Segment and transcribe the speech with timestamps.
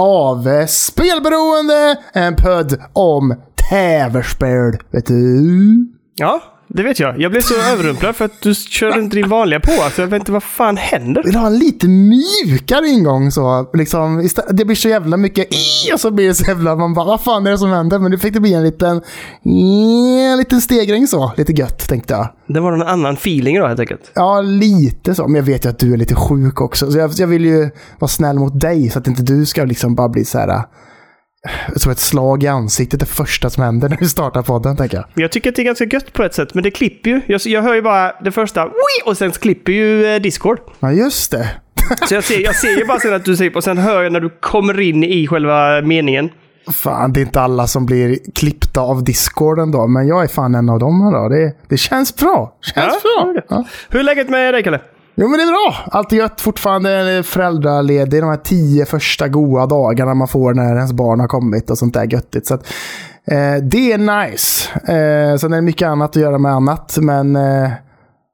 [0.00, 3.34] av eh, Spelberoende, en podd om
[3.70, 4.78] täverspel.
[4.90, 5.86] Vet du?
[6.14, 6.42] Ja,
[6.74, 7.20] det vet jag.
[7.20, 9.72] Jag blev så överrumplad för att du körde inte din vanliga på.
[9.94, 11.22] Så jag vet inte vad fan händer.
[11.22, 13.70] Vill ha en lite mjukare ingång så.
[13.74, 16.76] Liksom, det blir så jävla mycket i och så blir det så jävla...
[16.76, 17.98] Man bara, vad fan är det som händer?
[17.98, 19.02] Men nu fick det bli en liten...
[20.32, 21.32] En liten stegring så.
[21.36, 22.28] Lite gött tänkte jag.
[22.46, 24.10] Det var någon annan feeling då helt enkelt.
[24.14, 25.28] Ja, lite så.
[25.28, 26.92] Men jag vet ju att du är lite sjuk också.
[26.92, 29.94] Så jag, jag vill ju vara snäll mot dig så att inte du ska liksom
[29.94, 30.64] bara bli så här...
[31.76, 35.06] Som ett slag i ansiktet det första som händer när vi startar podden, tänker jag.
[35.14, 37.20] Jag tycker att det är ganska gött på ett sätt, men det klipper ju.
[37.26, 38.68] Jag, jag hör ju bara det första
[39.04, 40.58] och sen klipper ju eh, Discord.
[40.80, 41.50] Ja, just det.
[42.08, 44.12] Så jag ser, jag ser ju bara sen att du säger och sen hör jag
[44.12, 46.30] när du kommer in i själva meningen.
[46.72, 50.54] Fan, det är inte alla som blir klippta av Discorden då, men jag är fan
[50.54, 51.12] en av dem.
[51.12, 51.28] Då.
[51.28, 52.56] Det, det känns bra.
[52.74, 53.42] Känns Ja, bra.
[53.48, 53.64] Ja.
[53.88, 54.80] Hur är läget med dig, Kalle?
[55.20, 55.76] Jo, men det är bra.
[55.98, 56.40] Allt är gött.
[56.40, 61.70] Fortfarande föräldraledig de här tio första goa dagarna man får när ens barn har kommit
[61.70, 62.46] och sånt där göttigt.
[62.46, 62.66] Så att,
[63.26, 64.70] eh, det är nice.
[64.74, 67.70] Eh, sen är det mycket annat att göra med annat, men eh,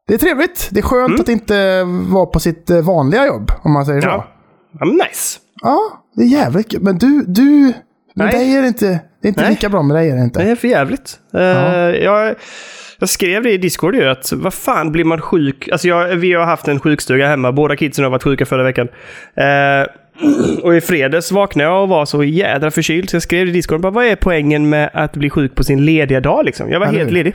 [0.09, 0.69] det är trevligt.
[0.71, 1.21] Det är skönt Mm.
[1.21, 4.09] att inte vara på sitt eh, vanliga jobb, om man säger så.
[4.09, 4.27] Ja.
[4.79, 5.39] Ja, men nice.
[5.63, 5.79] Ja,
[6.15, 6.83] det är jävligt.
[6.83, 7.73] Men du, du
[8.15, 8.33] med Nej.
[8.33, 8.87] dig är det inte,
[9.23, 9.51] det är inte Nej.
[9.51, 10.11] lika bra med dig.
[10.11, 10.43] Är det inte.
[10.45, 11.19] Det är för jävligt.
[11.35, 11.41] Eh,
[12.05, 12.35] jag,
[12.99, 15.69] jag skrev det i Discord ju, att vad fan blir man sjuk?
[15.73, 17.53] Alltså jag, vi har haft en sjukstuga hemma.
[17.53, 18.89] Båda kidsen har varit sjuka förra veckan.
[19.37, 19.87] Eh,
[20.63, 23.11] och i fredags vaknade jag och var så jädra förkyld.
[23.11, 25.85] Så jag skrev i Discord, bara, vad är poängen med att bli sjuk på sin
[25.85, 26.71] lediga dag liksom?
[26.71, 27.15] Jag var Eller helt hur?
[27.15, 27.35] ledig.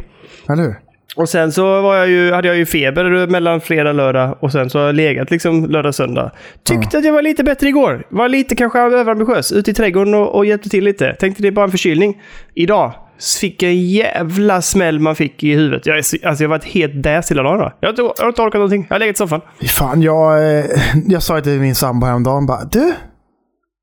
[0.53, 0.75] Eller hur?
[1.15, 4.51] Och sen så var jag ju, hade jag ju feber mellan fredag och lördag och
[4.51, 6.31] sen så har jag legat liksom lördag söndag.
[6.63, 8.03] Tyckte att jag var lite bättre igår.
[8.09, 9.51] Var lite kanske överambitiös.
[9.51, 11.13] Ute i trädgården och, och hjälpte till lite.
[11.19, 12.21] Tänkte det är bara en förkylning.
[12.55, 12.93] Idag
[13.41, 15.85] fick jag en jävla smäll man fick i huvudet.
[15.85, 17.59] Jag, alltså jag har varit helt däst hela dagen.
[17.59, 17.71] Då.
[17.79, 18.85] Jag, har inte- jag har inte orkat någonting.
[18.89, 19.41] Jag har legat i soffan.
[19.67, 20.65] Fan, jag, eh,
[21.07, 22.93] jag sa till min sambo häromdagen bara du,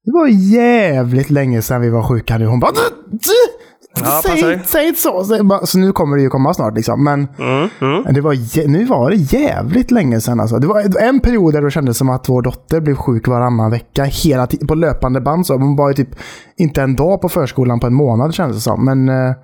[0.04, 0.26] det var
[0.56, 2.46] jävligt länge sedan vi var sjuka nu.
[2.46, 3.57] Hon bara du, du,
[3.94, 5.24] Ja, säg, säg inte så.
[5.66, 7.04] Så, nu kommer det ju komma snart liksom.
[7.04, 8.14] Men Mm, mm.
[8.14, 10.58] det var, nu var det jävligt länge sedan alltså.
[10.58, 14.04] Det var en period där det kändes som att vår dotter blev sjuk varannan vecka.
[14.04, 15.46] Hela tiden, på löpande band.
[15.46, 15.54] Så.
[15.58, 16.08] Hon var ju typ
[16.56, 18.84] inte en dag på förskolan på en månad kändes det som.
[18.84, 19.34] Men eh,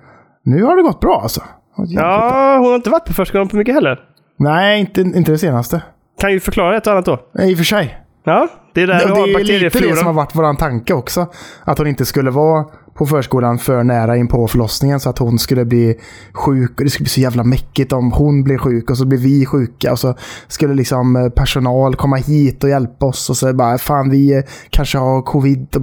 [0.43, 1.41] nu har det gått bra alltså.
[1.87, 3.99] Ja, hon har inte varit på förskolan på mycket heller.
[4.39, 5.81] Nej, inte, inte det senaste.
[6.19, 7.19] Kan ju förklara ett och annat då.
[7.33, 7.97] Nej, I och för sig.
[8.23, 11.27] Ja, det är där Det, det är lite det som har varit vår tanke också.
[11.63, 12.65] Att hon inte skulle vara
[12.97, 15.99] på förskolan för nära in på förlossningen så att hon skulle bli
[16.33, 16.71] sjuk.
[16.77, 19.45] Och det skulle bli så jävla mäckigt om hon blir sjuk och så blir vi
[19.45, 19.91] sjuka.
[19.91, 20.15] Och så
[20.47, 24.43] skulle liksom eh, personal komma hit och hjälpa oss och så bara fan vi eh,
[24.69, 25.75] kanske har covid.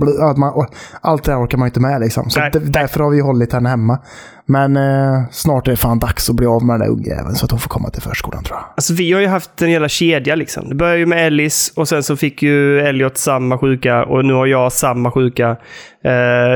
[0.55, 0.67] Och
[1.01, 2.31] allt det där orkar man inte med liksom.
[2.31, 2.51] Så Nej.
[2.53, 3.99] därför har vi hållit henne hemma.
[4.47, 7.45] Men eh, snart är det fan dags att bli av med den där ungjäveln så
[7.45, 8.65] att hon får komma till förskolan tror jag.
[8.77, 10.69] Alltså vi har ju haft en jävla kedja liksom.
[10.69, 14.33] Det började ju med Ellis och sen så fick ju Elliot samma sjuka och nu
[14.33, 15.49] har jag samma sjuka.
[15.51, 15.57] Eh,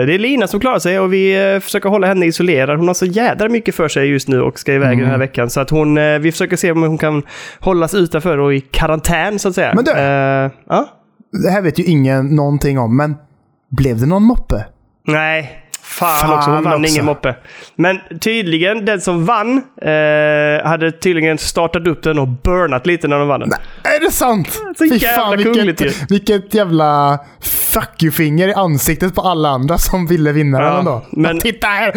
[0.06, 2.78] det är Lina som klarar sig och vi eh, försöker hålla henne isolerad.
[2.78, 5.50] Hon har så jädra mycket för sig just nu och ska iväg den här veckan.
[5.50, 7.22] Så att hon, eh, vi försöker se om hon kan
[7.60, 9.72] hållas utanför och i karantän så att säga.
[9.74, 10.88] Men du- Eh, ja?
[11.44, 13.14] Det här vet ju ingen någonting om men
[13.76, 14.64] blev det någon moppe?
[15.08, 15.50] Nej,
[15.99, 16.51] fan, Fan också.
[16.51, 16.93] Hon vann också.
[16.93, 17.34] ingen moppe.
[17.75, 23.19] Men tydligen, den som vann eh, hade tydligen startat upp den och burnat lite när
[23.19, 23.53] de vann den.
[23.83, 24.62] Är det sant?
[24.79, 25.84] Så jävla kungligt ju.
[25.84, 30.84] vilket, vilket jävla fuck you-finger i ansiktet på alla andra som ville vinna Ja, den
[30.84, 31.03] då.
[31.11, 31.41] men-.
[31.41, 31.93] Titta här!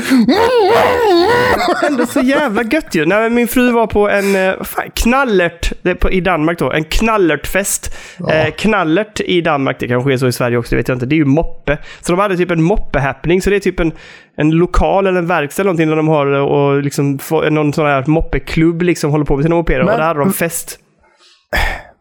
[1.88, 3.06] ändå så jävla gött ju.
[3.06, 6.72] Nej, min fru var på en eh, fan, knallert på, i Danmark då.
[6.72, 7.96] En knallertfest.
[8.31, 11.06] Eh, knallert i Danmark, det kanske är så i Sverige också, det vet jag inte.
[11.06, 11.78] Det är ju moppe.
[12.02, 13.42] Så de hade typ en moppe-happening.
[13.42, 13.88] Så det är typ en,
[14.38, 17.19] en lokal eller en verkstad eller någonting där de har eh, och liksom
[17.51, 19.83] någon sån här moppeklubb liksom håller på med sina mopeder.
[19.83, 20.80] Men- Och där hade de fest.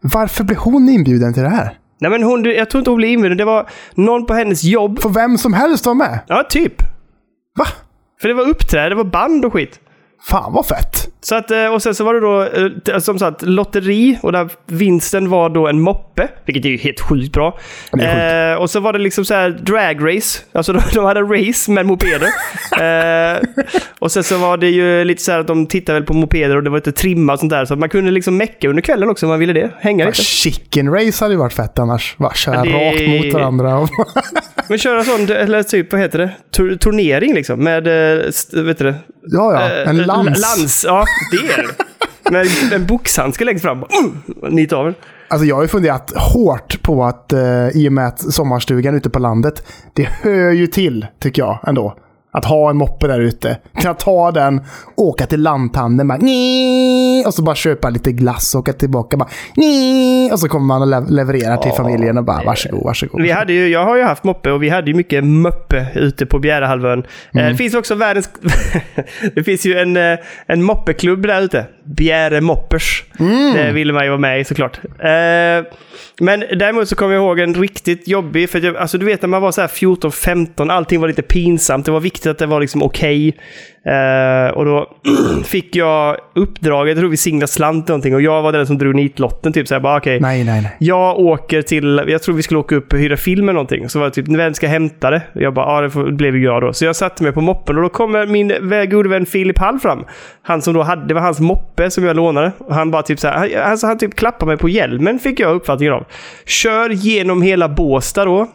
[0.01, 1.77] Varför blev hon inbjuden till det här?
[2.01, 3.37] Nej men hon, jag tror inte hon blev inbjuden.
[3.37, 4.99] Det var någon på hennes jobb.
[5.01, 6.19] Får vem som helst vara med?
[6.27, 6.81] Ja, typ.
[7.57, 7.65] Va?
[8.21, 9.79] För det var uppträde, det var band och skit.
[10.23, 11.09] Fan vad fett!
[11.21, 12.43] Så att, eh, och sen så var det då,
[12.93, 16.99] eh, som sagt, lotteri och där vinsten var då en moppe, vilket är ju helt
[16.99, 17.59] sjukt bra.
[17.99, 21.71] Eh, och så var det liksom så här drag race, alltså de, de hade race
[21.71, 22.27] med mopeder.
[23.35, 23.41] eh,
[23.99, 26.55] och sen så var det ju lite så här att de tittade väl på mopeder
[26.55, 29.09] och det var lite trimma och sånt där, så man kunde liksom mecka under kvällen
[29.09, 29.71] också om man ville det.
[29.79, 30.21] Hänga lite.
[30.23, 32.15] chicken race hade ju varit fett annars.
[32.17, 33.87] Va, köra det- rakt mot varandra.
[34.69, 36.31] Men köra sån, eller typ, vad heter det?
[36.51, 38.95] Tur, turnering liksom, med, eh, vet du det?
[39.31, 39.69] ja, ja.
[39.69, 40.41] En lans.
[40.41, 41.67] Lans, ja det är.
[42.31, 43.79] Med en boxhandske längst fram.
[43.79, 44.95] Uh, nit av den.
[45.27, 49.09] Alltså jag har ju funderat hårt på att eh, i och med att sommarstugan ute
[49.09, 51.95] på landet, det hör ju till, tycker jag ändå.
[52.31, 53.57] Att ha en moppe där ute.
[53.81, 54.61] Kunna ta den,
[54.95, 56.17] åka till lanthandeln, bara,
[57.27, 59.17] och så bara köpa lite glass och åka tillbaka.
[59.17, 59.29] Bara,
[60.31, 63.21] och så kommer man och le- levererar till familjen och bara varsågod, varsågod.
[63.21, 66.25] Vi hade ju, jag har ju haft moppe och vi hade ju mycket möppe ute
[66.25, 66.99] på Bjärehalvön.
[66.99, 67.05] Eh,
[67.39, 67.51] Mm.
[67.51, 68.29] Det finns också världens...
[69.35, 71.65] det finns ju en, eh, en moppeklubb där ute.
[71.83, 73.03] Bjäre Moppers.
[73.19, 73.53] Mm.
[73.53, 74.79] Det ville man ju vara med i såklart.
[74.83, 75.73] Eh,
[76.21, 79.29] men däremot så kommer jag ihåg en riktigt jobbig, för jag, alltså du vet när
[79.29, 81.85] man var så här 14-15, allting var lite pinsamt.
[81.85, 83.35] Det var viktigt att det var liksom okej.
[83.85, 84.87] Eh, och då
[85.45, 88.95] fick jag uppdraget, jag tror vi signade slant någonting, och jag var den som drog
[88.95, 89.53] nitlotten.
[89.53, 90.19] Typ så här, bara okej.
[90.19, 90.75] Nej, nej, nej.
[90.79, 93.89] Jag åker till, jag tror vi skulle åka upp och hyra film eller någonting.
[93.89, 95.21] Så var det typ, vem ska hämta det?
[95.33, 96.73] Jag bara, ja det får, blev ju jag då.
[96.73, 98.53] Så jag satte mig på moppen och då kommer min
[98.89, 100.05] gode vän Filip Hall fram.
[100.41, 102.51] Han som då hade, det var hans moppe som jag lånade.
[102.57, 105.39] Och han bara typ så här, han, alltså han typ klappar mig på hjälmen fick
[105.39, 106.05] jag uppfattningen av.
[106.45, 108.47] Kör genom hela Båstad då.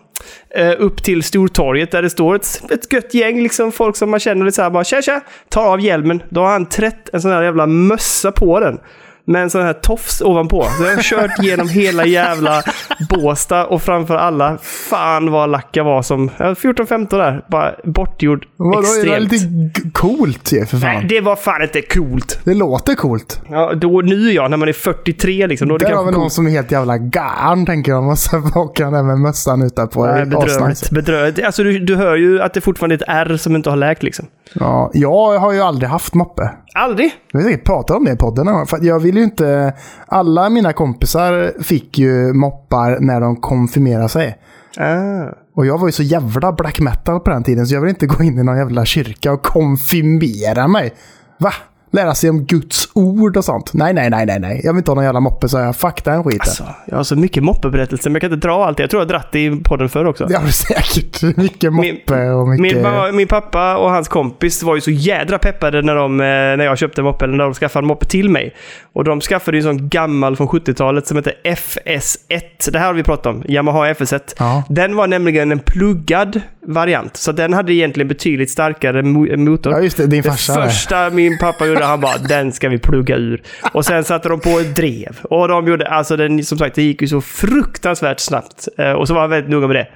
[0.51, 4.21] Eh, upp till Stortorget där det står ett, ett gött gäng, liksom folk som man
[4.21, 6.23] känner lite så här bara tja tja, tar av hjälmen.
[6.29, 8.79] Då har han trätt en sån här jävla mössa på den.
[9.27, 10.67] Med en sån här tofs ovanpå.
[10.79, 12.63] Så jag har kört genom hela jävla
[13.11, 17.75] Båstad och framför alla, fan vad lack jag var som, jag var 14-15 där, bara
[17.85, 19.33] bortgjord Vadå, är det extremt.
[19.33, 20.95] lite coolt ju för fan?
[20.95, 22.41] Nej, det var fan inte coolt.
[22.45, 23.41] Det låter coolt.
[23.51, 26.13] Ja, då, nu ja, när man är 43 liksom, då är det Där har vi
[26.13, 28.19] någon som är helt jävla garn, tänker jag.
[28.19, 30.07] Så åker där med mössan utanpå.
[30.07, 30.91] Nej, bedrövligt.
[30.91, 31.45] bedrövligt.
[31.45, 34.03] Alltså, du, du hör ju att det fortfarande är ett R som inte har läkt
[34.03, 34.27] liksom.
[34.55, 36.51] Ja, jag har ju aldrig haft moppe.
[36.75, 37.13] Aldrig.
[37.33, 38.67] Vi har säkert pratat om det i podden.
[38.67, 39.73] För jag vill ju inte...
[40.07, 44.39] Alla mina kompisar fick ju moppar när de konfirmerade sig.
[44.79, 45.45] Ah.
[45.55, 48.07] Och jag var ju så jävla black metal på den tiden så jag vill inte
[48.07, 50.95] gå in i någon jävla kyrka och konfirmera mig.
[51.39, 51.53] Va?
[51.95, 53.71] Lära sig om Guds ord och sånt.
[53.75, 54.61] Nej, nej, nej, nej, nej.
[54.65, 56.41] Jag vill inte ha någon jävla moppe så jag fuck den skiten.
[56.41, 58.79] Alltså, jag har så mycket moppeberättelser, men jag kan inte dra allt.
[58.79, 60.27] Jag tror jag har dratt det i podden förr också.
[60.27, 61.37] Du säkert.
[61.37, 62.83] Mycket Min- moppe och mycket...
[62.83, 66.65] Min, min pappa och hans kompis var ju så jädra peppade när, de, eh, när
[66.65, 68.55] jag köpte moppe, eller när de skaffade en moppe till mig.
[68.93, 72.71] Och de skaffade ju en sån gammal från 70-talet som heter FS1.
[72.73, 73.43] Det här har vi pratat om.
[73.49, 74.21] Yamaha FS1.
[74.39, 74.63] Ja.
[74.69, 77.17] Den var nämligen en pluggad variant.
[77.17, 79.73] Så den hade egentligen betydligt starkare mo- motor.
[79.73, 80.07] Ja, just det.
[80.07, 80.55] Din Det farsa.
[80.61, 80.67] där.
[80.69, 83.43] första min pappa gjorde, han bara den ska vi plugga ur.
[83.73, 85.19] Och sen satte de på ett drev.
[85.23, 88.69] Och de gjorde, alltså den, som sagt, det gick ju så fruktansvärt snabbt.
[88.79, 89.89] Eh, Och så var han väldigt noga med det.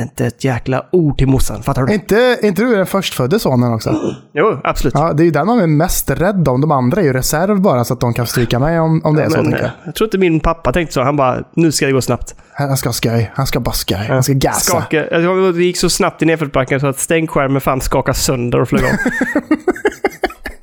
[0.00, 1.94] Inte ett jäkla ord till morsan, fattar du?
[1.94, 3.94] Inte, är inte du den förstfödde sonen också?
[4.34, 4.94] Jo, absolut.
[4.94, 6.60] Ja, det är ju den man är mest rädd om.
[6.60, 9.22] De andra är ju reserv bara så att de kan stryka mig om, om det
[9.22, 9.42] är så.
[9.42, 9.60] Men, jag.
[9.60, 11.02] eh, jag tror inte min pappa tänkte så.
[11.02, 12.34] Han bara, nu ska det gå snabbt.
[12.68, 13.30] Han ska ha skoj.
[13.34, 14.06] Han ska bara skoj.
[14.08, 14.60] Han ska gasa.
[14.60, 15.02] Skaka.
[15.52, 18.90] Det gick så snabbt i nedförsbacken så att stänkskärmen fan skakade sönder och flög av.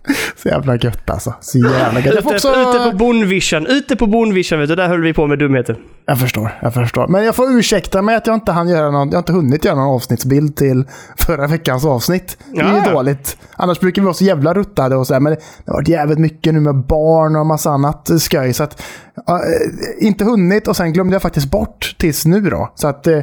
[0.36, 1.33] Så jävla gött alltså.
[1.42, 2.15] Så jävla gött.
[2.15, 2.50] Ute, också...
[2.50, 5.77] ute på bondvischan, ute på bondvischan vet du, där höll vi på med dumheter.
[6.06, 7.07] jag förstår, jag förstår.
[7.07, 9.65] Men jag får ursäkta mig att jag inte hann göra någon, jag har inte hunnit
[9.65, 10.86] göra någon avsnittsbild till
[11.19, 12.38] förra veckans avsnitt.
[12.54, 13.38] Det är Ja, ju dåligt.
[13.56, 15.19] Annars brukar vi vara så jävla ruttade och sådär.
[15.19, 18.54] Men det har varit jävligt mycket nu med barn och massa annat skoj.
[18.54, 18.81] Så att,
[19.30, 22.71] eh, inte hunnit och sen glömde jag faktiskt bort tills nu då.
[22.75, 23.19] Så att, eh,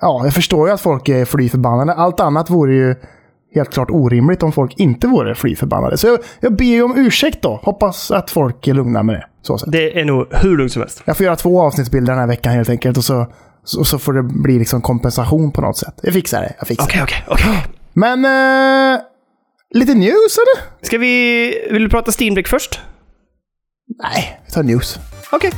[0.00, 1.94] ja, jag förstår ju att folk är fly förbannade.
[1.94, 2.94] Allt annat vore ju
[3.54, 5.96] helt klart orimligt om folk inte vore fly förbannade.
[5.96, 7.60] Så jag, jag ber ju om ursäkt då.
[7.62, 9.26] Hoppas att folk är lugna med det.
[9.42, 9.56] Så.
[9.66, 11.02] Det är nog hur lugnt som helst.
[11.04, 12.96] Jag får göra två avsnittsbilder den här veckan helt enkelt.
[12.96, 13.26] Och så,
[13.64, 15.94] så, så får det bli liksom kompensation på något sätt.
[16.02, 16.54] Jag fixar det.
[16.58, 17.02] Jag fixar det.
[17.02, 17.64] Okej, okej, okej.
[17.92, 18.24] Men...
[18.24, 19.00] Eh,
[19.74, 20.86] lite news eller?
[20.86, 21.66] Ska vi...
[21.70, 22.80] Vill du prata Steam Deck först?
[24.02, 24.98] Nej, vi tar news.
[25.32, 25.50] Okej.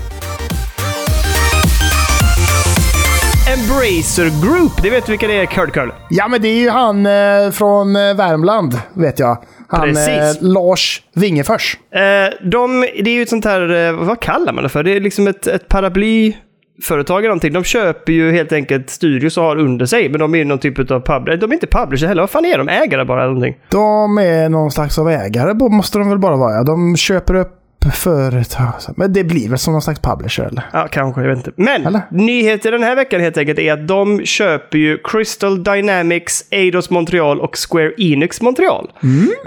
[3.55, 5.89] Embracer Group, det vet du vilka det är, Curd Curl?
[6.11, 9.39] Ja, men det är ju han eh, från eh, Värmland, vet jag.
[9.69, 9.95] Han eh,
[10.41, 11.79] Lars Wingefors.
[11.91, 14.83] Eh, de, det är ju ett sånt här, eh, vad kallar man det för?
[14.83, 17.53] Det är liksom ett, ett paraplyföretag eller någonting.
[17.53, 20.59] De köper ju helt enkelt studios och har under sig, men de är ju någon
[20.59, 21.37] typ av publisher.
[21.37, 22.69] De är inte publisher heller, vad fan är de?
[22.69, 23.57] Ägare bara eller någonting?
[23.71, 26.55] De är någon slags av ägare, måste de väl bara vara.
[26.55, 26.63] Ja.
[26.63, 28.73] De köper upp företag.
[28.97, 30.63] Men det blir väl som någon slags publisher, eller?
[30.73, 31.53] Ja, kanske, jag vet inte.
[31.57, 32.01] Men Eller?
[32.11, 37.41] nyheten den här veckan helt enkelt är att de köper ju Crystal Dynamics, Eidos Montreal
[37.41, 38.91] och Square Enix Montreal.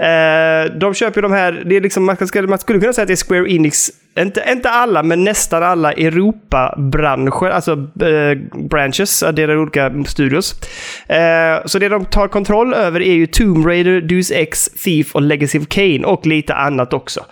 [0.00, 3.02] Eh, de köper ju de här, det är liksom, man, ska, man skulle kunna säga
[3.02, 9.20] att det är Square Enix, inte, inte alla, men nästan alla Europa-branscher, alltså eh, branches,
[9.20, 10.54] deras olika studios.
[11.08, 15.22] Eh, så det de tar kontroll över är ju Tomb Raider, Deus Ex, Thief och
[15.22, 17.24] Legacy of Kain och lite annat också.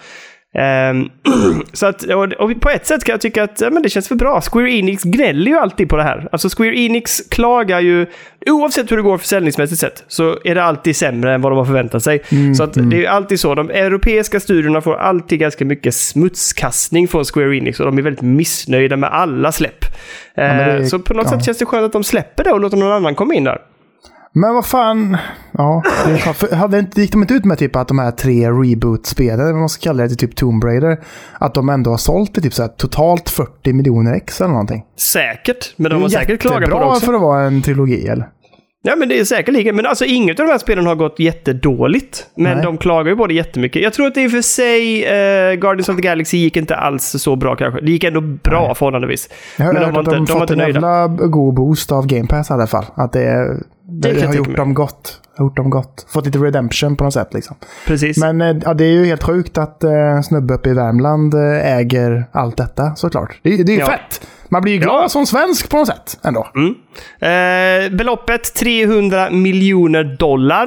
[0.54, 1.08] Ehm,
[1.72, 4.08] så att, och, och på ett sätt kan jag tycka att ja, men det känns
[4.08, 4.40] för bra.
[4.40, 6.28] Square Enix gnäller ju alltid på det här.
[6.32, 8.06] Alltså Square Enix klagar ju,
[8.46, 11.64] oavsett hur det går försäljningsmässigt sett, så är det alltid sämre än vad de har
[11.64, 12.22] förväntat sig.
[12.56, 13.54] så att det är alltid så.
[13.54, 18.22] De europeiska studierna får alltid ganska mycket smutskastning från Square Enix och de är väldigt
[18.22, 19.84] missnöjda med alla släpp.
[20.36, 21.30] men det är- så på något ja.
[21.30, 23.58] sätt känns det skönt att de släpper det och låter någon annan komma in där.
[24.32, 25.16] Men vad fan.
[25.52, 29.40] Ja, det hade inte, gick de inte ut med typ att de här tre reboot-spelen,
[29.40, 31.00] eller vad man ska kalla det, till typ Tomb Raider,
[31.38, 34.84] att de ändå har sålt i typ så här, totalt 40 miljoner ex eller någonting?
[34.96, 37.06] Säkert, men de har säkert klagat på det också.
[37.06, 38.28] för att vara en trilogi, eller?
[38.82, 39.76] Ja, men det är säkerligen.
[39.76, 42.26] Men alltså inget av de här spelen har gått jättedåligt.
[42.36, 42.64] Men Nej.
[42.64, 43.82] de klagar ju på det jättemycket.
[43.82, 46.76] Jag tror att det i och för sig, eh, Guardians of the Galaxy gick inte
[46.76, 47.80] alls så bra kanske.
[47.80, 48.74] Det gick ändå bra Nej.
[48.74, 49.28] förhållandevis.
[49.56, 50.80] Jag har Men de att inte, de, de var fått inte en nöjda.
[50.80, 52.84] jävla god boost av Game Pass i alla fall.
[52.94, 53.56] Att det,
[53.88, 55.20] det, jag har gjort dem gott.
[55.36, 56.06] Har gjort dem gott.
[56.08, 57.56] Fått lite redemption på något sätt liksom.
[57.86, 58.18] Precis.
[58.18, 61.76] Men eh, ja, det är ju helt sjukt att eh, snubbe uppe i Värmland eh,
[61.76, 63.38] äger allt detta såklart.
[63.42, 63.86] Det, det är ju Ja.
[63.86, 64.26] fett!
[64.48, 65.08] Man blir ju glad Ja.
[65.08, 66.48] som svensk på något sätt ändå.
[66.54, 66.74] Mm.
[67.20, 70.66] Eh, beloppet 300 miljoner dollar.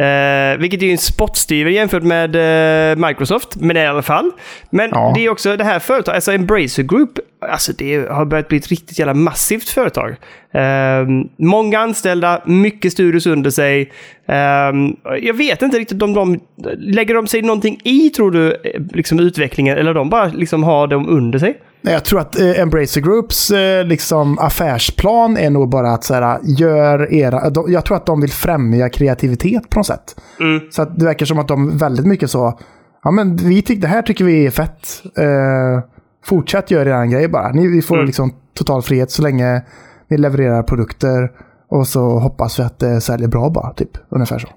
[0.00, 2.36] Eh, vilket är ju en spottstyver jämfört med
[2.92, 4.30] eh, Microsoft, men i alla fall.
[4.70, 5.12] Men Ja.
[5.14, 7.10] det är också det här företaget, alltså Embracer Group,
[7.48, 10.16] alltså det har börjat bli ett riktigt jävla massivt företag.
[10.52, 13.92] Eh, många anställda, mycket studios under sig.
[14.28, 16.40] Eh, jag vet inte riktigt om de...
[16.76, 20.86] Lägger de sig någonting i, tror du, eh, liksom utvecklingen, eller de bara liksom har
[20.86, 21.60] dem under sig?
[21.82, 26.38] Jag tror att eh, Embracer Groups eh, liksom, affärsplan är nog bara att så här,
[26.42, 27.50] gör era...
[27.50, 30.16] De, jag tror att de vill främja kreativitet på något sätt.
[30.40, 30.60] Mm.
[30.70, 32.58] Så att det verkar som att de väldigt mycket så...
[33.02, 35.02] Ja, men vi tyck, det här tycker vi är fett.
[35.16, 35.84] Eh,
[36.26, 37.52] fortsätt göra er grej bara.
[37.52, 38.06] Ni, vi får Mm.
[38.06, 39.62] liksom total frihet så länge
[40.10, 41.30] ni levererar produkter.
[41.70, 43.90] Och så hoppas vi att det säljer bra bara, typ.
[44.10, 44.48] Ungefär så.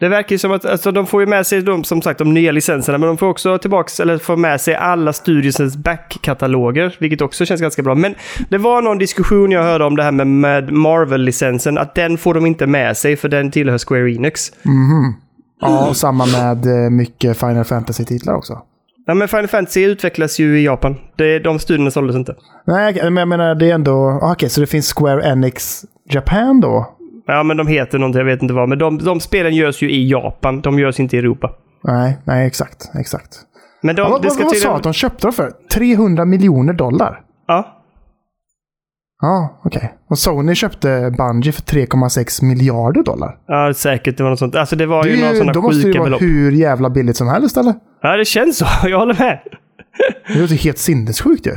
[0.00, 2.34] Det verkar ju som att alltså, de får ju med sig de, som sagt, de
[2.34, 7.20] nya licenserna, men de får också tillbaks, eller får med sig alla studiosens backkataloger, vilket
[7.20, 7.94] också känns ganska bra.
[7.94, 8.14] Men
[8.50, 12.34] det var någon diskussion jag hörde om det här med, med Marvel-licensen, att den får
[12.34, 14.52] de inte med sig för den tillhör Square Enix.
[15.60, 18.58] Ja, och samma med eh, mycket Final Fantasy-titlar också.
[19.06, 20.96] Ja, men Final Fantasy utvecklas ju i Japan.
[21.16, 22.34] Det, de studierna såldes inte.
[22.66, 23.94] Nej, men jag menar det är ändå...
[24.22, 26.96] ah, Okej, så det finns Square Enix Japan då?
[27.26, 28.68] Ja, men de heter någonting, jag vet inte vad.
[28.68, 31.50] Men de, de spelen görs ju i Japan, de görs inte i Europa.
[31.84, 32.90] Nej, nej exakt.
[32.94, 33.36] exakt.
[33.80, 35.52] Men de, Ja, vad det vad, ska vad sa att de köpte dem för?
[35.74, 37.20] 300 miljoner dollar?
[37.46, 37.81] Ja,
[39.24, 39.94] Ja, okej.
[40.10, 43.36] Och Sony köpte Bungie för 3,6 miljarder dollar.
[43.46, 44.54] ja, säkert det var något sånt.
[44.56, 46.22] Alltså det var Det ju är några sådana då måste det sjuka vara belopp.
[46.22, 47.74] hur jävla billigt som helst, eller?
[48.02, 48.66] Ja, det känns så.
[48.88, 49.40] Jag håller med.
[50.28, 51.52] Det låter helt sinnessjukt ju.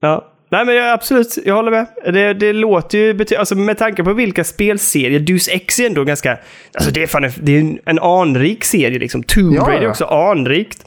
[0.00, 0.32] Ja.
[0.50, 1.38] Nej, men jag, absolut.
[1.44, 1.86] Jag håller med.
[2.14, 3.24] Det, det låter ju...
[3.38, 5.20] Alltså med tanke på vilka spelserier...
[5.20, 6.38] Deus Ex är ändå ganska...
[6.74, 9.22] Alltså det är fan en, det är en, en anrik serie liksom.
[9.22, 9.90] Tomb Ja, Raider är ja.
[9.90, 10.84] också anrikt.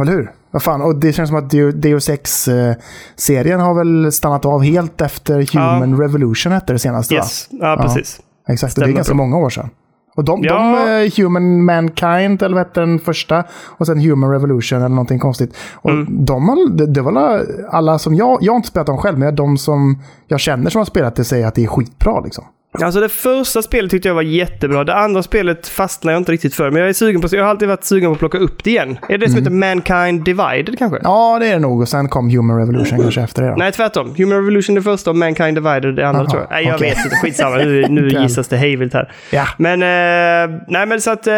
[0.00, 0.30] Eller hur?
[0.56, 1.50] Vad fan, och det känns som att
[1.82, 7.48] Deus Ex-serien har väl stannat av helt efter Human Revolution hette det senaste Yes.
[7.50, 8.18] Ja, precis.
[8.46, 8.52] va?
[8.52, 9.24] Exakt, och det är Stämmer ganska bra.
[9.26, 9.68] många år sedan.
[10.16, 10.54] Och de, Ja.
[10.54, 13.44] de eh, Human Mankind, eller vad hette den första?
[13.66, 15.56] Och sen Human Revolution eller någonting konstigt.
[15.74, 16.24] Och Mm.
[16.24, 19.36] de det, det var alla- alla som jag, jag har inte spelat dem själv, men
[19.36, 22.44] de som jag känner som har spelat det säger att det är skitbra liksom.
[22.82, 24.84] Alltså det första spelet tyckte jag var jättebra.
[24.84, 26.70] Det andra spelet fastnade jag inte riktigt för.
[26.70, 27.28] Men jag är sugen på...
[27.30, 28.98] Jag har alltid varit sugen på att plocka upp det igen.
[29.08, 30.98] Är det det som heter Mankind Divided kanske?
[30.98, 31.02] Mm.
[31.04, 31.80] Ja, det är det nog.
[31.80, 33.54] Och sen kom Human Revolution kanske efter det då.
[33.56, 34.14] Nej, tvärtom.
[34.16, 36.50] Human Revolution det första och Mankind Divided det andra Jaha, tror jag.
[36.50, 36.88] Nej, jag okej.
[36.88, 37.16] vet inte.
[37.16, 37.56] Skitsamma.
[37.66, 39.12] Nu, nu gissas det hejvilt här.
[39.30, 39.46] Ja.
[39.56, 41.34] Men, eh, nej men så att eh,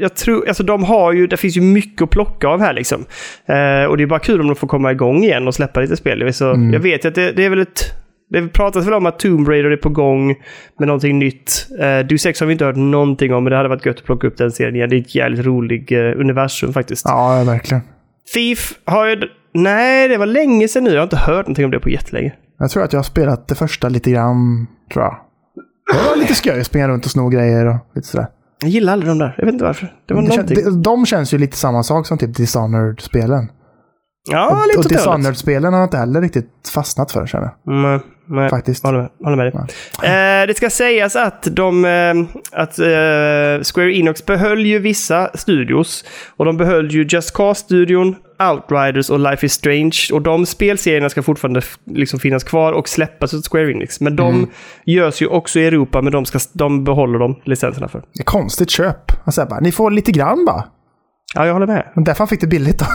[0.00, 3.04] jag tror, alltså de har ju, det finns ju mycket att plocka av här liksom.
[3.46, 5.96] Eh, och det är bara kul om de får komma igång igen och släppa lite
[5.96, 6.34] spel.
[6.34, 6.72] Så Mm.
[6.72, 8.01] Jag vet ju att det, det är väl ett,
[8.32, 10.28] det pratas väl om att Tomb Raider är på gång
[10.78, 11.66] med någonting nytt.
[11.80, 14.04] Eh, Deus Ex har vi inte hört någonting om, men det hade varit gött att
[14.04, 14.90] plocka upp den serien igen.
[14.90, 17.04] Det är ett jävligt roligt eh, universum faktiskt.
[17.08, 17.82] Ja, verkligen.
[18.34, 19.20] Thief har ju...
[19.54, 20.90] Nej, det var länge sedan nu.
[20.90, 22.32] Jag har inte hört någonting om det på jättelänge.
[22.58, 25.16] Jag tror att jag har spelat det första lite grann, tror jag.
[25.92, 28.26] Det var lite skoj att springa runt och sno grejer och lite sådär.
[28.60, 29.34] Jag gillar aldrig de där.
[29.38, 29.94] Jag vet inte varför.
[30.06, 33.48] Det var Det kän, de, de känns ju lite samma sak som typ Dishonored-spelen.
[34.30, 34.88] Ja, och lite och åt.
[34.88, 37.74] Dishonored-spelen har jag inte heller riktigt fastnat för, känner jag.
[37.74, 38.84] Mm, nej, Faktiskt.
[38.84, 39.52] Håller med, håller med dig.
[40.42, 42.14] Eh, det ska sägas att, de, eh,
[42.52, 46.04] att eh, Square Enix behöll ju vissa studios.
[46.36, 48.16] Och de behöll ju Just Cause-studion,
[48.50, 49.98] Outriders och Life is Strange.
[50.12, 54.00] Och de spelserierna ska fortfarande liksom finnas kvar och släppas av Square Enix.
[54.00, 54.50] Men de Mm.
[54.86, 57.98] görs ju också i Europa, men de, ska, de behåller de licenserna för.
[57.98, 59.12] Det är konstigt köp.
[59.24, 60.64] Alltså, bara, ni får lite grann bara.
[61.34, 61.86] Ja, jag håller med.
[61.94, 62.86] Men därför han fick det billigt då.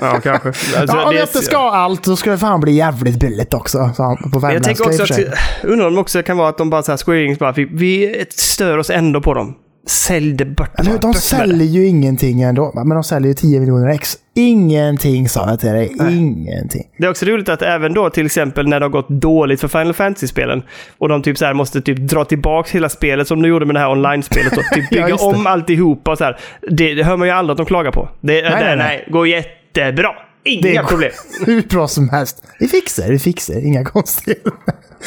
[0.00, 0.48] Ja, kanske.
[0.78, 3.20] Alltså, ja, om det- jag inte ska ha allt, så ska det fan bli jävligt
[3.20, 3.90] billigt också.
[3.96, 5.18] Så han, på jag tänker också att,
[5.64, 7.64] undrar om det också kan vara att de bara så här, Square Enix bara, vi,
[7.72, 9.54] vi stör oss ändå på dem.
[9.86, 10.70] Sälj det bort.
[10.78, 10.96] Eller hur?
[10.98, 11.18] bort De det.
[11.18, 12.72] säljer ju ingenting ändå.
[12.74, 14.14] Men de säljer ju 10 miljoner ex.
[14.34, 15.92] Ingenting sa jag till dig.
[16.10, 16.82] Ingenting.
[16.98, 19.68] Det är också roligt att även då till exempel när det har gått dåligt för
[19.68, 20.62] Final Fantasy-spelen
[20.98, 23.74] och de typ så här måste typ dra tillbaka hela spelet som de gjorde med
[23.74, 25.22] det här online-spelet och typ Ja, bygga det.
[25.22, 26.38] om alltihopa och så här.
[26.70, 28.08] Det, det hör man ju aldrig att de klagar på.
[28.20, 28.76] Det, nej, nej, det, nej.
[28.76, 30.10] nej, går jättebra.
[30.46, 31.10] Inga det är problem.
[31.46, 32.44] hur bra som helst.
[32.60, 34.52] Vi fixar vi fixar Inga konstigheter.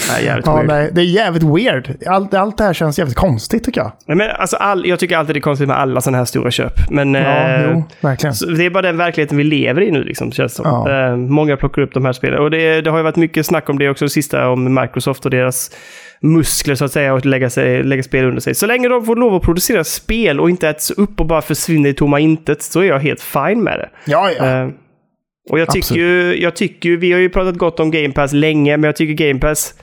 [0.09, 0.67] Nej, jävligt Ja, weird.
[0.67, 1.97] nej, det är jävligt weird.
[2.07, 3.91] Allt, allt det här känns jävligt konstigt tycker jag.
[4.05, 6.51] Nej, Men alltså, all, jag tycker alltid det är konstigt med alla sådana här stora
[6.51, 6.73] köp.
[6.89, 8.35] Men Ja, eh, jo, verkligen.
[8.57, 10.65] det är bara den verkligheten vi lever i nu, liksom, känns som.
[10.65, 11.07] Ja.
[11.09, 12.39] Eh, många plockar upp de här spelen.
[12.39, 15.25] Och det, det har ju varit mycket snack om det också, det sista om Microsoft
[15.25, 15.71] och deras
[16.21, 18.55] muskler så att säga och lägga, sig, lägga spel under sig.
[18.55, 21.89] Så länge de får lov att producera spel och inte äts upp och bara försvinner
[21.89, 23.89] i tomma intet så är jag helt fine med det.
[24.11, 24.45] Ja, ja.
[24.45, 24.69] Eh,
[25.49, 28.33] och jag tycker, ju, jag tycker ju, vi har ju pratat gott om Game Pass
[28.33, 29.73] länge, men jag tycker Game Pass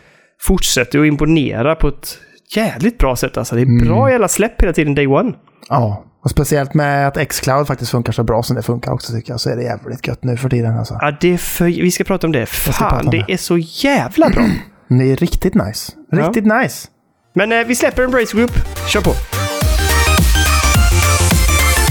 [0.41, 2.19] fortsätter att imponera på ett
[2.57, 3.37] jävligt bra sätt.
[3.37, 3.87] Alltså, det är Mm.
[3.89, 5.33] bra jävla släpp hela tiden, day one.
[5.69, 6.03] ja.
[6.25, 9.41] Och speciellt med att Xcloud faktiskt funkar så bra som det funkar också tycker jag.
[9.41, 10.99] Så är det jävligt gött nu för tiden alltså.
[11.01, 12.47] Ja, det för, vi ska prata om det.
[12.47, 13.33] Fan, om det det.
[13.33, 14.45] är så jävla bra.
[14.89, 15.93] Det är riktigt nice.
[16.13, 16.89] Riktigt nice.
[17.35, 18.51] Men eh, vi släpper Embrace Group.
[18.89, 19.11] Kör på.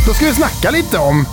[0.07, 1.25] Då ska vi snacka lite om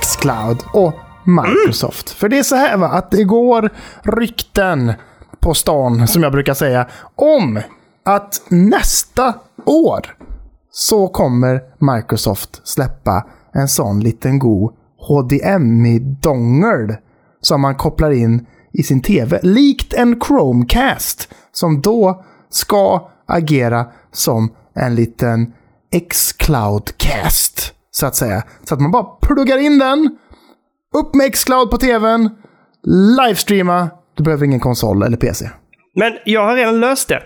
[0.00, 0.94] Xcloud och
[1.24, 2.10] Microsoft.
[2.10, 3.70] För det är så här va, att det går
[4.02, 4.92] rykten
[5.40, 7.60] på stan, som jag brukar säga, om
[8.04, 9.34] att nästa
[9.66, 10.16] år
[10.70, 14.72] så kommer Microsoft släppa en sån liten god
[15.08, 16.96] HDMI-dongel
[17.40, 19.40] som man kopplar in i sin TV.
[19.42, 25.52] Likt en Chromecast som då ska agera som en liten
[25.92, 27.72] X-Cloud-cast.
[27.90, 28.42] Så att säga.
[28.64, 30.18] Så att man bara pluggar in den,
[30.98, 32.30] upp med X-Cloud på TVn,
[33.20, 33.90] livestreama.
[34.16, 35.50] Du behöver ingen konsol eller PC.
[35.96, 37.22] Men jag har redan löst det.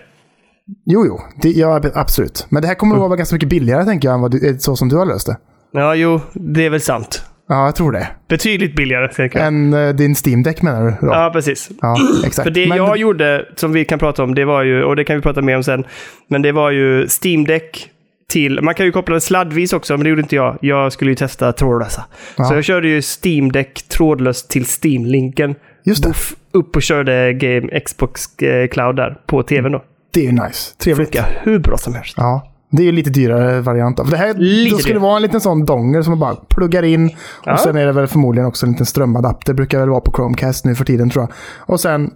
[0.85, 1.19] Jo, jo.
[1.41, 2.47] Det, ja, absolut.
[2.49, 4.75] Men det här kommer att vara ganska mycket billigare, tänker jag, än vad du, så
[4.75, 5.37] som du har löst det.
[5.71, 7.23] Ja, jo, det är väl sant.
[7.47, 8.07] Ja, jag tror det.
[8.27, 9.47] Betydligt billigare, tänker jag.
[9.47, 11.07] Än uh, din Steam Deck menar du?
[11.07, 11.13] Då?
[11.13, 11.69] Ja, precis.
[11.81, 12.43] Ja, exakt.
[12.45, 15.03] För det Men- jag gjorde, som vi kan prata om, det var ju, och det
[15.03, 15.83] kan vi prata mer om sen,
[16.27, 17.89] men det var ju Steam Deck
[18.29, 20.57] till, man kan ju koppla det sladdvis också, men det gjorde inte jag.
[20.61, 22.05] Jag skulle ju testa trådlösa.
[22.37, 22.43] Ja.
[22.43, 25.55] Så jag körde ju Steam Deck trådlöst till Steam-linken.
[25.83, 26.09] Just det.
[26.09, 29.83] Buff, upp och körde Game Xbox eh, Cloud där på tvn då.
[30.13, 30.75] Det är ju nice.
[30.77, 31.07] Trevligt.
[31.15, 32.13] Funkar hur bra som helst.
[32.17, 32.45] Ja.
[32.71, 33.97] Det är ju lite dyrare variant.
[33.97, 36.35] För det här Lite då skulle det vara en liten sån dongel som man bara
[36.35, 37.11] pluggar in.
[37.45, 37.53] Ja.
[37.53, 39.53] Och sen är det väl förmodligen också en liten strömadapter.
[39.53, 41.31] Brukar väl vara på Chromecast nu för tiden tror jag.
[41.73, 42.11] Och sen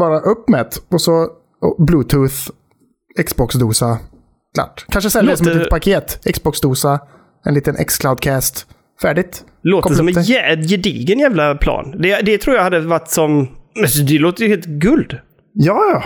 [0.00, 0.82] bara upp med ett.
[0.88, 1.28] Och så
[1.60, 2.34] och Bluetooth,
[3.24, 3.98] Xbox-dosa.
[4.54, 4.86] Klart.
[4.88, 6.20] Kanske sälja det som ett Låter- litet paket.
[6.34, 6.98] Xbox-dosa,
[7.46, 8.66] en liten X-Cloud-cast.
[9.02, 9.44] Färdigt.
[9.62, 11.94] Låter Koppla som en jä- gedigen jävla plan.
[11.98, 13.48] Det, det tror jag hade varit som...
[14.08, 15.18] Det låter ju helt guld.
[15.54, 16.02] Ja, ja.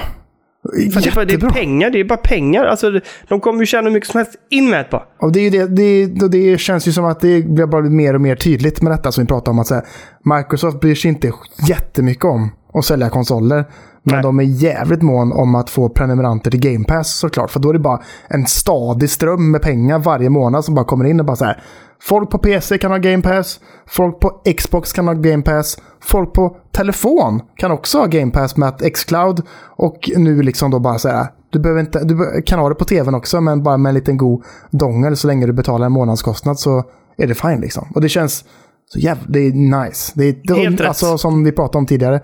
[0.92, 1.50] För det, är Jättebra.
[1.50, 2.64] pengar, det är bara pengar.
[2.64, 5.08] Alltså, de kommer ju tjäna hur mycket som helst inmätbart.
[5.20, 8.20] Och det, är det, det, det känns ju som att det blir bara mer och
[8.20, 9.58] mer tydligt med detta som vi pratar om.
[9.58, 9.82] att här,
[10.38, 11.32] Microsoft bryr sig inte
[11.68, 13.64] jättemycket om att sälja konsoler.
[14.06, 14.22] Men Nej.
[14.22, 17.50] de är jävligt mån om att få prenumeranter till Game Pass såklart.
[17.50, 21.04] För då är det bara en stadig ström med pengar varje månad som bara kommer
[21.04, 21.62] in och bara så här.
[22.02, 23.60] Folk på PC kan ha Game Pass.
[23.86, 25.78] Folk på Xbox kan ha Game Pass.
[26.00, 29.42] Folk på telefon kan också ha Game Pass med att Xcloud.
[29.76, 31.26] Och nu liksom då bara så här.
[31.50, 34.16] Du, behöver inte, du kan ha det på tvn också, men bara med en liten
[34.16, 36.84] god dongel så länge du betalar en månadskostnad så
[37.16, 37.88] är det fine liksom.
[37.94, 38.44] Och det känns
[38.86, 39.52] så jävla, det är
[39.84, 40.12] nice.
[40.14, 40.88] Det är, Helt rätt.
[40.88, 42.20] alltså, som vi pratade om tidigare,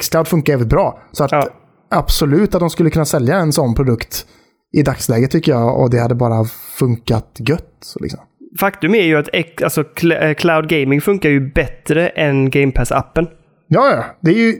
[0.00, 1.02] Xcloud funkar jävligt bra.
[1.12, 1.48] Så att Ja.
[1.90, 4.26] absolut att de skulle kunna sälja en sån produkt
[4.72, 5.80] i dagsläget tycker jag.
[5.80, 6.44] Och det hade bara
[6.78, 7.68] funkat gött.
[7.80, 8.20] Så liksom.
[8.60, 9.28] Faktum är ju att
[9.64, 9.84] alltså,
[10.20, 13.26] eh, cloud gaming funkar ju bättre än Game Pass-appen.
[13.68, 14.04] Ja, ja.
[14.20, 14.56] Det är ju...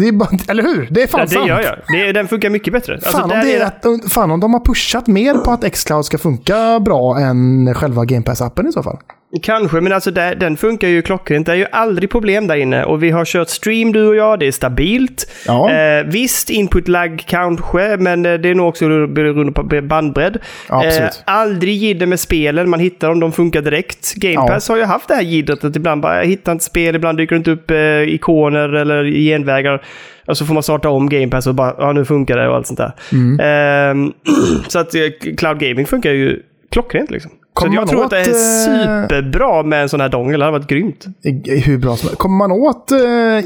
[0.00, 0.88] Det är bara, eller hur?
[0.90, 1.48] Det är fan Ja, det sant.
[1.48, 1.76] gör jag.
[2.06, 2.94] Det, den funkar mycket bättre.
[2.94, 3.64] Alltså, Fan, om det är är
[4.04, 8.04] att, fan om de har pushat mer på att Xcloud ska funka bra än själva
[8.04, 8.98] Game Pass-appen i så fall.
[9.42, 11.46] Kanske, men alltså där, den funkar ju klockrent.
[11.46, 12.84] Det är ju aldrig problem där inne.
[12.84, 15.30] Och vi har kört stream du och jag, det är stabilt.
[15.46, 15.70] Ja.
[15.70, 20.38] Eh, visst, input lag kanske, men eh, det är nog också beroende på bandbredd.
[20.68, 20.84] Ja.
[20.84, 24.14] Eh, aldrig jidder med spelen, man hittar dem, de funkar direkt.
[24.14, 24.46] Game Ja.
[24.46, 27.18] Pass har ju haft det här jiddret att ibland bara, jag hittar inte spel, ibland
[27.18, 29.82] dyker det inte upp eh, ikoner eller genvägar.
[30.26, 32.56] Och så får man starta om Game Pass och bara, ja nu funkar det och
[32.56, 32.92] allt sånt där.
[33.12, 33.40] Mm.
[33.40, 34.12] Ehm,
[34.68, 37.30] så att eh, cloud gaming funkar ju klockrent liksom.
[37.56, 40.08] Kommer så jag man tror åt, att det är eh, superbra med en sån här
[40.08, 40.40] dongel.
[40.40, 41.06] Det hade varit grymt.
[41.44, 42.16] Hur bra som.
[42.16, 42.98] Kommer man åt eh,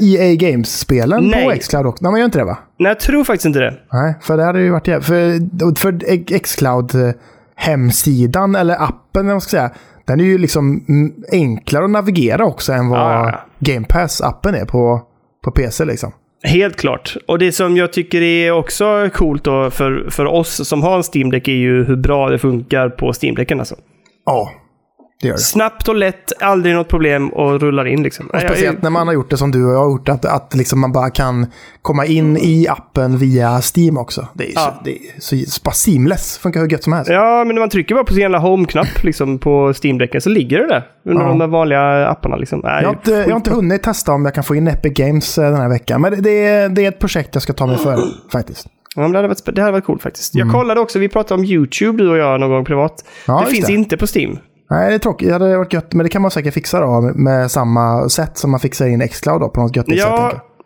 [0.03, 2.03] EA Games-spelen på Xcloud också?
[2.03, 2.57] Nej, man gör inte det va?
[2.79, 3.73] Nej, jag tror faktiskt inte det.
[3.93, 5.07] Nej, för det hade ju varit jävligt.
[5.07, 9.71] För, för Xcloud eh, eller appen, eller man ska säga,
[10.05, 10.85] den är ju liksom
[11.31, 13.41] enklare att navigera också än vad ja.
[13.59, 15.01] Game Pass-appen är på,
[15.43, 16.11] på PC liksom.
[16.43, 17.17] Helt klart.
[17.27, 21.03] Och det som jag tycker är också coolt då för, för oss som har en
[21.13, 23.75] Steam Deck är ju hur bra det funkar på Steam Decken alltså.
[24.31, 24.51] Ja.
[25.21, 25.41] Det gör det.
[25.41, 28.27] Snabbt och lätt, aldrig något problem och rullar in liksom.
[28.27, 30.53] Och speciellt när man har gjort det som du och jag har gjort, att, att
[30.55, 31.47] liksom man bara kan
[31.81, 34.27] komma in i appen via Steam också.
[34.33, 34.61] Det är Ja.
[34.77, 36.37] så, det är så, bara seamless.
[36.37, 37.11] Funkar hur gött som helst.
[37.11, 40.57] Ja, men när man trycker bara på sin jävla home-knapp liksom, på Steam-däcken så ligger
[40.59, 40.83] det där.
[41.05, 41.27] Under Ja.
[41.29, 42.59] de där vanliga apparna liksom.
[42.63, 44.93] Nej, Jag har, inte, jag har inte hunnit testa om jag kan få in Epic
[44.93, 46.01] Games eh, den här veckan.
[46.01, 47.97] Men det, det, är, det är ett projekt jag ska ta mig för
[48.31, 48.67] faktiskt.
[48.95, 50.35] Ja, men det, hade varit, det hade varit coolt faktiskt.
[50.35, 53.05] Jag kollade också, vi pratade om YouTube du och jag någon gång privat.
[53.27, 53.73] Ja, det finns det.
[53.73, 54.37] inte på Steam.
[54.69, 55.27] Nej, det är tråkigt.
[55.27, 58.51] Det hade varit gött, men det kan man säkert fixa då med, samma sätt som
[58.51, 59.85] man fixar in Xcloud då, på något sätt.
[59.85, 60.09] tänker jag.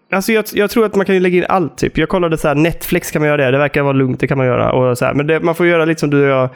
[0.10, 1.98] Ja, alltså jag, jag tror att man kan lägga in allt typ.
[1.98, 3.52] Jag kollade så här, Netflix kan man göra det.
[3.52, 4.72] Det verkar vara lugnt, det kan man göra.
[4.72, 5.14] Och så här.
[5.14, 6.50] Men det, man får göra lite som du och jag.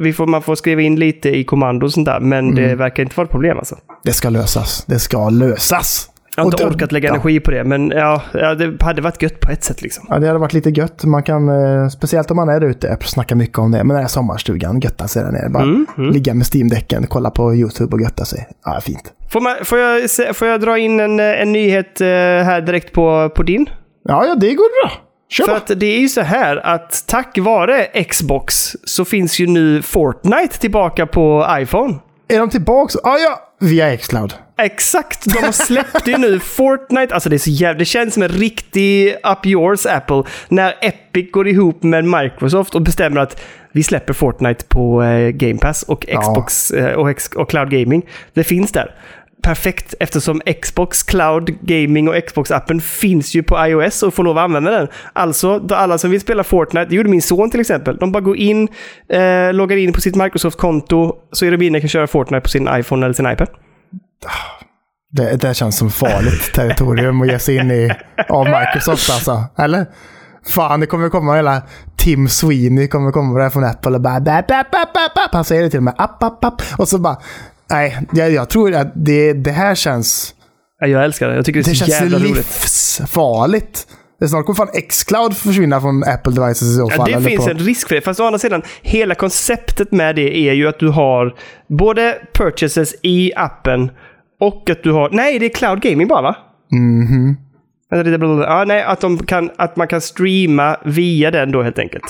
[0.00, 2.20] Vi får, man får skriva in lite i kommando och sånt där.
[2.20, 2.78] Men det Mm.
[2.78, 3.76] verkar inte vara ett problem alltså.
[4.04, 4.84] Det ska lösas.
[4.88, 6.10] Det ska lösas.
[6.36, 9.40] Jag har inte Och orkat lägga energi på det, men ja, det hade varit gött
[9.40, 10.06] på ett sätt liksom.
[10.10, 11.04] Ja, det hade varit lite gött.
[11.04, 13.96] Man kan, eh, speciellt om man är ute, jag snackar mycket om det, men den
[13.96, 15.48] här sommarstugan, götta sig där nere.
[15.48, 18.48] Bara Mm, ligga med Steam-däcken, kolla på YouTube och götta sig.
[18.64, 19.12] Ja, fint.
[19.30, 23.30] Får, man, får, jag, får jag dra in en, en nyhet eh, här direkt på,
[23.36, 23.66] på din?
[24.04, 24.92] Ja, ja, det går bra.
[25.28, 29.46] Kör För att det är ju så här att tack vare Xbox så finns ju
[29.46, 31.94] nu Fortnite tillbaka på iPhone.
[32.28, 32.98] Är de tillbaka?
[33.02, 34.34] Ja, ja, via Xcloud.
[34.58, 35.24] Exakt!
[35.34, 37.14] De har släppt ju nu Fortnite.
[37.14, 37.78] Alltså det är så jävla...
[37.78, 40.22] Det känns som en riktig up yours Apple.
[40.48, 43.42] När Epic går ihop med Microsoft och bestämmer att
[43.72, 46.20] vi släpper Fortnite på eh, Game Pass och Ja.
[46.20, 48.02] Xbox eh, och, och Cloud Gaming.
[48.34, 48.94] Det finns där.
[49.46, 54.44] Perfekt eftersom Xbox Cloud Gaming och Xbox-appen finns ju på iOS och får lov att
[54.44, 54.88] använda den.
[55.12, 57.96] Alltså, då alla som vill spela Fortnite, det gjorde min son till exempel.
[57.96, 58.68] De bara går in,
[59.08, 62.48] eh, loggar in på sitt Microsoft-konto, så är de inne och kan köra Fortnite på
[62.48, 63.48] sin iPhone eller sin iPad.
[65.12, 67.90] Det, det känns som farligt territorium att ge sig in i
[68.28, 69.44] av Microsoft alltså.
[69.58, 69.86] Eller?
[70.46, 71.62] Fan, det kommer komma hela
[71.96, 74.20] Tim Sweeney kommer komma där från Apple och bara...
[74.20, 75.30] Bap, bap, bap, bap.
[75.32, 75.94] Han säger det till och med.
[75.98, 76.62] App, app, app.
[76.78, 77.16] Och så bara...
[77.70, 80.34] Nej, jag, jag tror att det, det här känns...
[80.80, 81.34] Ja, jag älskar det.
[81.36, 82.36] Jag tycker det är Det så känns jävla roligt.
[82.36, 83.86] livsfarligt.
[84.20, 87.06] Det snart kommer fan Xcloud försvinna från Apple devices i så Ja, fall.
[87.10, 88.00] det eller finns på- en risk för det.
[88.00, 91.34] Fast å andra sidan, hela konceptet med det är ju att du har
[91.78, 93.90] både purchases i appen
[94.40, 95.10] och att du har...
[95.10, 96.36] Nej, det är cloud gaming bara va?
[96.72, 97.36] Mhm.
[97.90, 98.44] Blablabla.
[98.46, 102.04] Ja, nej, att, kan, att man kan streama via den då helt enkelt.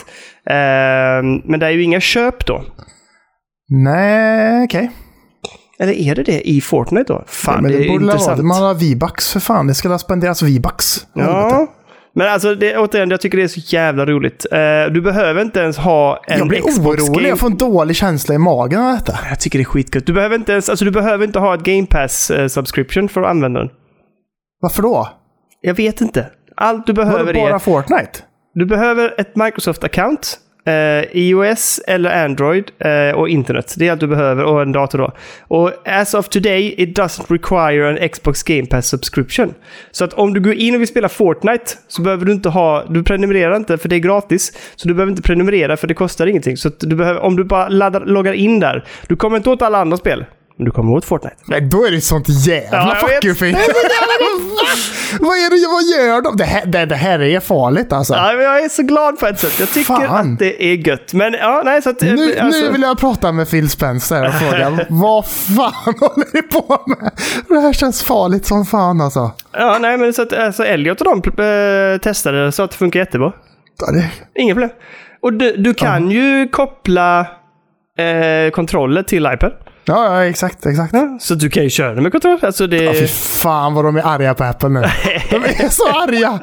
[0.50, 2.64] Ehm, men det är ju inga köp då.
[3.68, 4.90] Nej, okej.
[5.78, 7.24] Eller är det det i Fortnite då?
[7.26, 8.44] Fan, Men det, det är intressant.
[8.44, 9.66] Man har V-bucks för fan.
[9.66, 11.06] Det ska spenderas V-bucks.
[11.12, 11.66] Ja.
[12.14, 14.46] Men alltså, det, återigen, jag tycker det är så jävla roligt.
[14.52, 17.14] Eh, du behöver inte ens ha en Jag blir Xbox orolig.
[17.14, 17.28] Game...
[17.28, 19.18] Jag får en dålig känsla i magen av detta.
[19.28, 20.06] Jag tycker det är skitgött.
[20.06, 23.22] Du behöver inte ens, alltså du behöver inte ha ett Game Pass eh, subscription för
[23.22, 23.70] att använda den.
[24.60, 25.08] Varför då?
[25.60, 26.26] Jag vet inte.
[26.56, 27.58] Allt du Var behöver det bara är...
[27.58, 28.18] Fortnite?
[28.54, 30.36] Du behöver ett Microsoft-account,
[30.66, 33.74] eh, iOS eller Android eh, och internet.
[33.78, 35.12] Det är allt du behöver och en dator då.
[35.40, 39.54] Och as of today it doesn't require an Xbox Game Pass subscription.
[39.90, 42.84] Så att om du går in och vill spela Fortnite så behöver du inte ha,
[42.88, 44.52] du prenumererar inte för det är gratis.
[44.76, 46.56] Så du behöver inte prenumerera för det kostar ingenting.
[46.56, 49.62] Så att du behöver, om du bara laddar, loggar in där, du kommer inte åt
[49.62, 50.24] alla andra spel.
[50.58, 51.36] Du kommer åt Fortnite.
[51.46, 53.56] Nej, då är det sånt jävla Ja, fuck you-face.
[55.20, 56.36] vad är det, vad gör de?
[56.36, 58.14] Det här, det, det här är farligt alltså.
[58.14, 59.58] Ja, men jag är så glad på ett sätt.
[59.58, 60.32] Jag tycker Fan.
[60.32, 61.12] att det är gött.
[61.12, 62.00] Men ja, nej så att...
[62.00, 66.42] Nu, alltså- nu vill jag prata med Phil Spencer och fråga vad fan håller ni
[66.42, 67.10] på med?
[67.48, 69.30] Det här känns farligt som fan alltså.
[69.52, 73.00] Ja, nej men så att alltså, Elliot och de äh, testade så att det funkar
[73.00, 73.32] jättebra.
[73.78, 74.10] Ja, det,
[74.42, 74.70] Inga problem.
[75.22, 77.20] Och du, du kan ju koppla
[77.98, 79.52] eh, kontroller till iPad.
[79.86, 80.92] Ja, ja, exakt, exakt.
[80.92, 82.38] Ja, så du kan ju köra den med kontroll.
[82.42, 82.76] Alltså det...
[82.76, 84.80] Ja, fy fan vad de är arga på Apple nu.
[85.30, 86.38] De är så arga!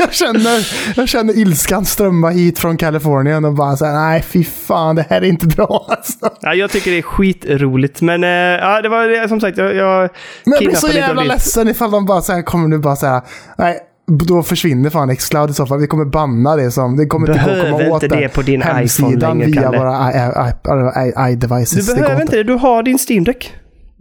[0.00, 4.96] Jag känner, jag känner ilskan strömma hit från Kalifornien och bara säga nej fy fan
[4.96, 6.30] det här är inte bra alltså.
[6.40, 8.00] ja, jag tycker det är skitroligt.
[8.00, 10.10] Men eh, ja, det var det, som sagt, jag, jag
[10.44, 13.22] Men jag blir så jävla ledsen ifall de bara så här, kommer nu bara säga
[13.58, 15.80] nej då försvinner fan Xcloud i så fall.
[15.80, 18.62] Vi kommer banna det som, det kommer inte Behöver komma åt inte det på din
[18.62, 19.78] hemsidan iPhone längre, via Kalle.
[19.78, 21.86] våra i-devices.
[21.86, 23.52] Du Det behöver inte det, du har din Steam Deck.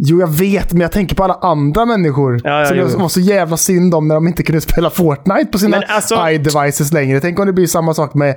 [0.03, 2.41] Jo, jag vet, men jag tänker på alla andra människor.
[2.43, 2.87] Ja, ja, som jo.
[2.87, 6.29] det var så jävla synd om när de inte kunde spela Fortnite på sina alltså-
[6.29, 7.19] i-devices längre.
[7.19, 8.35] Tänk om det blir samma sak med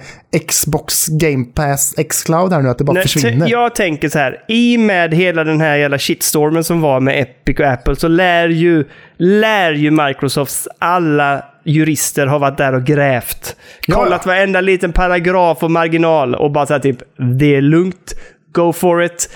[0.48, 3.48] Xbox Game Pass Xcloud här nu, att det bara Nej, försvinner.
[3.48, 4.44] jag tänker så här.
[4.48, 8.48] I med hela den här jävla shitstormen som var med Epic och Apple så lär
[8.48, 8.84] ju,
[9.18, 13.56] lär ju Microsofts alla jurister har varit där och grävt.
[13.86, 16.98] Kollat varenda liten paragraf och marginal och bara såhär typ,
[17.38, 18.14] det är lugnt.
[18.52, 19.30] Go for it.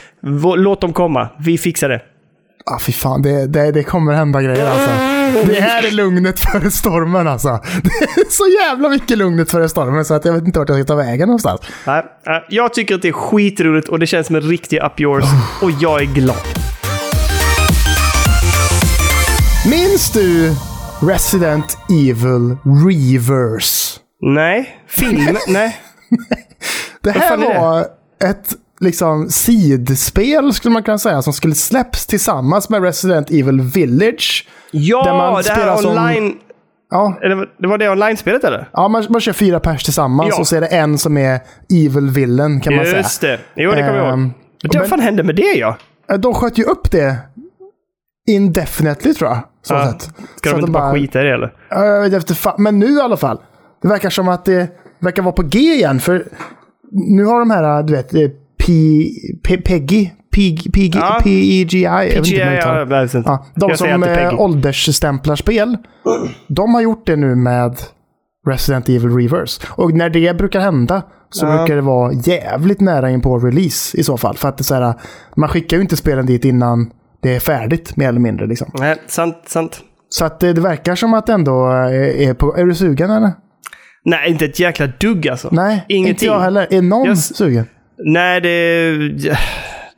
[0.57, 1.29] Låt dem komma.
[1.39, 2.01] Vi fixar det.
[2.71, 4.91] Ah, fy fan, det, det, det kommer hända grejer alltså.
[5.53, 7.49] Det här är lugnet före stormen alltså.
[7.83, 10.79] Det är så jävla mycket lugnet före stormen så att jag vet inte vart jag
[10.79, 11.61] ska ta vägen någonstans.
[11.87, 12.05] Nej,
[12.49, 15.25] jag tycker att det är skitroligt och det känns som en riktig up yours.
[15.63, 16.37] Och jag är glad.
[19.71, 20.55] Minns du
[21.01, 22.57] Resident Evil
[22.87, 24.01] Reverse?
[24.21, 24.79] Nej.
[24.89, 25.37] Filmen?
[25.49, 25.77] Nej.
[27.03, 27.61] Det här är det?
[27.61, 27.81] var
[28.25, 34.49] ett liksom sidspel skulle man kunna säga som skulle släpps tillsammans med Resident Evil Village.
[34.71, 36.35] Ja, Där man det här som- online...
[36.91, 38.69] Ja, Eller, det var det online-spelet eller?
[38.73, 40.41] ja man, man kör fyra pers tillsammans Ja.
[40.41, 41.41] och så är det en som är
[41.73, 42.97] Evil Villain kan man säga.
[42.97, 43.41] Just det.
[43.57, 44.31] Jo, det kommer jag ihåg.
[44.75, 45.77] Vad fan hände med det ja?
[46.19, 47.17] De sköt ju upp det
[48.29, 49.39] indefinitely tror jag.
[49.63, 49.87] Så Ja.
[49.93, 50.03] sätt.
[50.37, 51.53] Ska Så de inte bara skita i det eller?
[51.71, 53.39] Ja, Jag vet inte, men nu i alla fall.
[53.83, 54.69] Det verkar som att det
[55.01, 56.01] verkar vara på G igen.
[56.01, 56.25] För
[56.93, 58.11] nu har de här, du vet,
[58.67, 59.09] P,
[59.45, 61.21] P, Peggy, Peg, Peg, Ja.
[61.23, 62.05] PEGI, ja.
[62.05, 65.77] Ja, de Jag som eh, åldersstämplar spel,
[66.49, 67.77] de har gjort det nu med
[68.47, 69.63] Resident Evil Reverse.
[69.71, 71.57] Och när det brukar hända så Ja.
[71.57, 74.37] brukar det vara jävligt nära in på release i så fall.
[74.37, 74.95] För att det är så här,
[75.37, 76.91] man skickar ju inte spelen dit innan
[77.23, 78.47] det är färdigt, mer eller mindre.
[78.47, 78.71] Liksom.
[78.79, 79.81] Nej, sant, sant.
[80.09, 82.57] Så att det, det verkar som att ändå är, är på...
[82.57, 83.33] Är du sugen eller?
[84.05, 85.49] Nej, inte ett jäkla dugg alltså.
[85.53, 86.29] Nej, inte Ingenting.
[86.29, 86.67] jag heller.
[86.71, 87.65] Är någon Jag sugen?
[88.05, 89.39] Nej, det...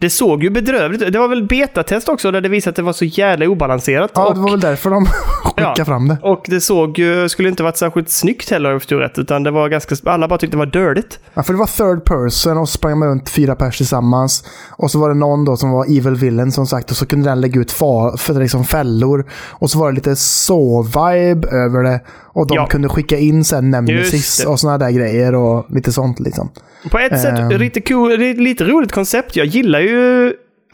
[0.00, 1.12] Det såg ju bedrövligt ut.
[1.12, 4.10] Det var väl betatest också där det visade att det var så jävla obalanserat.
[4.14, 5.06] Ja, och, det var väl därför de
[5.44, 5.84] skickade Ja.
[5.84, 6.18] fram det.
[6.22, 7.28] och det såg ju...
[7.28, 9.18] Skulle inte varit särskilt snyggt heller om jag förstod rätt.
[9.18, 9.96] Utan det var ganska...
[10.04, 11.18] Alla bara tyckte det var dirtigt.
[11.34, 14.44] Ja, för det var third person och så sprang man runt fyra pers tillsammans.
[14.76, 17.28] Och så var det någon då som var evil villain som sagt och så kunde
[17.30, 19.26] den lägga ut fa- för liksom fällor.
[19.50, 22.00] Och så var det lite så-vibe över det.
[22.32, 22.66] Och de Ja.
[22.66, 26.50] kunde skicka in sen Nemesis och sådana där grejer och lite sånt liksom.
[26.90, 27.48] På ett sätt Ehm.
[27.48, 29.36] lite cool, är ett lite roligt koncept.
[29.36, 29.89] Jag gillar ju...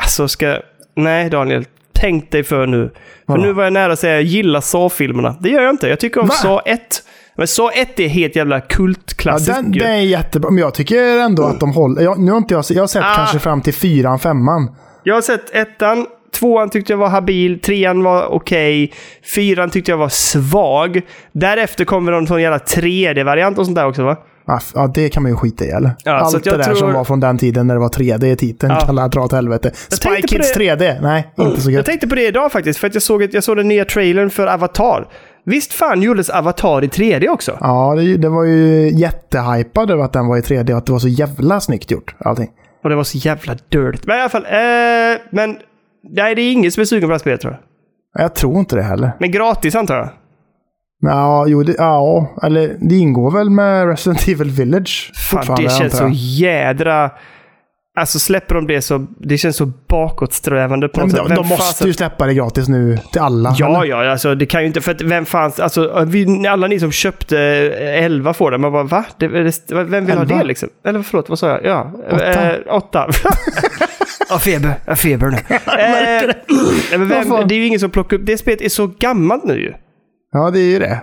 [0.02, 0.58] Alltså ska...
[0.96, 2.88] Nej Daniel, tänk dig för nu.
[2.88, 2.94] För
[3.26, 3.42] Vadå?
[3.42, 5.36] nu var jag nära att säga jag gillar Saw-filmerna.
[5.40, 5.88] Det gör jag inte.
[5.88, 6.34] Jag tycker om Va?
[6.34, 6.80] Saw 1.
[7.36, 9.80] Men Saw 1 är helt jävla Ja, kultklassiskt den, ju.
[9.80, 12.02] den är jättebra, men jag tycker ändå att de håller.
[12.02, 13.14] Jag, nu har inte jag, jag har sett Ah.
[13.16, 14.70] kanske fram till fyran, femman.
[15.02, 18.92] Jag har sett ettan, tvåan tyckte jag var habil, trean var okej,
[19.34, 21.00] fyran tyckte jag var svag.
[21.32, 24.16] Därefter kommer någon sån jävla 3D-variant och sånt där också va?
[24.74, 25.90] Ja, det kan man ju skita i eller?
[26.04, 28.26] Ja, Allt det jag där tror- som var från den tiden när det var 3D
[28.32, 28.80] i titeln Ja.
[28.80, 29.70] kan alla dra åt helvete.
[29.74, 30.98] Spy Kids det- 3D?
[31.02, 31.86] Nej, inte så Jag gött.
[31.86, 34.46] tänkte på det idag faktiskt, för att jag såg, jag såg den nya trailern för
[34.46, 35.08] Avatar.
[35.44, 37.56] Visst fan gjordes Avatar i 3D också?
[37.60, 40.92] Ja, det, det var ju jättehypad över att den var i 3D och att det
[40.92, 42.14] var så jävla snyggt gjort.
[42.18, 42.48] Allting.
[42.84, 44.06] Och det var så jävla dirt.
[44.06, 45.56] Men i alla fall, eh, men...
[46.10, 47.52] Nej, det är ingen som är sugen på det här spelet tror
[48.14, 48.22] jag.
[48.24, 49.12] Jag tror inte det heller.
[49.20, 50.08] Men gratis antar jag?
[51.06, 55.74] Ja, jo, det, ja, eller det ingår väl med Resident Evil Village Fan, fortfarande, det
[55.74, 56.12] känns så jag.
[56.12, 57.10] jädra...
[57.98, 59.06] Alltså släpper de det så...
[59.18, 61.28] Det känns så bakåtsträvande på något men sätt.
[61.28, 63.54] de, de måste fasen- ju släppa det gratis nu till alla.
[63.58, 63.84] Ja, eller?
[64.04, 64.80] ja, alltså det kan ju inte...
[64.80, 65.60] För att vem fanns...
[65.60, 67.38] Alltså, vi, alla ni som köpte
[67.80, 68.58] eh, 11 får det.
[68.58, 69.04] Man bara, va?
[69.18, 70.38] Det, det, vem vill ha Elva?
[70.38, 70.68] det liksom?
[70.84, 71.64] Eller förlåt, vad sa jag?
[71.64, 71.90] Ja.
[72.10, 72.52] Åtta.
[72.52, 73.08] Eh, åtta.
[74.30, 74.74] Ja, feber.
[74.84, 75.36] Jag feber nu.
[76.94, 78.22] eh, men vem, det är ju ingen som plockar upp...
[78.26, 79.72] Det spelet är så gammalt nu ju.
[80.36, 81.00] Ja, det är ju det.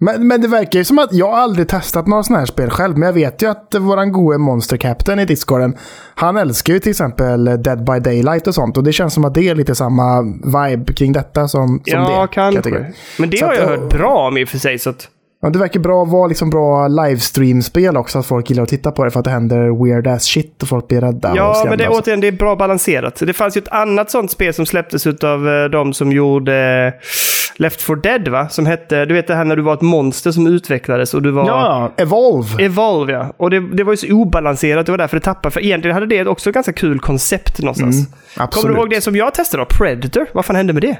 [0.00, 2.98] Men, men det verkar ju som att jag aldrig testat några sådana här spel själv.
[2.98, 5.76] Men jag vet ju att våran gode Monster Captain i Discorden,
[6.14, 8.76] han älskar ju till exempel Dead by Daylight och sånt.
[8.76, 11.90] Och det känns som att det är lite samma vibe kring detta som, som det.
[11.90, 12.76] Ja, kan jag tycka.
[12.76, 13.00] kanske.
[13.18, 13.68] Men det Så har jag ja.
[13.68, 14.78] hört bra om i och för sig.
[14.78, 15.08] Så att,
[15.44, 18.18] Ja, det verkar bra vara liksom bra livestream-spel också.
[18.18, 20.68] Att folk gillar att titta på det för att det händer weird ass shit och
[20.68, 21.32] folk blir rädda.
[21.36, 23.22] ja, men det, återigen, det är bra balanserat.
[23.26, 26.54] Det fanns ju ett annat sånt spel som släpptes av eh, de som gjorde
[26.86, 27.08] eh,
[27.56, 28.48] Left 4 Dead, va?
[28.48, 31.30] Som hette, du vet det här när du var ett monster som utvecklades och du
[31.30, 31.46] var...
[31.46, 32.64] Ja, Evolve.
[32.64, 33.32] Evolve, ja.
[33.36, 35.52] Och det, det var ju så obalanserat, det var därför det tappade.
[35.52, 37.96] För egentligen hade det också ett ganska kul koncept någonstans.
[37.96, 38.62] Mm, absolut.
[38.62, 39.66] Kommer du ihåg det som jag testade då?
[39.66, 40.26] Predator?
[40.32, 40.96] Vad fan hände med det?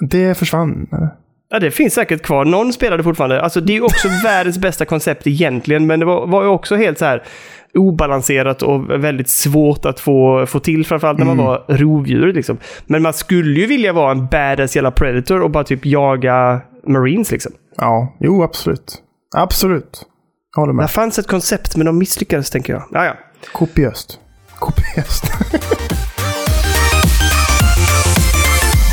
[0.00, 0.86] Det försvann.
[1.52, 2.44] Ja, det finns säkert kvar.
[2.44, 3.42] Någon spelade fortfarande.
[3.42, 6.76] Alltså, det är ju också världens bästa koncept egentligen, men det var, var ju också
[6.76, 7.22] helt så här
[7.74, 12.32] obalanserat och väldigt svårt att få, få till, framförallt när man var rovdjur.
[12.32, 12.58] Liksom.
[12.86, 17.30] Men man skulle ju vilja vara en badass jävla predator och bara typ jaga marines
[17.30, 17.52] liksom.
[17.76, 18.94] Ja, jo absolut.
[19.36, 20.02] Absolut.
[20.56, 20.90] Jag håller Det med.
[20.90, 22.82] fanns ett koncept, men de misslyckades tänker jag.
[22.92, 23.12] Ja, ja.
[23.52, 24.18] Kopiöst.
[24.58, 25.24] Kopiöst.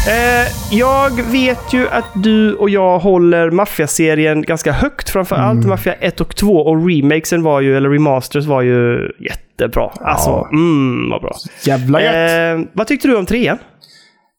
[0.08, 5.10] Eh, jag vet ju att du och jag håller Mafia-serien ganska högt.
[5.10, 5.70] Framförallt Mm.
[5.70, 6.54] Mafia 1 och 2.
[6.58, 9.92] Och remakesen var ju, eller remasters var ju jättebra.
[10.02, 11.36] Alltså, mm, vad bra.
[11.66, 12.16] Jävla gött.
[12.60, 13.58] Eh, vad tyckte du om trean?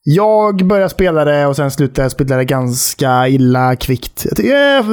[0.04, 4.26] Jag började spela det och sen slutade jag spela det ganska illa kvickt.
[4.26, 4.86] Eh,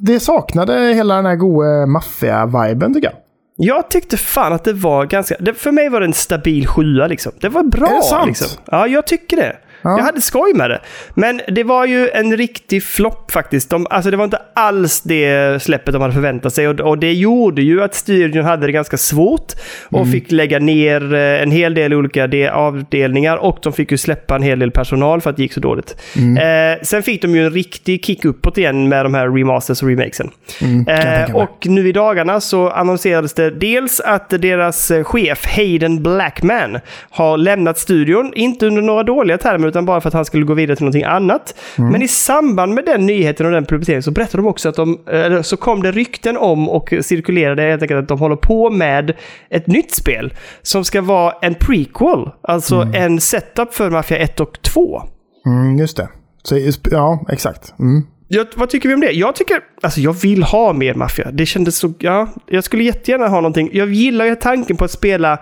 [0.00, 3.16] Det saknade hela den här goa maffia-viben tycker jag.
[3.60, 5.34] Jag tyckte fan att det var ganska...
[5.40, 7.32] Det, för mig var det en stabil sjua liksom.
[7.40, 8.26] Det var bra Är det sant?
[8.26, 8.48] liksom.
[8.70, 9.56] Ja, jag tycker det.
[9.82, 9.98] Ja.
[9.98, 10.80] Jag hade skoj med det.
[11.14, 13.70] Men det var ju en riktig flopp faktiskt.
[13.70, 16.68] De, alltså det var inte alls det släppet de hade förväntat sig.
[16.68, 19.52] Och, och det gjorde ju att studion hade det ganska svårt.
[19.90, 20.12] Och Mm.
[20.12, 23.36] fick lägga ner eh, en hel del olika de avdelningar.
[23.36, 25.96] Och de fick ju släppa en hel del personal för att det gick så dåligt.
[26.16, 26.72] Mm.
[26.72, 29.88] Eh, sen fick de ju en riktig kick uppåt igen med de här remasters och
[29.88, 30.30] remakesen.
[30.62, 36.02] Mm, Eh, och nu i dagarna så annonserades det dels att deras eh, chef Hayden
[36.02, 36.78] Blackman
[37.10, 38.32] har lämnat studion.
[38.36, 41.04] Inte under några dåliga termer utan bara för att han skulle gå vidare till någonting
[41.04, 41.54] annat.
[41.78, 41.90] Mm.
[41.90, 44.98] Men i samband med den nyheten och den publiceringen så berättade de också att de,
[45.06, 49.16] eller så kom det rykten om och cirkulerade helt enkelt att de håller på med
[49.50, 52.30] ett nytt spel som ska vara en prequel.
[52.42, 55.02] Alltså en setup för Mafia 1 och 2.
[55.46, 56.08] Mm, just det.
[56.42, 56.58] Så,
[56.90, 57.74] ja, exakt.
[57.78, 58.02] Mm.
[58.28, 59.12] Jag, vad tycker vi om det?
[59.12, 61.30] Jag tycker, alltså jag vill ha mer maffia.
[61.30, 63.70] Det kändes så, ja, jag skulle jättegärna ha någonting.
[63.72, 65.38] Jag gillar ju tanken på att spela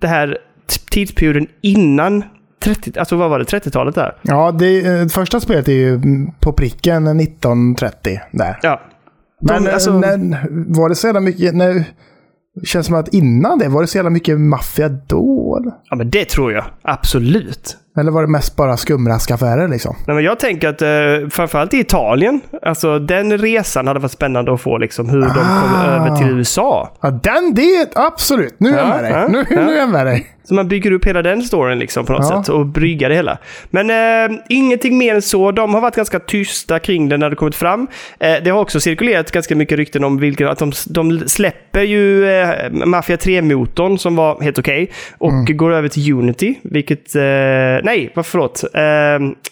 [0.00, 0.38] det här
[0.90, 2.24] tidsperioden innan
[2.64, 4.16] 30, alltså vad var det, 30-talet där?
[4.22, 6.00] Ja, det eh, första spelet är ju
[6.40, 8.58] på pricken 1930 där.
[8.62, 8.80] Ja.
[9.40, 11.54] Men De, eh, alltså, när, var det så jävla mycket...
[11.54, 11.84] När,
[12.64, 15.58] känns som att innan det, var det så jävla mycket maffia då?
[15.60, 15.72] Eller?
[15.90, 16.64] ja men det tror jag.
[16.82, 17.76] Absolut.
[18.00, 19.96] Eller var det mest bara skumraskaffärer liksom?
[20.06, 24.52] Nej, men jag tänker att eh, framförallt i Italien, alltså den resan hade varit spännande
[24.54, 25.84] att få liksom hur de kom Ah.
[25.84, 26.92] över till USA.
[27.00, 28.54] Ja, den, det, absolut.
[28.58, 29.12] Nu är jag Ja, med dig.
[29.12, 29.60] ja, nu, ja.
[29.66, 30.26] nu är jag med dig.
[30.44, 32.42] Så man bygger upp hela den storyn liksom på något Ja.
[32.42, 33.38] sätt och bryggar det hela.
[33.70, 33.90] Men
[34.30, 35.52] eh, ingenting mer än så.
[35.52, 37.86] De har varit ganska tysta kring det när det kommit fram.
[38.20, 42.30] Eh, det har också cirkulerat ganska mycket rykten om vilken, att de, de släpper ju
[42.30, 45.56] eh, Mafia 3-motorn som var helt okej och Mm.
[45.56, 47.14] går över till Unity, vilket...
[47.16, 47.22] Eh,
[47.90, 48.64] nej, vad förlåt.
[48.74, 48.82] Eh,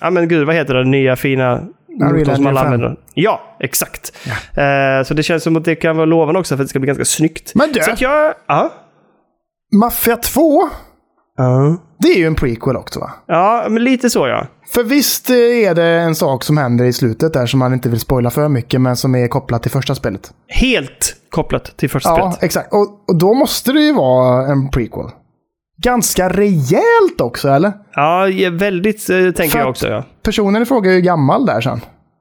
[0.01, 1.61] ja men gud, vad heter den nya fina
[2.01, 2.67] motorn som alla Engine 5.
[2.67, 2.97] använder?
[3.15, 4.13] Ja, exakt.
[4.57, 6.79] Eh, så det känns som att det kan vara lovande också för att det ska
[6.79, 7.53] bli ganska snyggt.
[7.55, 8.35] Men du, Så att jag...
[8.47, 8.73] Ja.
[9.81, 10.69] Mafia 2,
[11.37, 11.77] Ja.
[11.99, 13.11] det är ju en prequel också va?
[13.27, 14.47] Ja, men lite så ja.
[14.75, 17.89] För visst eh, är det en sak som händer i slutet där som man inte
[17.89, 20.31] vill spoila för mycket, men som är kopplat till första spelet.
[20.49, 22.43] Helt kopplat till första Ja, spelet.
[22.43, 22.73] exakt.
[22.73, 25.07] Och, och då måste det ju vara en prequel.
[25.83, 27.73] Ganska rejält också, eller?
[27.95, 30.05] Ja, väldigt eh, tänker För jag också ja.
[30.23, 31.81] Personen i fråga är ju gammal där sen.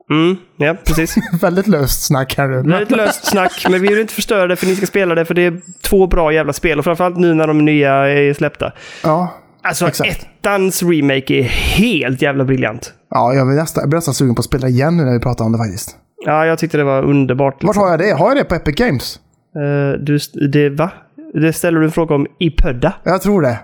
[0.10, 1.16] Mm, ja, precis.
[1.42, 2.80] Väldigt löst snack här nu.
[2.80, 5.34] lite löst snack, men vi vill inte förstöra det för ni ska spela det för
[5.34, 8.72] det är två bra jävla spel och framförallt nu när de nya är släppta.
[9.04, 10.28] Ja, Alltså Exakt.
[10.42, 12.94] ettans remake är helt jävla briljant.
[13.10, 15.20] ja jag, vill nästan, jag blir nästan sugen på att spela igen nu när vi
[15.20, 15.96] pratar om det faktiskt.
[16.26, 17.54] Ja, jag tyckte det var underbart.
[17.54, 17.84] Vart Liksom.
[17.84, 18.12] har jag det?
[18.14, 19.20] Har jag det på Epic Games?
[19.56, 20.20] Eh, du,
[20.52, 20.92] det, va?
[21.34, 22.94] Det ställer du en fråga om i Pödda?
[23.04, 23.58] Jag tror det.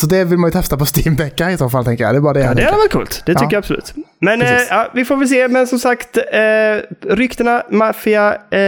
[0.00, 2.14] Så det vill man ju testa på Steam Decka i så fall, tänker jag.
[2.14, 3.22] Det är bara det Ja, det hade varit coolt.
[3.26, 3.48] Det tycker Ja.
[3.52, 3.94] jag absolut.
[4.20, 5.48] Men eh, ja, vi får väl se.
[5.48, 8.60] Men som sagt, eh, ryktena, maffia, eh,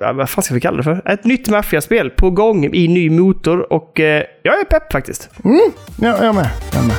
[0.00, 1.02] ja, vad fan ska vi kalla det för?
[1.12, 5.30] Ett nytt maffiaspel på gång i ny motor och eh, jag är pepp faktiskt.
[6.00, 6.48] Ja, jag med.
[6.74, 6.96] Jag med.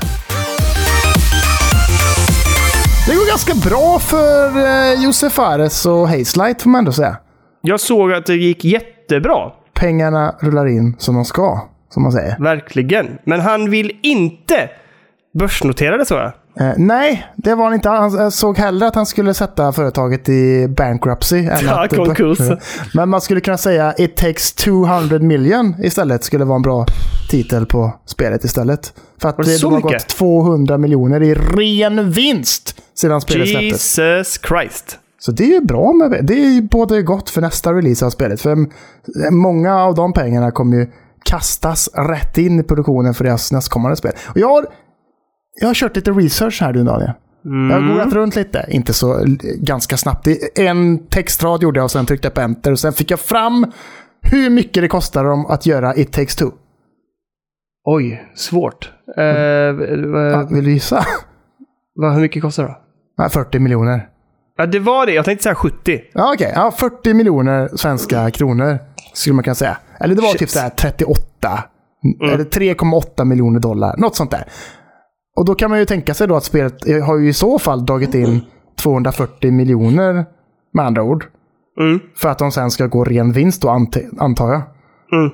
[3.08, 7.18] Det går ganska bra för eh, Josef Fares och Hazelight får man ändå säga.
[7.62, 9.52] Jag såg att det gick jättebra.
[9.82, 11.60] Pengarna rullar in som de ska,
[11.94, 12.36] som man säger.
[12.40, 13.18] Verkligen.
[13.24, 14.70] Men han vill inte
[15.34, 16.32] börsnotera det så jag.
[16.60, 17.90] Eh, nej, det var han inte.
[17.90, 21.38] Han såg hellre att han skulle sätta företaget i bankruptcy.
[21.38, 22.40] än Ja, att, konkurs.
[22.94, 26.24] Men man skulle kunna säga It takes 200 million istället.
[26.24, 26.86] Skulle vara en bra
[27.30, 28.94] titel på spelet istället.
[29.22, 29.92] För att det det, har mycket?
[29.92, 33.98] gått 200 miljoner i ren vinst sedan spelet släpptes.
[34.00, 34.98] Jesus Christ.
[35.24, 36.34] Så det är ju bra med det.
[36.34, 38.42] är både gott för nästa release av spelet.
[38.42, 38.70] För mm,
[39.32, 40.88] många av de pengarna kommer ju
[41.26, 44.12] kastas rätt in i produktionen för deras nästkommande spel.
[44.30, 44.66] Och jag har,
[45.62, 47.12] jag har kört lite research här du Daniel.
[47.44, 49.26] Jag har googlat runt lite, inte så
[49.58, 50.28] ganska snabbt.
[50.56, 52.72] En textrad gjorde jag och sen tryckte jag på enter.
[52.72, 53.66] Och sen fick jag fram
[54.22, 56.46] hur mycket det kostar dem att göra It takes two.
[57.86, 58.92] Oj, svårt.
[59.18, 61.06] Eh, Ja, vad- vill du gissa?
[61.96, 62.78] vad, hur mycket kostar det då?
[63.18, 64.08] Nej, 40 miljoner.
[64.62, 65.12] Ja, det var det.
[65.14, 66.02] Jag tänkte säga 70.
[66.14, 66.52] Ja, okej.
[66.56, 68.80] Ja, 40 miljoner svenska kronor
[69.14, 69.78] skulle man kunna säga.
[70.00, 70.40] Eller det var Shit.
[70.40, 71.64] typ så här 38.
[72.24, 73.98] Eller 3,8 miljoner dollar.
[73.98, 74.44] Något sånt där.
[75.36, 77.86] Och då kan man ju tänka sig då att spelet har ju i så fall
[77.86, 78.42] dragit in
[78.82, 80.26] 240 miljoner
[80.74, 81.26] med andra ord.
[81.80, 82.00] Mm.
[82.16, 84.62] För att de sen ska gå ren vinst då, ant- antar jag.
[85.20, 85.32] Mm.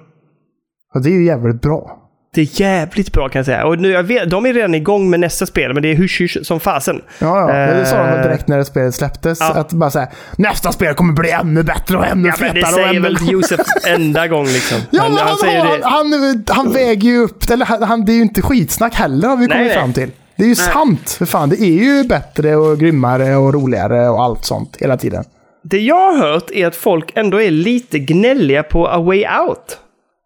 [0.96, 2.07] Och det är ju jävligt bra.
[2.38, 3.66] Det är jävligt bra kan jag säga.
[3.66, 6.22] Och nu, jag vet, de är redan igång med nästa spel, men det är hysch
[6.22, 7.02] hysch som fasen.
[7.20, 7.74] Ja, ja.
[7.74, 9.40] Det sa de Eh, direkt när spelet släpptes.
[9.40, 9.54] ja.
[9.54, 12.60] Att bara säga nästa spel kommer bli ännu bättre och ännu Ja, fetare.
[12.60, 14.78] det säger väl Josef enda gång liksom.
[14.90, 15.84] Ja, han, han han, säger det.
[15.84, 19.38] han, han, väger ju upp Eller han, han, det är ju inte skitsnack heller har
[19.38, 19.76] vi kommit nej.
[19.76, 20.12] fram till.
[20.36, 21.10] Det är ju sant.
[21.10, 25.24] För fan, det är ju bättre och grymmare och roligare och allt sånt hela tiden.
[25.64, 29.78] Det jag har hört är att folk ändå är lite gnälliga på A Way Out.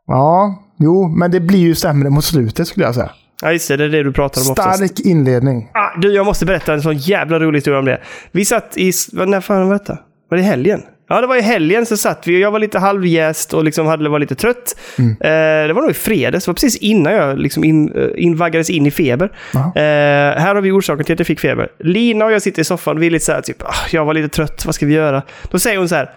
[0.08, 3.12] Ja, jo, men det blir ju sämre mot slutet skulle jag säga.
[3.42, 3.78] Ja, just det.
[3.78, 4.78] Det är det du pratar om oftast.
[4.78, 5.70] Stark inledning.
[5.74, 8.02] Ah, du, jag måste berätta en sån jävla rolig historia om det.
[8.32, 8.92] Vi satt i...
[9.14, 9.98] När fan var detta?
[10.30, 10.82] Var det i helgen?
[11.10, 13.88] Ja, det var i helgen så satt vi och jag var lite halvjäst och liksom
[13.88, 14.76] hade, var lite trött.
[14.98, 15.12] Mm.
[15.12, 18.70] Eh, det var nog i fredags, det var precis innan jag liksom in, eh, invaggades
[18.70, 19.32] in i feber.
[19.56, 21.68] Eh, här har vi orsaken till att jag fick feber.
[21.80, 24.06] Lina och jag sitter i soffan och vi är lite så här, typ, ah, jag
[24.06, 25.22] var lite trött, vad ska vi göra?
[25.52, 26.10] Då säger hon så här,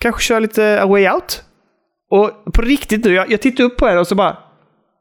[0.00, 1.42] kanske köra lite A Way Out?
[2.10, 4.36] Och på riktigt nu, jag, jag tittar upp på henne och så bara,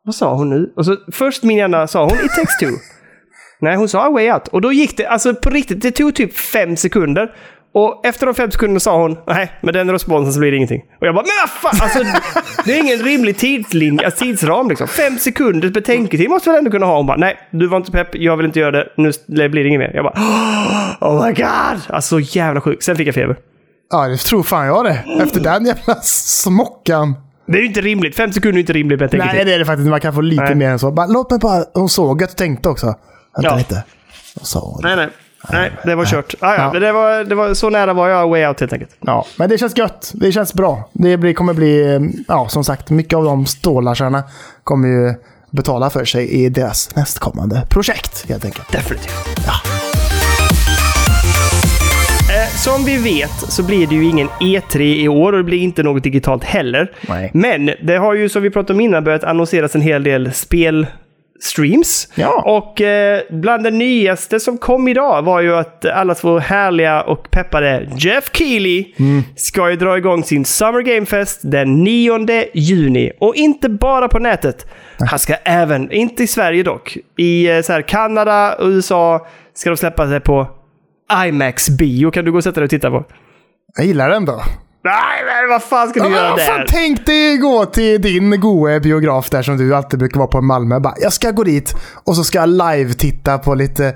[0.03, 0.73] vad sa hon nu?
[0.75, 2.65] Och så först min hjärna sa hon It takes two.
[3.59, 4.47] Nej, hon sa way out.
[4.47, 7.31] Och då gick det, alltså på riktigt, det tog typ fem sekunder.
[7.73, 10.81] Och efter de fem sekunderna sa hon, nej, med den responsen så blir det ingenting.
[11.01, 11.83] Och jag bara, men vad fan!
[11.83, 12.21] Alltså,
[12.65, 14.87] det är ingen rimlig tidslinje, alltså, tidsram liksom.
[14.87, 16.97] Fem sekunders betänketid måste väl ändå kunna ha?
[16.97, 19.11] Hon bara, nej, du var inte pepp, jag vill inte göra det, nu
[19.49, 19.91] blir det inget mer.
[19.93, 20.13] Jag bara,
[21.01, 21.81] oh my god!
[21.89, 22.83] Alltså jävla sjukt.
[22.83, 23.35] Sen fick jag feber.
[23.91, 25.03] Ja, det tror fan jag det.
[25.23, 27.15] Efter den jävla smockan.
[27.45, 28.15] Det är ju inte rimligt.
[28.15, 29.35] Fem sekunder är inte rimligt betänketid.
[29.35, 29.89] Nej, det är det faktiskt.
[29.89, 30.55] Man kan få lite Nej.
[30.55, 30.91] mer än så.
[30.91, 31.63] Bara, låt mig bara...
[31.73, 32.85] Hon såg att du tänkte också.
[32.85, 33.55] Vänta Ja.
[33.57, 33.83] lite.
[34.53, 34.79] Hon?
[34.83, 35.09] Nej, nej.
[35.51, 36.35] Nej, det var kört.
[36.39, 36.73] Ah, ja, Ja.
[36.73, 38.91] men det var, det var, så nära var jag way out helt enkelt.
[38.99, 40.11] Ja, men det känns gött.
[40.15, 40.89] Det känns bra.
[40.93, 44.23] Det blir, kommer bli, eh, ja som sagt, mycket av de stålarsarna
[44.63, 45.13] kommer ju
[45.51, 48.71] betala för sig i deras nästkommande projekt helt enkelt.
[48.71, 49.13] Definitivt.
[49.47, 49.53] Eh,
[52.57, 55.83] som vi vet så blir det ju ingen E3 i år och det blir inte
[55.83, 56.91] något digitalt heller.
[57.09, 57.31] Nej.
[57.33, 62.07] Men det har ju, som vi pratade om innan, börjat annonseras en hel del spelstreams.
[62.15, 62.43] Ja.
[62.45, 67.31] Och eh, bland det nyaste som kom idag var ju att alla två härliga och
[67.31, 68.85] peppade Jeff Keely
[69.35, 73.11] ska ju dra igång sin Summer Game Fest den 9 juni.
[73.19, 74.67] Och inte bara på nätet.
[75.09, 79.69] Han ska även, inte i Sverige dock, i eh, så här, Kanada och USA ska
[79.69, 80.56] de släppa sig på
[81.27, 82.11] IMAX bio.
[82.11, 83.05] Kan du gå och sätta dig och titta på?
[83.77, 84.41] Jag gillar den då.
[84.87, 86.65] Nej, men vad fan ska du göra Ja, fan, där?
[86.69, 90.41] tänk dig gå till din goe biograf där som du alltid brukar vara på i
[90.41, 90.79] Malmö.
[90.79, 93.95] Bara, jag ska gå dit och så ska jag live-titta på lite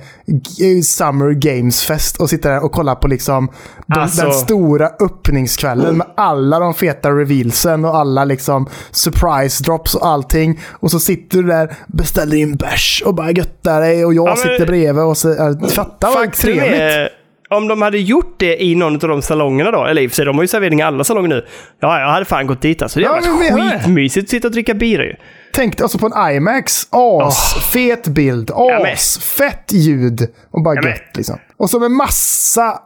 [0.57, 3.49] G- Summer Games Fest och sitta där och kolla på liksom
[3.85, 9.95] de, Alltså- den stora öppningskvällen med alla de feta revealsen och alla liksom surprise drops
[9.95, 10.59] och allting.
[10.69, 14.37] Och så sitter du där, beställer in bärs och bara göttar dig och jag men-
[14.37, 16.71] sitter bredvid och så, äh, fatta vad trevligt.
[16.81, 17.09] är,
[17.51, 20.15] om de hade gjort det i någon av de salongerna då, eller i och för
[20.15, 21.45] sig, de har ju servering i alla salonger nu.
[21.79, 22.99] Ja, jag hade fan gått dit alltså.
[22.99, 25.15] Det Ja, hade men varit skitmysigt att sitta och dricka bira ju.
[25.53, 26.87] Tänk alltså på en IMAX.
[26.91, 28.51] As, fet bild.
[28.51, 30.27] As, men- fett ljud.
[30.51, 31.37] Och bara Ja, gött liksom.
[31.57, 32.79] Och så med massa,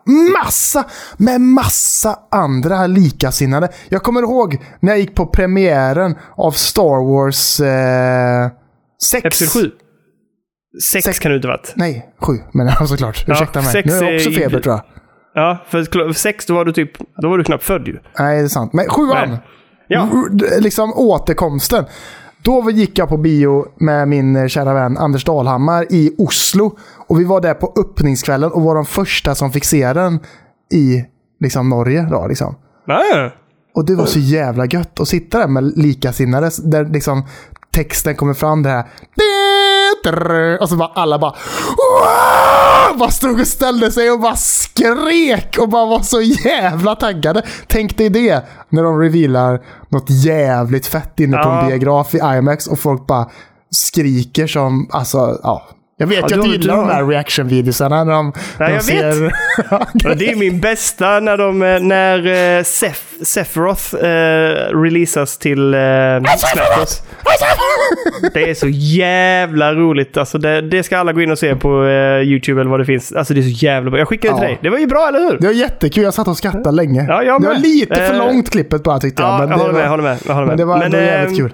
[0.43, 0.85] massa,
[1.17, 3.69] med massa andra likasinnade.
[3.89, 8.51] Jag kommer ihåg när jag gick på premiären av Star Wars eh,
[9.03, 9.25] 6.
[9.25, 9.71] Episod 7.
[10.83, 11.19] Sex, Sex.
[11.19, 11.73] kan det inte varit.
[11.75, 13.23] Nej, 7 men ja, såklart.
[13.27, 13.71] Ja, Ursäkta mig.
[13.71, 14.83] sex Nu har jag är också feber tror jag.
[15.33, 17.99] Ja, för sex då var du typ, då var du knappt född ju.
[18.19, 18.73] Nej, det är sant.
[18.73, 19.29] Men sjuan.
[19.29, 19.37] Nej.
[19.87, 20.09] Ja.
[20.13, 21.85] R- Liksom återkomsten.
[22.43, 26.77] Då gick jag på bio med min eh, kära vän Anders Dahlhammar i Oslo.
[27.07, 30.19] Och vi var där på öppningskvällen och var de första som fick se den
[30.73, 31.05] i
[31.39, 32.07] liksom, Norge.
[32.11, 32.55] Då, liksom.
[32.87, 33.29] Ah.
[33.75, 36.49] Och det var så jävla gött att sitta där med likasinnade.
[36.63, 37.23] Där liksom
[37.71, 38.83] texten kommer fram det här.
[40.61, 41.31] Och så bara alla bara...
[41.31, 47.41] "Wow!" Bara stod och ställde sig och bara skrek och bara var så jävla taggade.
[47.67, 51.67] Tänk dig det när de revealar något jävligt fett inne på en Ja.
[51.67, 53.29] biograf i IMAX och folk bara
[53.75, 54.89] skriker som...
[54.91, 55.67] Alltså, ja.
[55.97, 58.83] Jag vet Ja, ju att du gillar de här reaction-videosarna när de, Ja, de jag
[58.83, 59.31] ser...
[59.71, 62.27] Ja, det är min bästa när de, eh, när
[62.57, 65.79] eh, Seph, Sephiroth eh, releasas till eh,
[66.19, 67.01] Bros.
[68.33, 70.17] Det är så jävla roligt.
[70.17, 72.85] Alltså det, det ska alla gå in och se på eh, YouTube eller vad det
[72.85, 73.11] finns.
[73.13, 73.99] Alltså det är så jävla bra.
[73.99, 74.49] Jag skickade det till Ja.
[74.49, 74.59] dig.
[74.61, 75.37] Det var ju bra, eller hur?
[75.39, 76.03] Det var jättekul.
[76.03, 77.05] Jag satt och skrattade länge.
[77.09, 79.29] Ja, jag det var lite för Eh, långt klippet bara tyckte jag.
[79.31, 79.85] Ja, men jag det håller var, med.
[79.85, 80.17] Jag håller med.
[80.27, 80.57] Jag håller med.
[80.57, 81.53] Men det var ändå jävligt kul.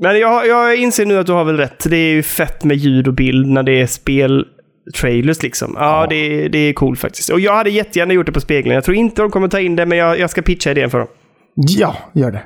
[0.00, 1.84] Men jag, jag inser nu att du har väl rätt.
[1.90, 5.76] Det är ju fett med ljud och bild när det är speltrailers liksom.
[5.78, 6.06] Ja, Ja.
[6.10, 7.30] Det, det är cool faktiskt.
[7.30, 8.74] Och jag hade jättegärna gjort det på spegeln.
[8.74, 10.98] Jag tror inte de kommer ta in det, men jag, jag ska pitcha idén för
[10.98, 11.08] dem.
[11.56, 12.42] Ja, gör det.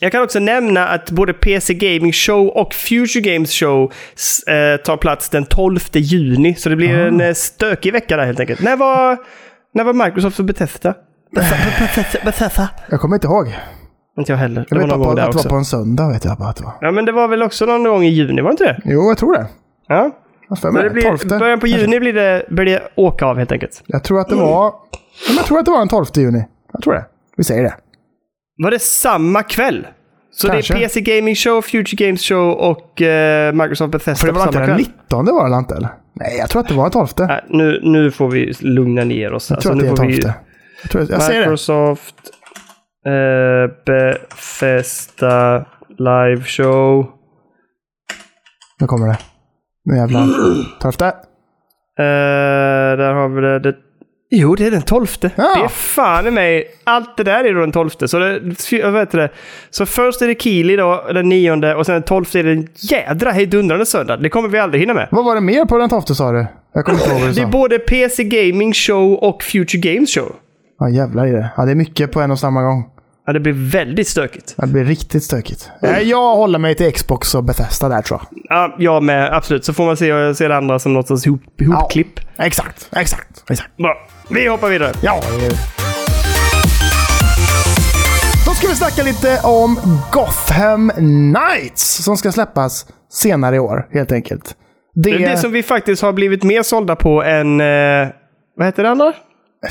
[0.00, 3.92] Jag kan också nämna att både PC Gaming Show och Future Games Show
[4.46, 6.54] eh, tar plats den 12 juni.
[6.54, 8.62] Så det blir en eh, stökig vecka där helt enkelt.
[8.62, 9.18] När var,
[9.74, 10.94] när var Microsoft och Bethesda?
[11.34, 12.18] Bethesda?
[12.24, 12.70] Bethesda?
[12.90, 13.46] Jag kommer inte ihåg.
[14.18, 14.66] Inte jag heller.
[14.70, 15.48] Jag Det var någon gång där att det var också.
[15.48, 16.08] på en söndag.
[16.08, 16.72] Vet jag bara att det var.
[16.80, 18.80] Ja, men det var väl också någon gång i juni, var det inte det?
[18.84, 19.46] Jo, jag tror det.
[19.88, 20.10] Ja.
[20.62, 21.38] Jag, det blir, 12.
[21.38, 23.82] början på juni blir det, blir det åka av helt enkelt.
[23.86, 24.46] Jag tror att det var...
[24.46, 24.84] Ja,
[25.28, 26.44] men Jag tror att det var den 12 juni.
[26.72, 27.04] Jag tror det.
[27.36, 27.74] Vi säger det.
[28.62, 29.86] Var det samma kväll?
[30.32, 30.74] Så Kanske.
[30.74, 34.46] det är PC Gaming Show, Future Games Show och eh, Microsoft Bethesda För det var
[34.46, 34.76] inte den kväll?
[34.76, 35.88] 19 var det inte eller?
[36.14, 37.08] Nej, jag tror att det var den 12.
[37.16, 39.46] Jag Nej, nu, nu får vi lugna ner oss.
[39.46, 40.08] tror Alltså, att det är får 12.
[40.08, 40.22] vi,
[40.82, 41.56] Jag, tror, jag säger det.
[43.06, 45.64] Eh, Bethesda
[45.98, 47.06] Live Show
[48.80, 49.18] Nu kommer det.
[49.84, 50.26] Nu jävlar.
[50.80, 51.06] Tolfte.
[51.06, 51.12] Eh,
[52.98, 53.58] där har vi det.
[53.58, 53.76] det.
[54.34, 55.30] Jo, det är den tolfte.
[55.36, 55.54] Ja.
[55.58, 56.64] Det är fan i mig.
[56.84, 58.08] Allt det där är då den tolfte.
[58.08, 58.40] Så, det,
[58.70, 59.30] heter det?
[59.70, 62.68] så först är det Kili då, den nionde, och sen den tolfte är det en
[62.74, 64.16] jädra hejdundrande söndag.
[64.16, 65.08] Det kommer vi aldrig hinna med.
[65.10, 66.46] Vad var det mer på den tolfte sa du?
[66.74, 67.50] Jag kommer inte ihåg vad du Det är sa.
[67.50, 70.32] både PC Gaming Show och Future Games Show.
[70.82, 71.50] Ja jävlar i det.
[71.56, 72.84] Ja, det är mycket på en och samma gång.
[73.26, 74.54] Ja, det blir väldigt stökigt.
[74.58, 75.70] Ja, Det blir riktigt stökigt.
[75.82, 78.42] Eh, Jag håller mig till Xbox och Bethesda där tror jag.
[78.48, 79.34] Ja, jag med.
[79.36, 79.64] Absolut.
[79.64, 82.20] Så får man se, se det andra som något sorts ihop, ihopklipp.
[82.38, 83.76] Exakt, exakt, exakt.
[83.76, 83.94] Bra.
[84.30, 84.92] Vi hoppar vidare.
[85.02, 85.20] Ja.
[88.46, 89.76] Då ska vi snacka lite om
[90.12, 94.54] Gotham Knights som ska släppas senare i år, helt enkelt.
[94.94, 97.60] Det, Det är det som vi faktiskt har blivit mer sålda på än...
[97.60, 98.08] Eh,
[98.56, 99.12] vad heter det andra?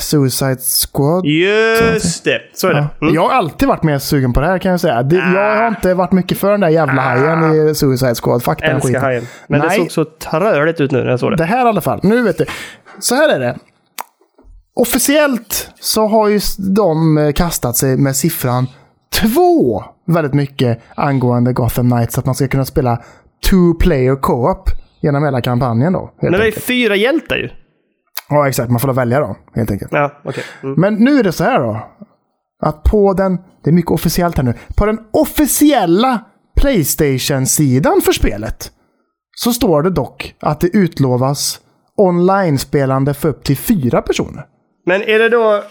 [0.00, 0.56] Suicide
[0.92, 1.24] Squad.
[1.26, 2.40] Just det.
[2.54, 2.86] Så är det.
[3.02, 3.14] Mm.
[3.14, 5.02] Jag har alltid varit mer sugen på det här kan jag säga.
[5.02, 8.42] Det, Jag har inte varit mycket för den där jävla hajen i Suicide Squad.
[8.42, 9.02] Fuck den skiten.
[9.02, 9.26] hajen.
[9.46, 9.78] Men det Nej.
[9.78, 11.36] såg så tröligt ut nu när jag såg det.
[11.36, 12.00] Det här i alla fall.
[12.02, 12.44] Nu vet du.
[12.98, 13.56] Så här är det.
[14.74, 18.66] Officiellt så har ju de eh, kastat sig med siffran
[19.14, 22.18] två väldigt mycket angående Gotham Knights.
[22.18, 23.02] Att man ska kunna spela
[23.50, 24.70] two player co-op
[25.00, 26.10] genom hela kampanjen då.
[26.22, 27.50] Men det är fyra hjältar ju.
[28.32, 28.70] Ja, exakt.
[28.70, 29.92] Man får då välja då, helt enkelt.
[29.92, 30.44] Ja, okej.
[30.62, 30.74] Mm.
[30.80, 31.88] Men nu är det så här då.
[32.62, 36.24] Att på den, det är mycket officiellt här nu, på den officiella
[36.60, 38.70] Playstation-sidan för spelet
[39.36, 41.60] så står det dock att det utlovas
[41.96, 44.44] online-spelande för upp till fyra personer.
[44.86, 45.62] Men är det då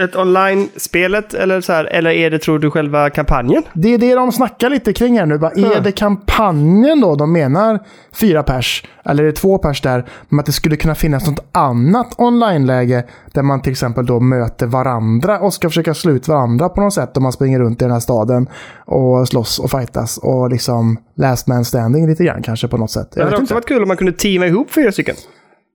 [0.00, 3.62] ett online-spelet eller så här, eller är det tror du själva kampanjen?
[3.72, 5.38] Det är det de snackar lite kring här nu.
[5.38, 5.82] Bara, Är Mm.
[5.82, 7.78] det kampanjen då de menar
[8.12, 8.84] fyra pers?
[9.04, 10.04] Eller är det två pers där?
[10.28, 14.66] Men att det skulle kunna finnas något annat online-läge där man till exempel då möter
[14.66, 17.84] varandra och ska försöka slå ut varandra på något sätt om man springer runt i
[17.84, 18.46] den här staden
[18.86, 23.10] och slåss och fightas och liksom last man standing lite grann kanske på något sätt.
[23.10, 23.54] Det Jag hade vet också inte.
[23.54, 25.14] varit kul om man kunde teama ihop fyra stycken.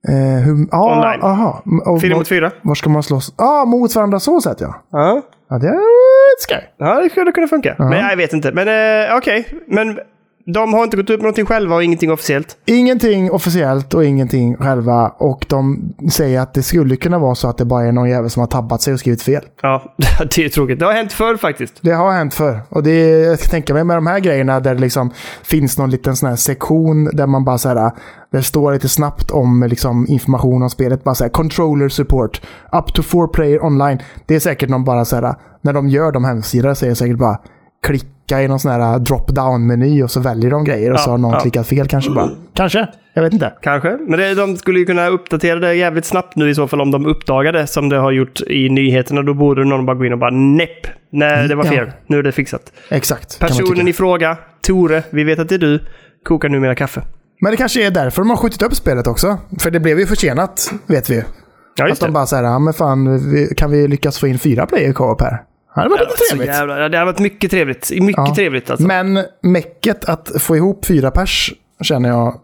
[0.08, 1.22] Eh, hur, ja, Online.
[1.22, 1.62] aha.
[1.86, 2.50] Och, Fyra mot fyra.
[2.62, 3.34] var ska man slåss?
[3.38, 4.74] Ja, ah, mot varandra så sätt ja.
[4.92, 5.22] Ja.
[5.50, 6.74] Ja, det är skoj.
[6.76, 7.74] Ja, det skulle kunna funka.
[7.78, 8.52] Men jag vet inte.
[8.52, 8.68] Men
[9.08, 9.48] eh, okej.
[9.68, 9.98] Men
[10.46, 12.56] de har inte gått ut med någonting själva och ingenting officiellt.
[12.66, 15.08] Ingenting officiellt och ingenting själva.
[15.08, 18.30] Och de säger att det skulle kunna vara så att det bara är någon jävel
[18.30, 19.42] som har tabbat sig och skrivit fel.
[19.62, 20.78] Ja, det är tråkigt.
[20.78, 21.78] Det har hänt förr faktiskt.
[21.80, 22.60] Det har hänt förr.
[22.68, 25.10] Och det är, jag kan tänka mig med de här grejerna där det liksom
[25.42, 27.90] finns någon liten sån här sektion där man bara så här,
[28.32, 31.04] det står lite snabbt om liksom information om spelet.
[31.04, 32.42] Bara så här, controller support,
[32.72, 33.98] up to four player online.
[34.26, 36.96] Det är säkert någon bara så här, när de gör de hemsidor så är det
[36.96, 37.38] säkert bara
[37.82, 41.18] klicka i någon sån här drop-down-meny och så väljer de grejer och så Ja, har
[41.18, 41.40] någon ja.
[41.40, 42.30] klickat fel kanske bara.
[42.54, 43.52] Kanske, jag vet inte.
[43.62, 43.98] Kanske.
[44.08, 46.90] Men det, de skulle ju kunna uppdatera det jävligt snabbt nu i så fall om
[46.90, 49.22] de uppdagar det som det har gjort i nyheterna.
[49.22, 50.86] Då borde någon bara gå in och bara näpp.
[51.12, 51.70] Nej, det var Ja.
[51.70, 51.90] fel.
[52.06, 52.72] Nu är det fixat.
[52.90, 53.38] Exakt.
[53.40, 55.80] Personen i fråga, Tore, vi vet att det är du,
[56.24, 57.02] kokar numera kaffe.
[57.40, 59.38] Men det kanske är därför de har skjutit upp spelet också.
[59.60, 61.22] För det blev ju försenat, vet vi ju.
[61.78, 63.20] Ja, Att de bara säger, ja men fan,
[63.56, 65.42] kan vi lyckas få in fyra player co-op här?
[65.82, 66.48] Det var lite Så trevligt.
[66.54, 67.90] jävla, det har varit mycket trevligt.
[68.00, 68.34] Mycket Ja.
[68.34, 68.86] trevligt alltså.
[68.86, 71.52] Men mäcket att få ihop fyra pers
[71.82, 72.34] känner jag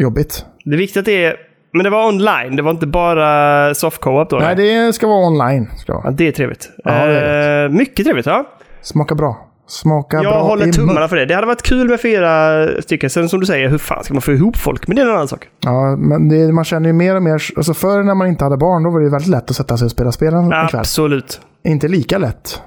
[0.00, 0.44] jobbigt.
[0.64, 1.36] Det att det är...
[1.72, 4.36] Men det var online, det var inte bara soft co-op då?
[4.38, 5.70] Nej, det ska vara online.
[5.76, 6.70] Ska det, Ja, det är trevligt.
[6.84, 8.44] Ja, det är Eh, mycket trevligt, ja.
[8.82, 9.43] Smaka bra.
[9.66, 11.26] Smaka Jag bra håller tummarna för det.
[11.26, 13.10] Det hade varit kul med fyra stycken.
[13.10, 14.88] Sen som du säger, hur fan ska man få ihop folk?
[14.88, 15.48] Men det är en annan sak.
[15.60, 17.42] Ja, men det, man känner ju mer och mer...
[17.56, 19.84] Alltså förr när man inte hade barn, då var det väldigt lätt att sätta sig
[19.84, 20.80] och spela spel en kväll.
[20.80, 21.40] Absolut.
[21.64, 22.60] Inte lika lätt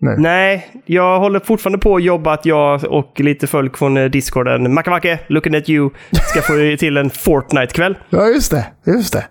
[0.00, 0.14] nu.
[0.18, 4.74] Nej, jag håller fortfarande på att jobba att jag och lite folk från eh, discorden,
[4.74, 7.98] Macke, looking at you, ska få till en Fortnite-kväll.
[8.10, 8.66] Ja, just det.
[8.86, 9.24] Just det.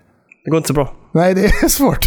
[0.44, 0.92] Det går inte så bra.
[1.16, 2.06] Nej, det är svårt.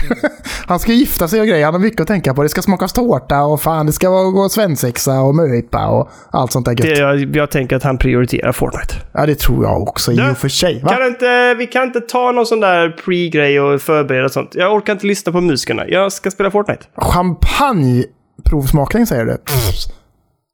[0.67, 1.65] Han ska gifta sig och grejer.
[1.65, 2.43] Han har mycket att tänka på.
[2.43, 6.51] Det ska smakas tårta och fan, det ska vara gå svensexa och möhippa och allt
[6.51, 6.81] sånt där gött.
[6.81, 8.93] Det, jag, jag tänker att han prioriterar Fortnite.
[9.13, 10.81] Ja, det tror jag också i och för sig.
[10.83, 10.89] Va?
[10.89, 14.55] Kan inte, vi kan inte ta någon sån där pre-grej och förbereda sånt.
[14.55, 15.83] Jag orkar inte lyssna på musikerna.
[15.87, 16.85] Jag ska spela Fortnite.
[16.97, 19.37] Champagneprovsmakning säger du?
[19.37, 19.75] Pff,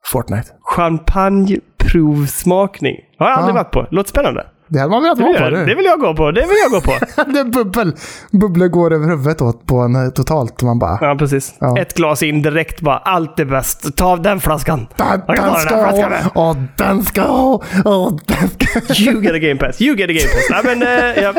[0.05, 0.47] Fortnite.
[0.75, 2.95] Champagneprovsmakning.
[3.19, 3.59] Har jag aldrig Ja.
[3.63, 3.87] varit på.
[3.91, 4.45] Låter spännande.
[4.67, 5.43] Det hade man velat vara vill, på.
[5.43, 6.31] jag, det Det, vill jag gå på.
[6.31, 7.23] Det vill jag gå på.
[7.31, 7.95] det bubbel.
[8.31, 10.61] Bubblor går över huvudet åt på en eh, totalt.
[10.61, 10.97] Man bara...
[11.01, 11.53] Ja, precis.
[11.59, 11.79] Ja.
[11.79, 12.97] Ett glas in direkt bara.
[12.97, 13.95] Allt är bäst.
[13.95, 14.87] Ta av den flaskan.
[14.95, 16.49] Den, Jag den ska här ha!
[16.49, 17.63] Och den ska ha!
[17.85, 19.03] Och den ska...
[19.03, 19.81] You get a game pass.
[19.81, 20.47] You get a game pass.
[20.49, 21.33] Ja, men, eh, ja.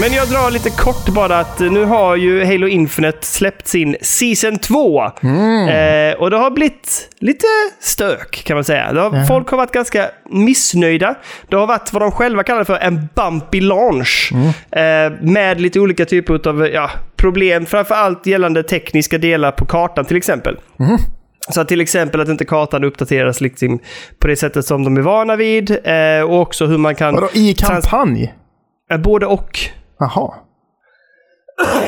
[0.00, 4.58] Men jag drar lite kort bara att nu har ju Halo Infinite släppt sin Season
[4.58, 5.02] 2.
[5.02, 7.46] Eh, och det har blivit lite
[7.80, 8.84] stök kan man säga.
[8.86, 11.14] Har, Folk har varit ganska missnöjda.
[11.48, 14.32] Det har varit vad de själva kallar för en bumpy launch.
[14.70, 17.66] Eh, med lite olika typer av ja, problem.
[17.66, 20.56] Framförallt gällande tekniska delar på kartan till exempel.
[21.50, 23.78] Så att till exempel att inte kartan uppdateras liksom
[24.18, 25.70] på det sättet som de är vana vid.
[25.70, 27.14] Eh, och också hur man kan...
[27.14, 28.34] Vadå, i kampanj?
[28.90, 29.70] Eh, både och.
[29.98, 30.34] Jaha.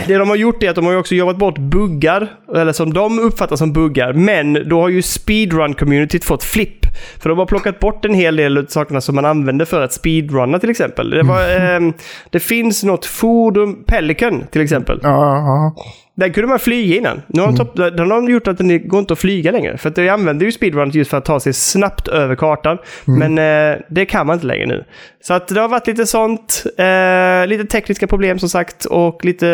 [0.06, 3.18] Det de har gjort är att de har också jobbat bort buggar, eller som de
[3.18, 4.12] uppfattar som buggar.
[4.12, 6.86] Men då har ju speedrun-communityt fått flipp.
[7.20, 9.92] För de har plockat bort en hel del av sakerna som man använder för att
[9.92, 11.10] speedrunna till exempel.
[11.10, 11.92] Det, var, eh,
[12.30, 14.98] det finns något fordon, Pelican till exempel.
[15.02, 15.74] Ja, ja.
[16.14, 17.22] Den kunde man flyga innan.
[17.26, 19.76] Nu har de, topp, har de gjort att den går inte att flyga längre.
[19.78, 22.78] För att de använder ju speedrun just för att ta sig snabbt över kartan.
[23.04, 24.84] Men eh, det kan man inte längre nu.
[25.22, 26.64] Så att det har varit lite sånt.
[26.78, 28.84] Eh, lite tekniska problem som sagt.
[28.84, 29.48] Och lite,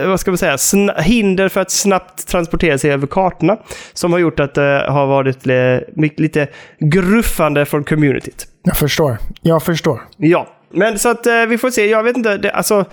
[0.00, 0.56] eh, vad ska man säga,
[1.02, 3.56] hinder för att snabbt transportera sig över kartorna.
[3.92, 6.46] Som har gjort att det har varit li- mycket- lite
[6.78, 8.46] gruffande från communityt.
[8.62, 9.18] Jag förstår.
[9.40, 10.00] Jag förstår.
[10.16, 11.86] Ja, men så att eh, vi får se.
[11.90, 12.84] Jag vet inte, det, alltså...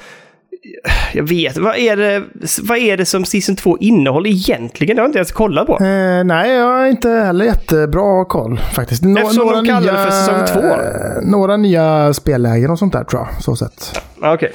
[1.13, 2.23] Jag vet, vad är, det,
[2.63, 4.95] vad är det som Season 2 innehåller egentligen?
[4.95, 5.73] Det har jag inte ens kollat på.
[5.73, 9.03] Eh, nej, jag har inte heller jättebra koll faktiskt.
[9.03, 10.67] Nå- Eftersom de kallar det för säsong två.
[10.67, 13.43] eh, Några nya spellägen och sånt där tror jag.
[13.43, 14.01] Så sett.
[14.21, 14.53] Ah, Okej.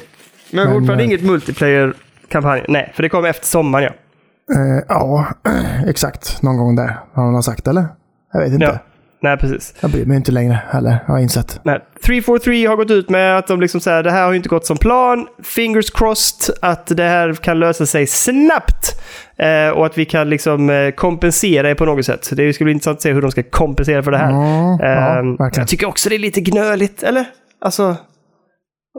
[0.51, 2.65] Men, Men, fortfarande eh, inget multiplayer-kampanj?
[2.69, 4.55] Nej, för det kommer efter sommaren ja.
[4.55, 5.27] Eh, ja,
[5.87, 6.43] exakt.
[6.43, 6.97] Någon gång där.
[7.15, 7.87] Har någon sagt eller?
[8.33, 8.65] Jag vet inte.
[8.67, 8.79] ja.
[9.23, 9.75] Nej, precis.
[9.81, 11.61] Jag bryr mig inte längre heller, har jag insett.
[11.65, 11.81] Nej.
[12.07, 14.77] 343 har gått ut med att de liksom säger det här har inte gått som
[14.77, 15.27] plan.
[15.45, 19.01] Fingers crossed att det här kan lösa sig snabbt.
[19.39, 22.31] Eh, och att vi kan liksom eh, kompensera det på något sätt.
[22.33, 24.31] Det ska bli intressant att se hur de ska kompensera för det här.
[24.31, 27.25] Ja, ja, Ehm, jag tycker också det är lite gnöligt, eller?
[27.61, 27.97] Alltså,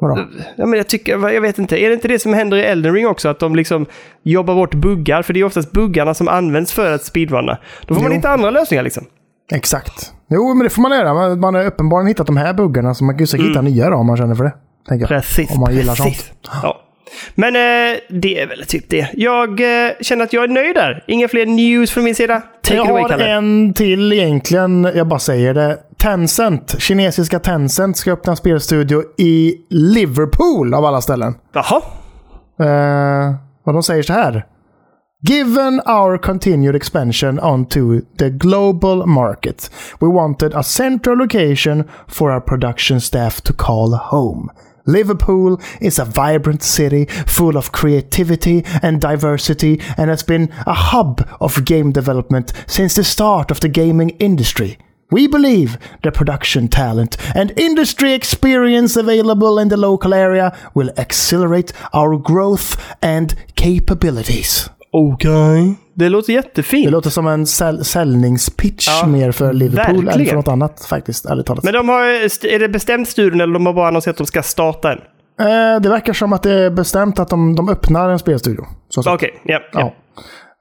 [0.02, 0.28] Vadå?
[0.56, 2.94] ja, men jag tycker, jag vet inte, är det inte det som händer i Elden
[2.94, 3.30] Ring också?
[3.30, 3.86] Att de liksom
[4.24, 5.22] jobbar bort buggar?
[5.22, 7.58] För det är oftast buggarna som används för att speedrunna.
[7.88, 8.16] Då får man Jo.
[8.18, 9.06] hitta andra lösningar liksom.
[9.54, 10.14] Exakt.
[10.30, 11.36] Jo, men det får man göra.
[11.36, 13.96] Man, har uppenbarligen hittat de här buggarna, så man kan ju säkert hitta nya då
[13.96, 14.54] om man känner för det.
[14.90, 15.08] Tänker.
[15.08, 15.52] Precis.
[15.52, 16.32] Om man gillar precis.
[16.64, 16.80] Ja.
[17.36, 19.10] Men eh, det är väl typ det.
[19.14, 21.04] Jag eh, känner att jag är nöjd där.
[21.08, 22.42] Inga fler news från min sida.
[22.64, 23.28] Take jag away, har Kalle.
[23.28, 25.78] en till egentligen, jag bara säger det.
[25.98, 31.36] Tencent, kinesiska Tencent, ska öppna en spelstudio i Liverpool av alla ställen.
[31.54, 31.82] Jaha.
[32.60, 33.36] Eh,
[33.66, 34.46] och de säger så här.
[35.26, 39.70] Given our continued expansion onto the global market,
[40.02, 44.52] we wanted a central location for our production staff to call home.
[44.86, 51.26] Liverpool is a vibrant city full of creativity and diversity and has been a hub
[51.40, 54.78] of game development since the start of the gaming industry.
[55.10, 61.72] We believe the production talent and industry experience available in the local area will accelerate
[61.94, 64.70] our growth and capabilities.
[64.96, 65.76] Okej.
[65.96, 66.86] Det låter jättefint.
[66.86, 70.30] Det låter som en säl- säljningspitch Ja, mer för Liverpool än verkligen.
[70.30, 71.64] för något annat faktiskt, ärligt talat.
[71.64, 72.02] Men de har,
[72.46, 74.98] är det bestämt studion eller de har bara annonserat att de ska starta en?
[75.48, 78.66] Eh, det verkar som att det är bestämt att de, de öppnar en spelstudio.
[79.08, 79.60] Okej, ja.
[79.74, 79.80] ja.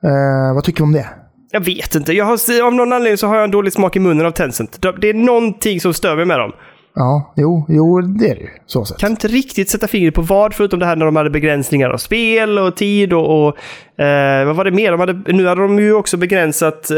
[0.02, 0.08] Ja.
[0.08, 1.06] Eh, vad tycker du om det?
[1.50, 2.12] Jag vet inte.
[2.12, 4.78] Jag har, av någon anledning så har jag en dålig smak i munnen av Tencent.
[5.00, 6.52] Det är någonting som stör mig med dem.
[6.94, 8.48] Ja, jo, jo det är det ju.
[8.66, 8.98] Så sett.
[8.98, 11.96] Kan inte riktigt sätta fingret på vad, förutom det här när de hade begränsningar av
[11.98, 13.48] spel och tid och...
[13.48, 13.58] och
[14.04, 14.90] eh, vad var det mer?
[14.90, 16.96] De hade, nu hade de ju också begränsat eh,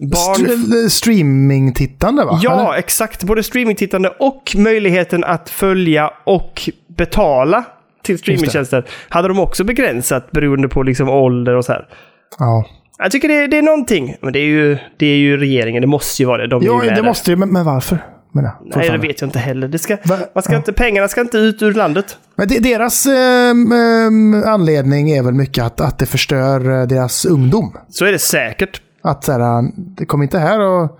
[0.00, 0.46] barn...
[0.46, 2.38] St- streaming-tittande va?
[2.42, 2.78] ja, Eller?
[2.78, 3.24] exakt.
[3.24, 7.64] Både streamingtittande och möjligheten att följa och betala
[8.02, 11.86] till streamingtjänster hade de också begränsat beroende på liksom ålder och så här.
[12.38, 12.64] ja.
[12.98, 14.16] Jag tycker det, det är någonting.
[14.20, 16.46] Men det är, ju, det är ju regeringen, det måste ju vara det.
[16.46, 17.98] De ja det måste ju, men, men varför?
[18.34, 19.68] Men, ja, Nej, det vet jag inte heller.
[19.68, 20.16] Det ska, Va?
[20.34, 20.58] man ska Ja.
[20.58, 22.18] inte, pengarna ska inte ut ur landet.
[22.36, 27.76] Men det, deras ehm, anledning är väl mycket att, att det förstör eh, deras ungdom.
[27.88, 28.80] Så är det säkert.
[29.02, 30.98] Att så här, det kommer inte här och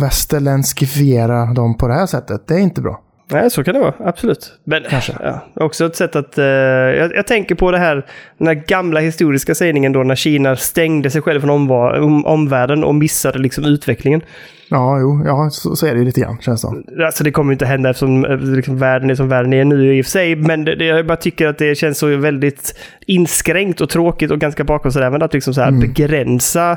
[0.00, 2.46] västerländskifiera dem på det här sättet.
[2.46, 3.00] Det är inte bra.
[3.30, 3.94] Nej, så kan det vara.
[3.98, 4.52] Absolut.
[4.64, 5.12] Men Kanske.
[5.20, 6.38] Ja, också ett sätt att...
[6.38, 8.06] eh, jag, jag tänker på det här,
[8.38, 12.84] den här gamla historiska sägningen då när Kina stängde sig själv från omva- om, omvärlden
[12.84, 14.22] och missade liksom utvecklingen.
[14.70, 17.06] Ja, jo, ja, så, så är det ju lite grann känns det.
[17.06, 19.96] Alltså det kommer ju inte hända eftersom eh, liksom, världen är som världen är nu
[19.96, 20.36] i och för sig.
[20.36, 24.38] Men det, det, jag bara tycker att det känns så väldigt inskränkt och tråkigt och
[24.38, 26.76] ganska bakåtsträvande att liksom så här begränsa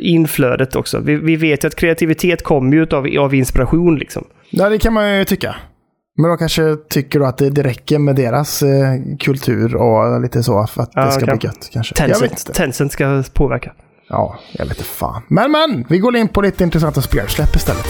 [0.00, 1.00] inflödet också.
[1.00, 4.24] Vi, vi vet ju att kreativitet kommer ju av, av inspiration liksom.
[4.50, 5.56] Ja, det kan man ju tycka.
[6.20, 10.66] Men de kanske tycker att det, det räcker med deras eh, kultur och lite så
[10.66, 11.94] för att Ja, det ska kan- bli gött kanske.
[11.94, 12.54] Tencent.
[12.54, 13.72] Tencent ska påverka.
[14.08, 15.22] Ja, jag vet inte fan.
[15.28, 17.86] Men men, vi går in på lite intressanta spelsläpp istället.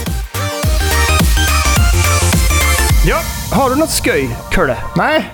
[3.07, 3.17] Ja,
[3.51, 4.77] har du något sköj, Kurre?
[4.97, 5.29] Nej,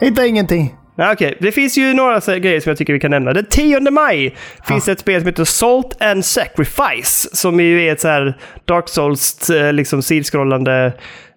[0.00, 0.74] inte ingenting.
[1.12, 3.32] Okej, det finns ju några grejer som jag tycker vi kan nämna.
[3.32, 4.36] Den 10 maj
[4.68, 7.28] finns det ett spel som heter Salt and Sacrifice.
[7.32, 10.92] Som ju är ett så här Dark Souls, eh, liksom sidskrollande,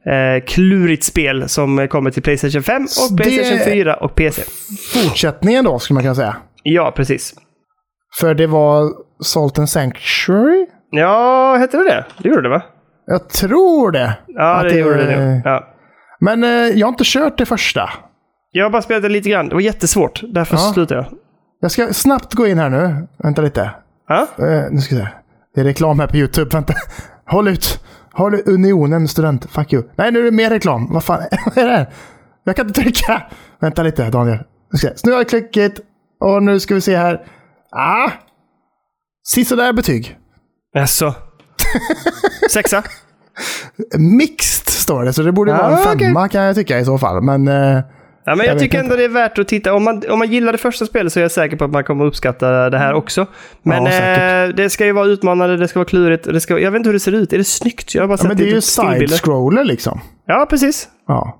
[0.05, 4.41] eh, klurigt spel som kommer till Playstation 5 och Det- Playstation 4 och PC.
[4.93, 6.35] Fortsättningen då, skulle man kunna säga.
[6.63, 7.33] Ja, precis.
[8.19, 8.91] För det var
[9.23, 10.67] Salt and Sanctuary?
[10.91, 12.05] Ja, hette det det?
[12.17, 12.61] Det gjorde det va?
[13.05, 14.17] Jag tror det.
[14.27, 15.41] Ja, Att det, gjorde det nog.
[15.45, 15.67] Ja.
[16.19, 17.89] Men eh, jag har inte kört det första.
[18.51, 19.49] Jag har bara spelat det lite grann.
[19.49, 20.21] Det var jättesvårt.
[20.33, 20.59] Därför Ja.
[20.73, 21.17] slutade jag.
[21.61, 23.07] Jag ska snabbt gå in här nu.
[23.23, 23.71] Vänta lite.
[24.07, 24.27] Ja?
[24.39, 25.07] Eh, nu ska vi se.
[25.55, 26.49] Det är reklam här på YouTube.
[26.53, 26.73] Vänta.
[27.25, 27.80] Håll ut.
[28.13, 28.47] Håll ut.
[28.47, 29.45] Unionen student.
[29.51, 29.83] Fuck you.
[29.95, 30.87] Nej, nu är det mer reklam.
[30.93, 31.19] Vad fan
[31.55, 31.93] är det här?
[32.43, 33.23] Jag kan inte trycka.
[33.59, 34.39] Vänta lite Daniel.
[35.03, 35.71] Nu, har jag klickat.
[36.19, 37.25] Och nu ska vi se här.
[37.71, 38.11] Ah!
[39.23, 40.17] Sisådär betyg.
[40.73, 41.13] Jaså?
[42.51, 42.83] Sexa?
[43.97, 46.07] Mixed står det, så det borde Ah, vara en okej.
[46.07, 47.21] femma kan jag tycka i så fall.
[47.21, 47.79] Men eh,
[48.25, 48.85] Ja, men jag, Jag tycker inte.
[48.85, 49.73] ändå det är värt att titta.
[49.73, 51.83] Om man, om man gillar det första spelet så är jag säker på att man
[51.83, 53.25] kommer uppskatta det här också.
[53.63, 56.23] Men Ja, eh, det ska ju vara utmanande, det ska vara klurigt.
[56.23, 57.33] Det ska, jag vet inte hur det ser ut.
[57.33, 57.95] Är det snyggt?
[57.95, 59.99] Jag har bara ja, sett men det är ju side-scroller liksom.
[60.25, 60.87] Ja, precis.
[61.07, 61.37] Ja.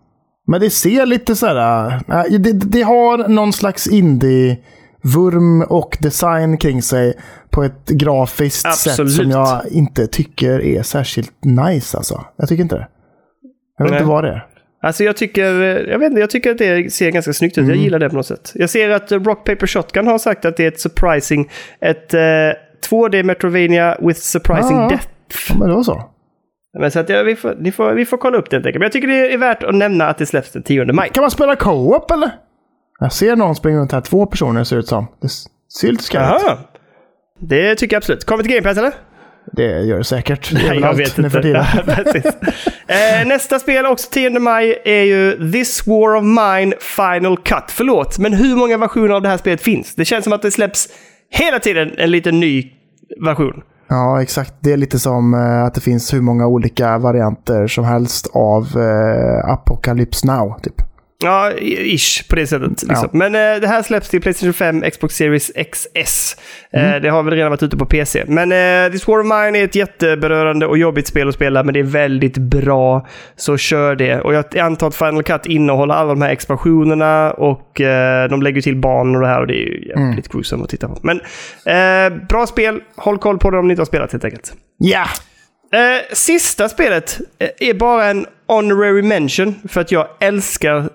[0.48, 1.92] Men det ser lite så här...
[2.10, 7.14] äh, det, det har någon slags indie-vurm och design kring sig
[7.50, 9.12] på ett grafiskt Absolut.
[9.12, 12.26] sätt som jag inte tycker är särskilt nice alltså.
[12.38, 12.88] Jag tycker inte det.
[13.78, 14.00] Jag vet Nej.
[14.02, 14.46] inte vad det är.
[14.84, 15.44] Alltså jag tycker,
[15.90, 17.64] jag vet inte, jag tycker att det ser ganska snyggt ut.
[17.64, 17.70] Mm.
[17.76, 18.52] Jag gillar det på något sätt.
[18.56, 21.50] Jag ser att Rock Paper Shotgun har sagt att det är ett surprising,
[21.82, 22.20] ett eh,
[22.90, 24.90] 2D Metrovania with surprising Ja.
[24.90, 25.08] death.
[25.50, 26.04] Ja, men då så.
[26.80, 28.80] Men så att ja, vi, får, ni får, vi får kolla upp det helt enkelt.
[28.80, 31.10] Men jag tycker det är värt att nämna att det släpps den 10 maj.
[31.10, 32.32] Kan man spela co-op eller?
[33.00, 34.02] Jag ser någon springa runt här.
[34.02, 35.08] Två personer ser det ut som.
[35.22, 35.30] Det
[35.80, 36.58] ser lite skarpt ut.
[37.40, 38.26] Det tycker jag absolut.
[38.26, 38.94] Kommer till Game Pass eller?
[39.54, 40.54] Det gör det säkert.
[40.54, 41.84] Nej, jag vet för inte.
[42.04, 42.26] precis.
[42.88, 47.64] eh, nästa spel, också 10 maj, är ju This War of Mine Final Cut.
[47.68, 49.96] Förlåt, men hur många versioner av det här spelet finns?
[49.96, 50.88] Det känns som att det släpps
[51.30, 52.72] hela tiden en liten ny
[53.26, 53.62] version.
[53.88, 54.54] Ja, exakt.
[54.60, 58.64] Det är lite som eh, att det finns hur många olika varianter som helst av
[58.78, 60.60] eh, Apocalypse Now.
[60.64, 60.82] Typ.
[61.24, 62.70] Ja, ish på det sättet.
[62.70, 63.10] Liksom.
[63.14, 63.18] Ja.
[63.18, 66.38] Men eh, det här släpps till Playstation 5, Xbox Series XS.
[66.74, 66.94] Mm.
[66.96, 68.24] Eh, det har väl redan varit ute på PC.
[68.28, 71.74] Men eh, This War of Mine är ett jätteberörande och jobbigt spel att spela, men
[71.74, 73.08] det är väldigt bra.
[73.36, 74.22] Så kör det.
[74.22, 78.62] Och jag antar att Final Cut innehåller alla de här expansionerna och eh, de lägger
[78.62, 80.08] till banor och det här och det är ju Mm.
[80.08, 81.00] jävligt gruesome att titta på.
[81.02, 81.22] Men
[81.66, 82.80] eh, bra spel.
[82.96, 84.54] Håll koll på det om ni inte har spelat helt enkelt.
[84.78, 85.06] Ja!
[85.74, 90.90] Eh, sista spelet eh, är bara en honorary mention för att jag älskar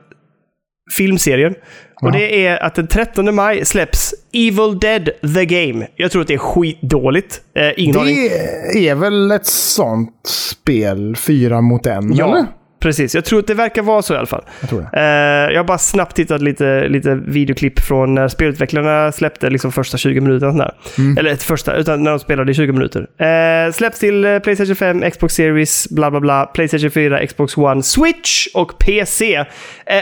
[0.92, 1.54] filmserien.
[2.02, 2.10] Och Ja.
[2.10, 5.86] det är att den 13 maj släpps Evil Dead The Game.
[5.96, 7.40] Jag tror att det är skitdåligt.
[7.56, 8.16] Eh, ingen aning.
[8.72, 12.14] Det är väl ett sånt spel, fyra mot en?
[12.16, 12.46] Ja, Eller?
[12.86, 13.14] Precis.
[13.14, 14.44] Jag tror att det verkar vara så i alla fall.
[14.60, 14.98] Jag tror det.
[14.98, 19.98] Eh, jag har bara snabbt tittat lite, lite videoklipp från när spelutvecklarna släppte liksom första
[19.98, 20.74] 20 minuterna.
[20.98, 21.18] Mm.
[21.18, 23.06] Eller första, utan när de spelade i 20 minuter.
[23.18, 27.82] Eh, släpps till eh, Playstation 5, Xbox Series, bla bla bla, Playstation 4, Xbox One,
[27.82, 29.34] Switch och PC.
[29.34, 29.44] Eh,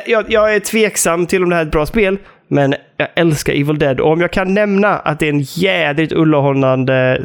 [0.06, 2.18] jag, jag är tveksam till om det här är ett bra spel.
[2.48, 6.12] Men jag älskar Evil Dead och om jag kan nämna att det är en jädrigt
[6.12, 7.22] underhållande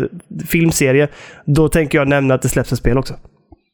[0.47, 1.07] filmserie,
[1.45, 3.14] då tänker jag nämna att det släpps ett spel också.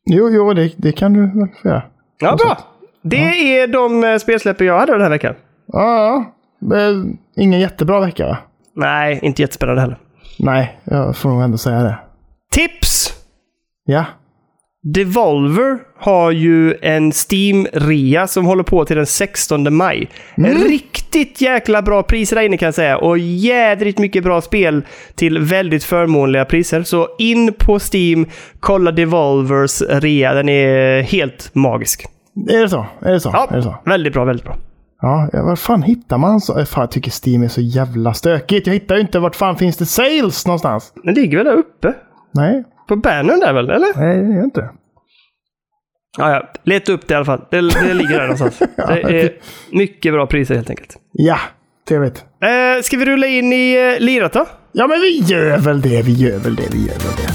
[0.05, 1.83] Jo, jo det, det kan du väl få göra.
[2.19, 2.57] Ja, bra!
[3.01, 5.35] Det är de eh, spelsläppen jag hade den här veckan.
[5.67, 6.33] Ja, ja.
[6.59, 8.37] Men Ingen jättebra vecka va?
[8.75, 9.97] Nej, inte jättespännande heller.
[10.39, 11.97] Nej, jag får nog ändå säga det.
[12.51, 13.13] Tips!
[13.85, 14.05] Ja.
[14.93, 20.09] Devolver har ju en Steam-rea som håller på till den 16 maj.
[20.67, 22.97] Riktigt jäkla bra priser där inne kan jag säga.
[22.97, 24.81] Och jädrigt mycket bra spel
[25.15, 26.83] till väldigt förmånliga priser.
[26.83, 28.25] Så in på Steam,
[28.59, 30.33] kolla Devolvers rea.
[30.33, 32.05] Den är helt magisk.
[32.49, 32.85] Är det så?
[33.01, 33.29] Är det så?
[33.33, 33.75] Ja, Är det så?
[33.85, 34.55] väldigt bra, väldigt bra.
[35.01, 36.59] Ja, ja, var fan hittar man så?
[36.59, 38.67] Eh, Fan, jag tycker Steam är så jävla stökigt.
[38.67, 40.93] Jag hittar ju inte vart fan finns det sales någonstans.
[41.03, 41.93] Den ligger väl där uppe?
[42.33, 43.87] Nej, På bannern där väl, eller?
[43.95, 44.69] nej det gör inte.
[46.17, 46.51] Ja, ja.
[46.63, 47.41] Leta upp det i alla fall.
[47.51, 48.59] Det, det ligger där någonstans.
[48.87, 49.31] Det är
[49.71, 50.97] mycket bra priser helt enkelt.
[51.11, 51.37] Ja,
[51.87, 52.17] trevligt.
[52.17, 54.45] Eh, ska vi rulla in i eh, lirat då?
[54.71, 57.29] Ja, men vi gör väl det, vi gör väl det, vi gör väl det.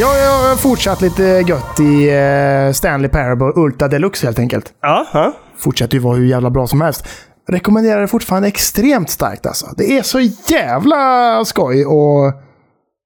[0.00, 4.72] Ja, jag har fortsatt lite gött i eh, Stanley Parable Ultra Deluxe helt enkelt.
[4.82, 5.32] Ja, ja.
[5.58, 7.08] Fortsätter ju vara hur jävla bra som helst.
[7.48, 9.66] Rekommenderar det fortfarande extremt starkt alltså.
[9.76, 12.32] Det är så jävla skoj och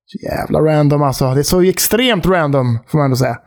[0.06, 1.34] så jävla random alltså.
[1.34, 3.38] Det är så extremt random får man ändå säga.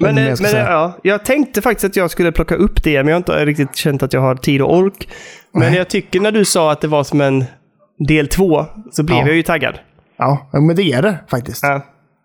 [0.00, 0.64] Men, men säga.
[0.70, 3.76] ja, jag tänkte faktiskt att jag skulle plocka upp det, men jag har inte riktigt
[3.76, 5.08] känt att jag har tid och ork.
[5.52, 5.76] Men Nej.
[5.78, 7.44] jag tycker när du sa att det var som en
[8.08, 9.26] del två, så blev Ja.
[9.26, 9.78] jag ju taggad.
[10.18, 11.62] Ja, men det är det faktiskt.
[11.62, 11.80] Ja.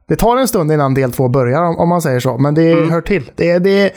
[0.07, 2.89] Det tar en stund innan del två börjar om- man säger så, men det Mm.
[2.91, 3.31] hör till.
[3.35, 3.91] Det det,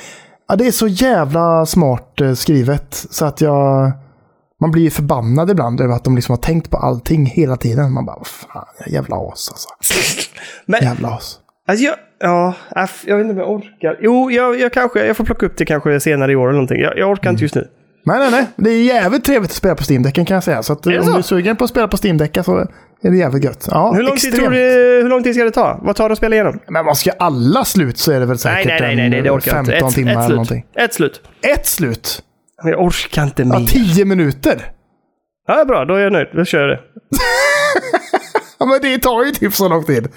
[0.48, 3.92] ja, det är så jävla smart eh, skrivet så att jag...
[4.60, 7.92] Man blir ju förbannad ibland över att de liksom har tänkt på allting hela tiden.
[7.92, 9.68] Man bara, fan, jävla as alltså.
[10.66, 11.38] Men Jävla as.
[11.68, 12.54] alltså jag, ja,
[13.06, 13.98] jag vet inte om jag orkar.
[14.00, 16.80] Jo, jag, jag kanske, jag får plocka upp det kanske senare i år eller någonting.
[16.80, 17.68] Jag, jag orkar inte just nu.
[18.06, 18.46] Nej, nej, nej.
[18.56, 20.62] Det är jävligt trevligt att spela på Steam-däcken kan jag säga.
[20.62, 21.12] Så att, om så?
[21.12, 22.66] du är sugen på att spela på Steam-däcken så
[23.04, 23.68] är det jävligt gött.
[23.70, 24.58] Ja, Hur lång, tid tror du,
[25.02, 25.78] hur lång tid ska det ta?
[25.82, 26.60] Vad tar det att spela igenom?
[26.68, 29.30] Men man ska alla slut så är det väl säkert nej, nej, nej, nej, det
[29.30, 29.72] orkar jag inte.
[29.72, 30.34] 15 Ett, timmar ett eller slut.
[30.36, 30.66] någonting.
[30.76, 31.22] Ett slut.
[31.42, 32.22] Ett slut?
[32.64, 33.66] Jag orkar inte Ja, mer.
[33.66, 34.70] 10 minuter.
[35.46, 35.84] Ja, bra.
[35.84, 36.28] Då är jag nöjd.
[36.34, 36.80] Då kör jag det.
[38.58, 40.08] Ja, men det tar ju typ så lång tid.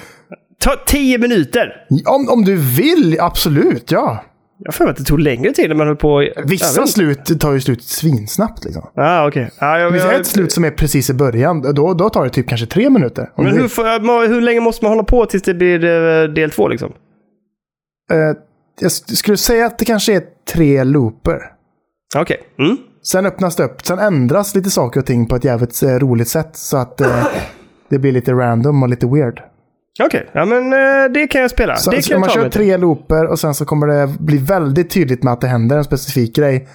[0.60, 1.86] Ta tio minuter!
[2.06, 4.24] Om, om du vill, absolut, ja.
[4.60, 6.30] Jag för mig att det tog längre tid när man höll på...
[6.46, 8.90] Vissa slut tar ju slut svinsnabbt liksom.
[8.96, 9.52] Ah, okej.
[9.60, 11.62] Ah, jag, Det finns jag, ett slut som är precis i början.
[11.62, 13.32] Då, då tar det typ kanske tre minuter.
[13.36, 16.94] Men hur, hur länge måste man hålla på tills det blir eh, del två liksom?
[18.12, 18.18] Eh,
[18.80, 21.40] jag skulle säga att det kanske är tre looper.
[22.16, 22.38] Okej.
[22.60, 22.78] Mm.
[23.04, 23.86] Sen öppnas det upp.
[23.86, 26.56] Sen ändras lite saker och ting på ett jävligt eh, roligt sätt.
[26.56, 27.28] Så att eh,
[27.90, 29.42] det blir lite random och lite weird.
[30.04, 31.76] Okej, ja men eh, det kan jag spela.
[31.76, 34.08] Så, det så kan man jag ta kör tre looper och sen så kommer det
[34.20, 36.68] bli väldigt tydligt med att det händer en specifik grej.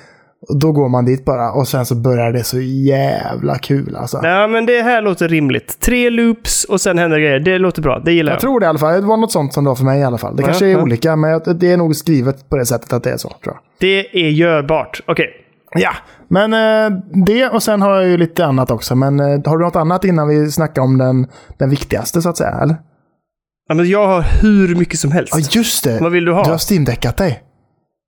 [0.48, 4.20] Och då går man dit bara och sen så börjar det så jävla kul alltså.
[4.22, 5.80] Ja, men det här låter rimligt.
[5.80, 7.40] Tre loops och sen händer grejer.
[7.40, 8.02] Det låter bra.
[8.04, 8.36] Det gillar jag.
[8.36, 9.00] Jag tror det i alla fall.
[9.00, 10.36] Det var något sånt som det var för mig i alla fall.
[10.36, 10.82] Det Ja, kanske är ja.
[10.82, 13.28] olika, men det är nog skrivet på det sättet att det är så.
[13.28, 13.58] tror jag.
[13.78, 15.00] Det är görbart.
[15.06, 15.30] Okej.
[15.74, 15.90] Ja,
[16.28, 18.94] men eh, det och sen har jag ju lite annat också.
[18.94, 21.26] Men eh, har du något annat innan vi snackar om den,
[21.58, 22.58] den viktigaste så att säga?
[22.62, 22.76] Eller?
[23.72, 25.34] Ja, men jag har hur mycket som helst.
[25.36, 25.98] Ja, just det.
[26.00, 26.44] Vad vill du ha?
[26.44, 27.42] Du har steam-däckat dig.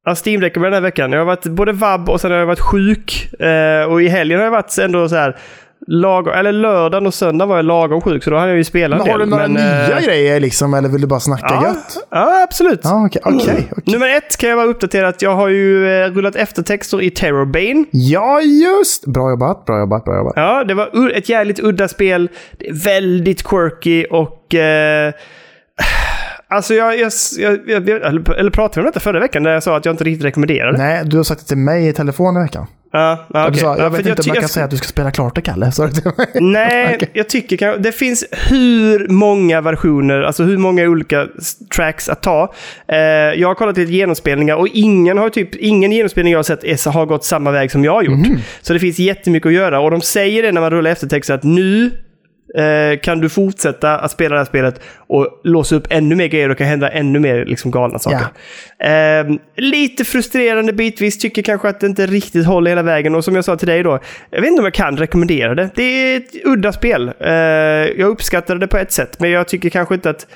[0.05, 1.13] Ja, Steam Deck den här veckan.
[1.13, 3.41] Jag har varit både vabb och sen har jag varit sjuk.
[3.41, 5.37] Eh, och i helgen har jag varit ändå så här...
[5.87, 8.99] Lagom, eller lördagen och söndagen var jag lagom sjuk, så då hade jag ju spelat
[8.99, 11.67] Men en har du några nya eh, grejer liksom, eller vill du bara snacka ja,
[11.67, 12.07] gött?
[12.11, 12.81] ja, absolut.
[12.85, 13.23] Ja, okej.
[13.25, 13.93] okej, okej.
[13.93, 17.85] Nummer ett kan jag bara uppdatera att jag har ju eh, rullat eftertexter i Terrorbane.
[17.91, 19.07] Ja, just!
[19.07, 20.33] Bra jobbat, bra jobbat, bra jobbat.
[20.37, 22.29] Ja, det var ett jävligt udda spel.
[22.85, 24.55] Väldigt quirky och...
[24.55, 25.13] Eh,
[26.49, 27.89] alltså jag, jag, jag, jag...
[28.39, 30.73] Eller pratade vi om detta förra veckan där jag sa att jag inte riktigt rekommenderar
[30.73, 30.79] det?
[30.79, 32.67] Nej, du har sagt det till mig i telefon i veckan.
[32.93, 33.61] Ja, ja, okej.
[33.61, 35.41] sa, jag Ja, vet inte om jag kan säga att du ska spela klart det,
[35.41, 35.73] Kalle.
[35.73, 36.27] Sa du till mig?
[36.35, 37.11] Nej, Okej.
[37.13, 41.27] jag tycker kan, det finns hur många versioner, alltså hur många olika
[41.77, 42.55] tracks att ta.
[42.89, 46.65] Eh, jag har kollat lite genomspelningar och ingen har typ, ingen genomspelning jag har sett
[46.65, 48.27] är, har gått samma väg som jag har gjort.
[48.27, 48.39] Mhm.
[48.63, 51.43] Så det finns jättemycket att göra och de säger det när man rullar eftertexter att
[51.43, 51.91] nu
[52.59, 56.49] eh, kan du fortsätta att spela det här spelet och låsa upp ännu mer grejer
[56.49, 58.27] och kan hända ännu mer liksom, galna saker.
[58.79, 63.35] Eh, lite frustrerande bitvis, tycker kanske att det inte riktigt håller hela vägen och som
[63.35, 63.99] jag sa till dig då,
[64.31, 65.71] jag vet inte om jag kan rekommendera det.
[65.75, 67.13] Det är ett udda spel.
[67.21, 70.27] Eh, jag uppskattar det på ett sätt, men jag tycker kanske inte att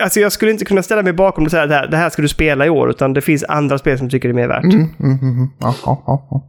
[0.00, 2.10] Alltså jag skulle inte kunna ställa mig bakom och säga att det här, det här
[2.10, 4.48] ska du spela i år, utan det finns andra spel som tycker det är mer
[4.48, 4.64] värt.
[4.64, 5.48] Mm, mm, mm.
[5.60, 6.42] Ja, ja, ja,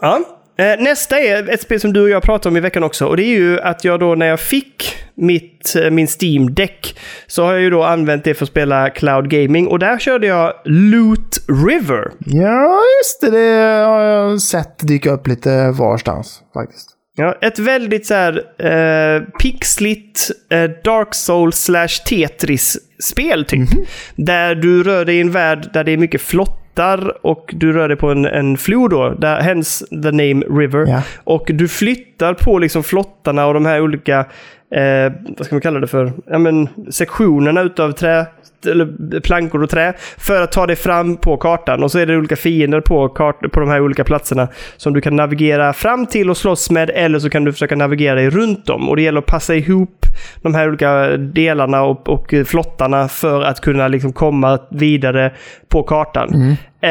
[0.00, 0.35] ja.
[0.58, 3.06] Eh, nästa är ett spel som du och jag pratade om i veckan också.
[3.06, 6.98] Och det är ju att jag då när jag fick mitt, eh, min Steam Deck
[7.26, 9.66] så har jag ju då använt det för att spela Cloud Gaming.
[9.68, 11.38] Och där körde jag Loot
[11.68, 12.10] River.
[12.18, 13.30] ja, just det.
[13.30, 16.90] Det har jag sett dyka upp lite varstans faktiskt.
[17.18, 23.68] Ja, ett väldigt så här eh, pixligt eh, Dark Souls slash Tetris-spel typ.
[24.16, 26.20] Där du rör dig i en värld där det är mycket
[26.76, 30.86] flottar och du rör dig på en, en flod då, där, hence the name River.
[30.86, 31.02] Ja.
[31.24, 34.18] Och du flyttar på liksom flottarna och de här olika,
[34.74, 38.26] eh, vad ska man kalla det för, ja men sektionerna utav trä,
[38.66, 41.82] eller plankor och trä för att ta dig fram på kartan.
[41.82, 45.00] Och så är det olika fiender på, kart, på de här olika platserna som du
[45.00, 48.66] kan navigera fram till och slåss med eller så kan du försöka navigera dig runt
[48.66, 48.88] dem.
[48.88, 49.95] Och det gäller att passa ihop
[50.42, 55.32] de här olika delarna och, och flottarna för att kunna liksom komma vidare
[55.68, 56.34] på kartan.
[56.34, 56.56] Mm.
[56.80, 56.90] Eh,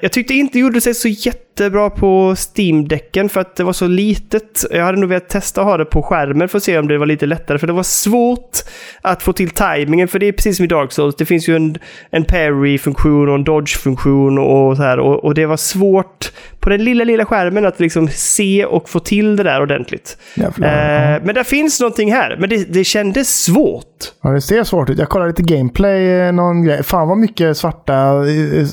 [0.00, 3.86] jag tyckte inte det gjorde sig så jättebra på Steam-däcken för att det var så
[3.86, 4.64] litet.
[4.70, 6.98] Jag hade nog velat testa att ha det på skärmen för att se om det
[6.98, 7.58] var lite lättare.
[7.58, 8.58] För det var svårt
[9.02, 10.08] att få till tajmingen.
[10.08, 11.16] För det är precis som i Dark Souls.
[11.16, 11.78] Det finns ju en,
[12.10, 14.98] en parry-funktion och en dodge-funktion och så här.
[14.98, 19.00] Och, och det var svårt på den lilla, lilla skärmen att liksom se och få
[19.00, 20.16] till det där ordentligt.
[20.36, 20.68] Jävlar.
[21.14, 22.36] Eh, men där finns någonting här.
[22.40, 23.84] Men det, det kändes svårt.
[24.22, 24.98] Ja, det ser svårt ut.
[24.98, 26.20] Jag kollade lite gameplay.
[26.20, 26.82] eh, Någon grej.
[26.82, 27.94] Fan vad mycket svarta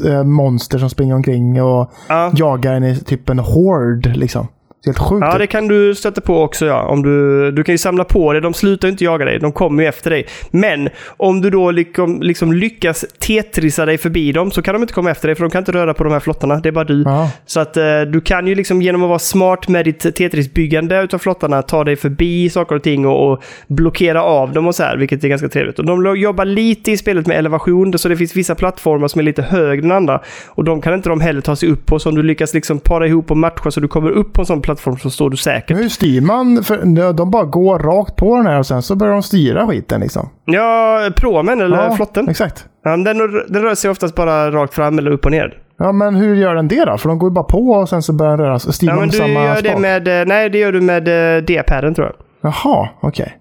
[0.06, 2.32] eh, monster som springer omkring och Ja.
[2.36, 4.48] jagar en i typ en hord liksom.
[4.86, 5.26] Helt sjukt.
[5.32, 6.66] Ja, det kan du stöta på också.
[6.66, 6.82] Ja.
[6.82, 8.40] Om du, du kan ju samla på det.
[8.40, 9.40] De slutar ju inte jaga dig.
[9.40, 10.28] De kommer ju efter dig.
[10.52, 14.94] Men om du då liksom, liksom lyckas tetrisa dig förbi dem så kan de inte
[14.94, 16.56] komma efter dig för de kan inte röra på de här flottarna.
[16.56, 17.04] Det är bara du.
[17.06, 17.32] Ja.
[17.46, 21.18] Så att eh, du kan ju liksom genom att vara smart med ditt Tetris-byggande utav
[21.18, 24.98] flottarna ta dig förbi saker och ting och, och blockera av dem och så här,
[24.98, 25.80] vilket är ganska trevligt.
[25.80, 29.24] Och de jobbar lite i spelet med elevation, så det finns vissa plattformar som är
[29.24, 30.22] lite högre än andra.
[30.48, 32.80] Och de kan inte de heller ta sig upp på, så om du lyckas liksom
[32.80, 35.38] para ihop och matcha så du kommer upp på en sån plattform så står du
[35.38, 35.78] säkert.
[35.78, 36.64] Hur styr man?
[36.64, 40.02] För de bara går rakt på den här och sen så börjar de styra skiten
[40.02, 40.30] liksom.
[40.46, 42.30] Ja, promen eller ja, flotten.
[42.30, 42.66] Exakt.
[42.84, 43.04] Ja, den,
[43.50, 45.58] den rör sig oftast bara rakt fram eller upp och ner.
[45.78, 46.98] Ja, men hur gör den det då?
[46.98, 48.74] För de går ju bara på och sen så börjar den röra sig.
[48.74, 49.80] Styr Ja, men du samma gör det spak?
[49.82, 50.22] med...
[50.22, 51.08] eh, Nej, det gör du med
[51.38, 52.16] eh, D-paden tror jag.
[52.52, 53.38] Jaha, okej.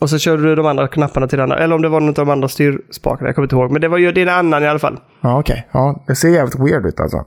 [0.00, 1.58] Och så körde du de andra knapparna till den andra.
[1.64, 3.28] Eller om det var något av de andra styrspakarna.
[3.28, 3.70] Jag kommer inte ihåg.
[3.72, 4.98] Men det var ju det en annan i alla fall.
[5.20, 5.68] Ja, okej.
[5.72, 7.18] Ja, det ser jävligt weird ut alltså.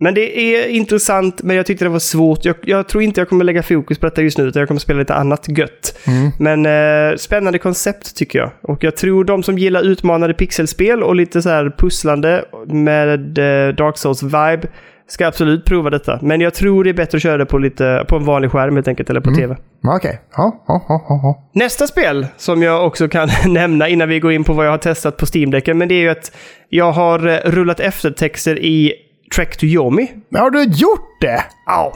[0.00, 2.44] Men det är intressant, men jag tyckte det var svårt.
[2.44, 4.80] Jag, jag tror inte jag kommer lägga fokus på detta just nu, utan jag kommer
[4.80, 5.98] spela lite annat gött.
[6.38, 8.50] Men eh, spännande koncept tycker jag.
[8.62, 13.74] Och jag tror de som gillar utmanande pixelspel och lite så här pusslande med eh,
[13.74, 14.66] Dark Souls-vibe
[15.08, 16.18] ska absolut prova detta.
[16.22, 18.74] Men jag tror det är bättre att köra det på, lite, på en vanlig skärm
[18.74, 19.56] helt enkelt, eller på tv.
[19.82, 20.20] Ja, Okej.
[20.36, 21.50] Ja, ja, ja, ja, ja.
[21.52, 24.78] Nästa spel som jag också kan nämna innan vi går in på vad jag har
[24.78, 26.32] testat på Steam-däcken, men det är ju att
[26.68, 28.92] jag har eh, rullat eftertexter i
[29.34, 30.12] Trek to Yomi.
[30.28, 31.44] Men har du gjort det?
[31.66, 31.92] Ja.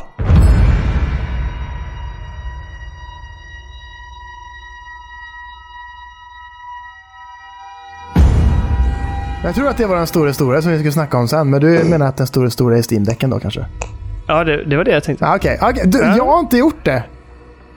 [9.45, 11.51] Jag tror att det var den stora stora som vi skulle snacka om sen.
[11.51, 13.67] Men du menar att den stora stora är Steam-däcken då kanske?
[14.27, 15.27] Ja, det, det var det jag tänkte.
[15.37, 15.83] Okej, okej.
[15.87, 16.17] Du, Ja.
[16.17, 17.03] jag har inte gjort det.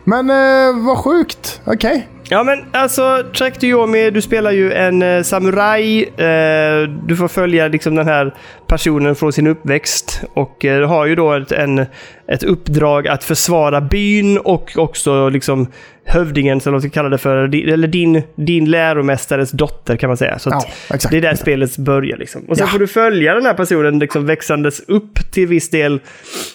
[0.04, 1.62] Men eh, vad sjukt.
[1.66, 2.08] Okej.
[2.30, 6.04] Ja, men alltså, Track to Yomi, du spelar ju en eh, samuraj.
[6.04, 8.36] Eh, du får följa liksom den här
[8.68, 10.22] personen från sin uppväxt.
[10.34, 11.86] Och eh, har ju då ett, en,
[12.28, 15.68] ett uppdrag att försvara byn och också liksom
[16.06, 20.18] hövdingen, eller vad vi ska kalla det för, eller din, din läromästares dotter kan man
[20.18, 20.40] säga.
[20.40, 20.50] Så
[20.90, 22.18] Ja, det är där spelet börjar.
[22.18, 22.42] Liksom.
[22.50, 22.72] Och sen Ja.
[22.72, 26.00] får du följa den här personen liksom växandes upp till viss del.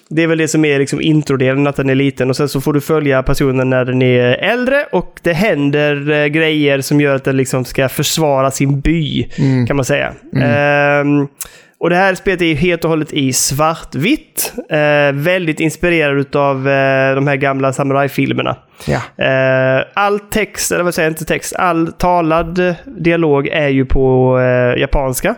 [0.08, 2.30] Det är väl det som är liksom introdelen, att den är liten.
[2.30, 6.26] Och sen så får du följa personen när den är äldre och det händer eh,
[6.26, 9.26] grejer som gör att den liksom ska försvara sin by,
[9.66, 10.12] kan man säga.
[10.42, 11.28] Ehm,
[11.80, 14.52] och det här spelet är ju helt och hållet i svartvitt.
[14.70, 18.56] Eh, väldigt inspirerad av eh, de här gamla samurajfilmerna.
[18.86, 19.24] Ja.
[19.24, 24.38] Eh, all text, eller vad säger jag, inte text, all talad dialog är ju på
[24.38, 25.34] eh, japanska.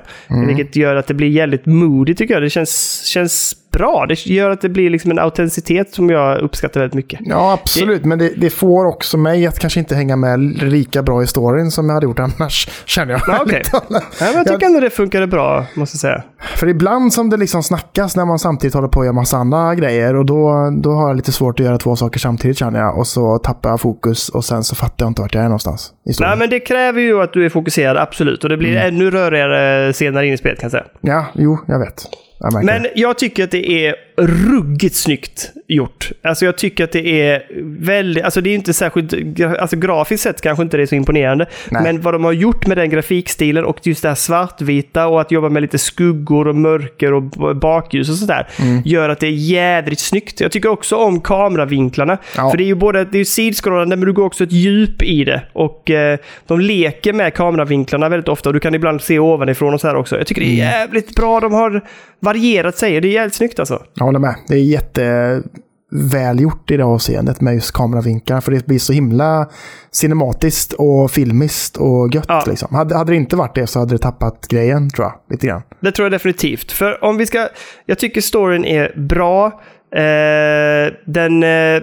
[0.47, 2.43] Vilket gör att det blir jävligt moody tycker jag.
[2.43, 4.07] Det känns, känns bra.
[4.09, 7.21] Det gör att det blir liksom en autenticitet som jag uppskattar väldigt mycket.
[7.23, 8.05] Ja, absolut.
[8.05, 11.71] Men det, det får också mig att kanske inte hänga med lika bra i storyn
[11.71, 12.69] som jag hade gjort annars.
[12.85, 13.23] Känner jag.
[13.27, 13.39] Ja,
[13.71, 14.05] talat.
[14.21, 16.23] Ja, men jag tycker ändå det funkade bra, måste jag säga.
[16.57, 19.75] För ibland som det liksom snackas när man samtidigt håller på att göra massa andra
[19.75, 20.17] grejer.
[20.17, 22.99] Och då, då har jag lite svårt att göra två saker samtidigt känner jag.
[22.99, 25.93] Och så tappar jag fokus och sen så fattar jag inte vart jag är någonstans.
[26.07, 26.29] I storyn.
[26.31, 28.45] Nej, men det kräver ju att du är fokuserad, absolut.
[28.45, 30.85] Och det blir ännu rörigare senare in i spelet kan jag säga.
[31.01, 32.07] Ja, jo, jag vet.
[32.43, 36.11] Jag Men jag tycker att det är ruggigt snyggt gjort.
[36.23, 37.43] Alltså jag tycker att det är
[37.81, 39.15] väldigt, alltså det är inte särskilt,
[39.61, 41.47] alltså grafiskt sett kanske inte det är så imponerande.
[41.71, 41.83] Nej.
[41.83, 45.31] Men vad de har gjort med den grafikstilen och just det här svartvita och att
[45.31, 47.23] jobba med lite skuggor och mörker och
[47.57, 48.49] bakljus och sådär.
[48.61, 48.83] Mm.
[48.85, 50.41] Gör att det är jädrigt snyggt.
[50.41, 52.19] Jag tycker också om kameravinklarna.
[52.37, 52.51] Ja.
[52.51, 55.03] För det är ju både, det är ju sidskrollande men du går också ett djup
[55.03, 55.43] i det.
[55.53, 59.81] Och eh, de leker med kameravinklarna väldigt ofta och du kan ibland se ovanifrån och
[59.81, 60.19] så här också.
[60.19, 60.59] Jag tycker det är Mm.
[60.81, 61.41] jävligt bra.
[61.41, 61.81] De har
[62.21, 63.01] varierat sig.
[63.01, 63.83] Det är jävligt snyggt alltså.
[63.95, 64.35] Jag håller med.
[64.49, 68.41] Det är jättevälgjort i det avseendet med just kameravinklar.
[68.41, 69.51] För det blir så himla
[69.91, 72.25] cinematiskt och filmiskt och gött.
[72.29, 72.45] Ja.
[72.47, 72.75] Liksom.
[72.75, 75.15] Hade, hade det inte varit det så hade det tappat grejen tror jag.
[75.31, 75.63] Lite grann.
[75.81, 76.73] Det tror jag definitivt.
[76.73, 77.49] För om vi ska...
[77.87, 79.47] Jag tycker storyn är bra.
[79.95, 81.43] Eh, den...
[81.43, 81.83] Eh,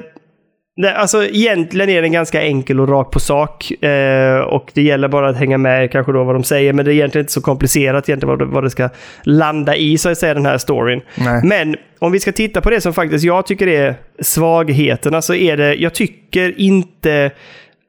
[0.78, 3.84] det, alltså egentligen är den ganska enkel och rak på sak.
[3.84, 6.73] Eh, och det gäller bara att hänga med kanske då vad de säger.
[6.73, 8.89] Men det är egentligen inte så komplicerat egentligen vad det, vad det ska
[9.23, 11.01] landa i så att säga den här storyn.
[11.15, 11.41] Nej.
[11.43, 15.57] Men om vi ska titta på det som faktiskt jag tycker är svagheterna så är
[15.57, 17.32] det, jag tycker inte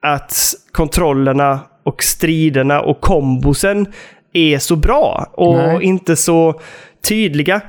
[0.01, 0.33] att
[0.71, 3.87] kontrollerna och striderna och kombosen
[4.33, 5.83] är så bra och Nej.
[5.83, 6.61] inte så
[7.07, 7.61] tydliga.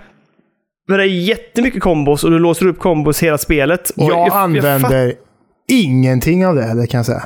[0.90, 3.90] Men det är jättemycket kombos och du låser upp kombos hela spelet.
[3.96, 5.12] Jag fatt- använder
[5.68, 7.22] ingenting av det, det kan jag säga.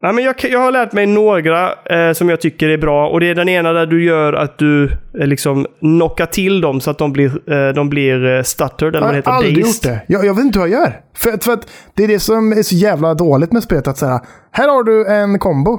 [0.00, 3.08] Ja, men jag, jag har lärt mig några eh, som jag tycker är bra.
[3.08, 4.84] Och det är den ena där du gör att du
[5.20, 9.00] eh, liksom knockar till dem så att de blir, eh, de blir eh, stuttered, eller
[9.06, 9.30] Jag har heter.
[9.30, 9.66] aldrig dazed.
[9.66, 10.12] gjort det.
[10.14, 11.00] Jag, jag vet inte hur jag gör.
[11.16, 13.88] För, för att det är det som är så jävla dåligt med spelet.
[13.88, 14.20] Att säga,
[14.52, 15.78] här har du en kombo.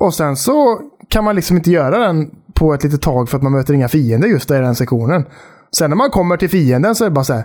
[0.00, 3.42] Och sen så kan man liksom inte göra den på ett litet tag för att
[3.42, 5.24] man möter inga fiender just där i den sektionen.
[5.76, 7.44] Sen när man kommer till fienden så är det bara så här.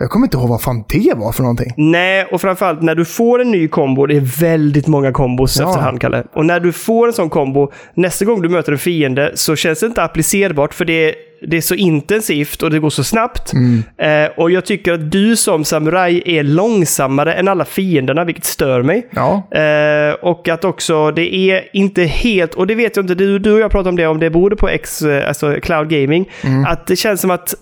[0.00, 1.72] Jag kommer inte ihåg vad fan det var för någonting.
[1.76, 5.68] Nej, och framförallt när du får en ny kombo, det är väldigt många kombos Ja.
[5.68, 6.24] efterhand, Kalle.
[6.34, 9.80] Och när du får en sån kombo, nästa gång du möter en fiende så känns
[9.80, 11.14] det inte applicerbart för det är,
[11.46, 13.52] det är så intensivt och det går så snabbt.
[13.98, 18.82] Eh, och jag tycker att du som samuraj är långsammare än alla fienderna, vilket stör
[18.82, 19.08] mig.
[19.10, 23.38] Ja, Eh, och att också det är inte helt, och det vet jag inte, du,
[23.38, 26.30] du och jag pratade om det, om det berodde på X, eh, alltså cloud gaming,
[26.66, 27.54] att det känns som att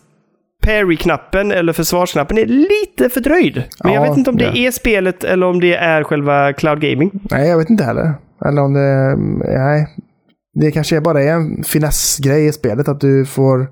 [0.67, 3.63] parry-knappen eller försvarsknappen är lite fördröjd.
[3.85, 4.67] Men jag Ja, vet inte om det ja.
[4.67, 7.11] är spelet eller om det är själva cloud gaming.
[7.31, 8.13] nej jag vet inte heller.
[8.49, 9.17] Eller om det...
[9.59, 9.87] Nej.
[10.61, 13.67] Det kanske bara är en finessgrej i spelet att du får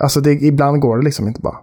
[0.00, 1.56] Alltså det, ibland går det liksom inte bara.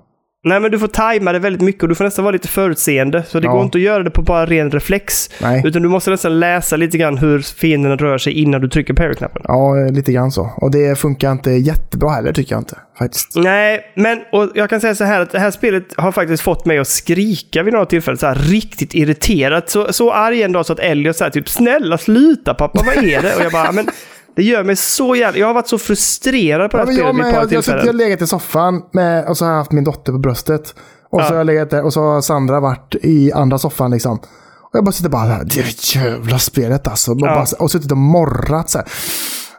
[0.45, 3.23] Nej, men du får tajma det väldigt mycket och du får nästan vara lite förutseende.
[3.27, 3.51] Så det Ja.
[3.53, 5.29] går inte att göra det på bara ren reflex.
[5.41, 5.61] Nej.
[5.65, 9.41] Utan du måste nästan läsa lite grann hur fienden rör sig innan du trycker parry-knappen.
[9.47, 10.49] Ja, lite grann så.
[10.57, 12.77] Och det funkar inte jättebra heller tycker jag inte.
[12.99, 13.35] Faktiskt.
[13.35, 16.65] Nej, men och jag kan säga så här att det här spelet har faktiskt fått
[16.65, 18.17] mig att skrika vid några tillfällen.
[18.17, 19.69] Så här riktigt irriterat.
[19.69, 23.21] Så, så arg en dag så att Elliot säger typ “Snälla sluta pappa, vad är
[23.21, 23.87] det?” Och jag bara “Men
[24.35, 25.39] det gör mig så jävla...
[25.39, 27.43] Jag har varit så frustrerad på det Ja, här jag, spelet vid ett par jag,
[27.43, 27.79] jag, tillfällen.
[27.85, 30.75] jag har legat i soffan med, och så har jag haft min dotter på bröstet.
[31.09, 31.29] Och så Ja.
[31.29, 34.17] har jag legat där och så har Sandra varit i andra soffan liksom.
[34.61, 37.11] Och jag bara sitter bara här, det jävla spelet alltså.
[37.11, 37.25] Och, Ja.
[37.35, 38.87] bara, och suttit och morrat så här.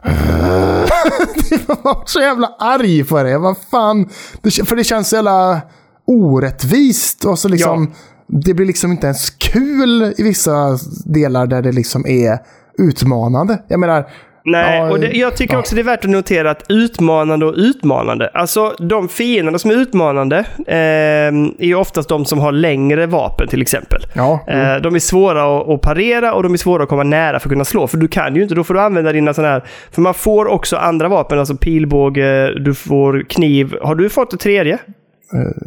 [1.67, 3.37] jag var så jävla arg på det.
[3.37, 4.09] Vad fan.
[4.41, 5.61] Det, för det känns så jävla
[6.07, 7.25] orättvist.
[7.25, 7.93] Och så liksom,
[8.27, 12.37] Det blir liksom inte ens kul i vissa delar där det liksom är
[12.77, 13.61] utmanande.
[13.67, 14.07] Jag menar,
[14.45, 15.59] Nej, Ja, och det, jag tycker ja.
[15.59, 18.29] också det är värt att notera att utmanande och utmanande.
[18.33, 20.37] Alltså de fienderna som är utmanande
[20.67, 24.01] eh, är ju oftast de som har längre vapen till exempel.
[24.13, 24.39] ja.
[24.47, 27.47] Eh, de är svåra att, att parera och de är svåra att komma nära för
[27.49, 27.87] att kunna slå.
[27.87, 29.63] För du kan ju inte, då får du använda dina sådana här...
[29.91, 33.75] För man får också andra vapen, alltså pilbåge, du får kniv.
[33.81, 34.79] Har du fått det tredje?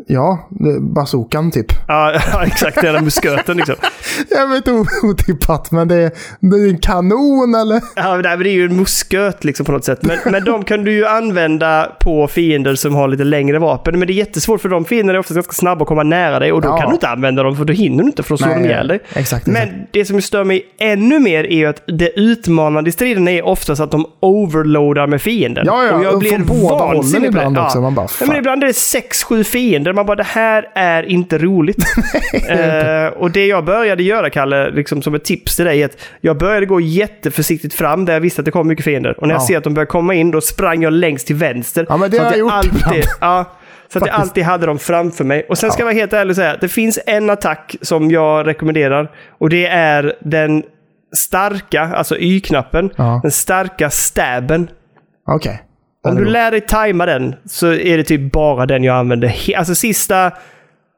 [0.07, 1.67] Ja, det- bazookan typ.
[1.89, 2.81] Ja, ja, exakt.
[2.83, 3.75] Den där musköten liksom.
[4.31, 7.81] Jag vet o- otippat, men det, det är en kanon eller?
[7.97, 9.99] Ja, men det är ju en musköt liksom på något sätt.
[10.03, 13.99] Men, men de kan du ju använda på fiender som har lite längre vapen.
[13.99, 16.53] Men det är jättesvårt för de fiender är oftast ganska snabba att komma nära dig
[16.53, 16.77] och då Ja.
[16.77, 18.89] kan du inte använda dem för då hinner du inte för då slår de ihjäl
[18.89, 19.01] dig.
[19.15, 19.47] exakt.
[19.47, 19.93] Men exakt.
[19.93, 23.81] det som stör mig ännu mer är ju att det utmanande i striden är oftast
[23.81, 25.65] att de overloadar med fienden.
[25.67, 27.27] Ja, ja, och jag blir från båda hållen det.
[27.29, 27.81] ibland också.
[27.81, 28.29] Man bara, ja, fan.
[28.29, 29.92] men ibland är det sex, sju fiender.
[29.92, 31.76] Man bara, det här är inte roligt.
[32.49, 35.99] eh, och det jag började göra, Kalle, liksom som ett tips till dig, är att
[36.20, 39.20] jag började gå jätteförsiktigt fram där jag visste att det kom mycket fiender.
[39.20, 39.46] Och när jag Ja.
[39.46, 41.86] ser att de börjar komma in, då sprang jag längst till vänster.
[41.88, 43.44] Ja, men det Så har att jag gjort alltid, ja,
[43.92, 45.46] Så att jag alltid hade dem framför mig.
[45.49, 48.46] Och sen ska jag vara helt ärlig och säga det finns en attack som jag
[48.46, 49.11] rekommenderar.
[49.38, 50.62] Och det är den
[51.16, 52.90] starka, alltså Y-knappen.
[53.22, 54.68] Den starka stabben.
[55.36, 55.62] Okej.
[56.05, 59.34] Om du lär dig tajma den så är det typ bara den jag använder.
[59.57, 60.32] Alltså sista,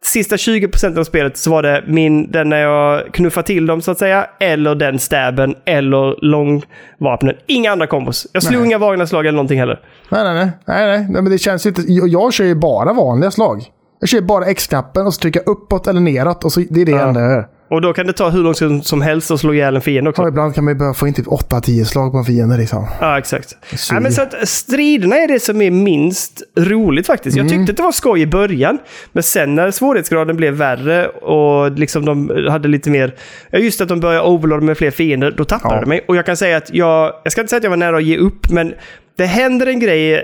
[0.04, 3.90] sista 20% av spelet så var det min, den när jag knuffar till dem så
[3.90, 4.26] att säga.
[4.40, 7.34] Eller den stabben eller långvapnen.
[7.46, 8.26] Inga andra kombos.
[8.32, 8.66] Jag slog Nej.
[8.66, 9.80] inga Wagner-slag eller någonting heller.
[10.08, 10.98] Nej, nej, nej, nej, nej.
[11.10, 11.22] nej.
[11.22, 11.82] Men det känns inte...
[11.86, 13.62] Jag, jag kör ju bara vanliga slag.
[14.00, 16.44] Jag kör bara X-knappen och så trycker jag uppåt eller neråt.
[16.44, 17.08] Och så, det är det Ja.
[17.08, 17.46] enda jag gör.
[17.70, 20.10] Och då kan det ta hur långt som- som helst att slå ihjäl en fiende
[20.10, 20.22] också.
[20.22, 22.86] Och ibland kan man ju börja få in typ 8-10 slag på en fiende liksom.
[23.00, 23.48] Ja, exakt.
[23.70, 23.96] suger.
[23.96, 27.36] Ja, men så att striderna är det som är minst roligt faktiskt.
[27.36, 27.58] Jag Mm.
[27.58, 28.78] tyckte att det var skoj i början,
[29.12, 33.14] men sen när svårighetsgraden blev värre och liksom de hade lite mer...
[33.50, 35.80] Ja, just att de började overloada med fler fiender, då tappade Ja.
[35.80, 36.04] det mig.
[36.08, 37.12] Och jag kan säga att jag...
[37.24, 38.74] Jag ska inte säga att jag var nära att ge upp, men
[39.20, 40.22] det händer en grej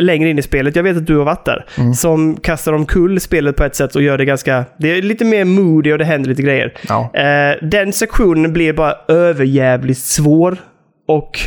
[0.00, 1.94] längre in i spelet, jag vet att du har varit där, Mm.
[1.94, 4.64] som kastar omkull spelet på ett sätt och gör det ganska...
[4.78, 6.74] Det är lite mer moody och det händer lite grejer.
[6.88, 7.10] Ja.
[7.14, 10.56] Eh, den sektionen blir bara överjävligt svår.
[11.08, 11.38] Och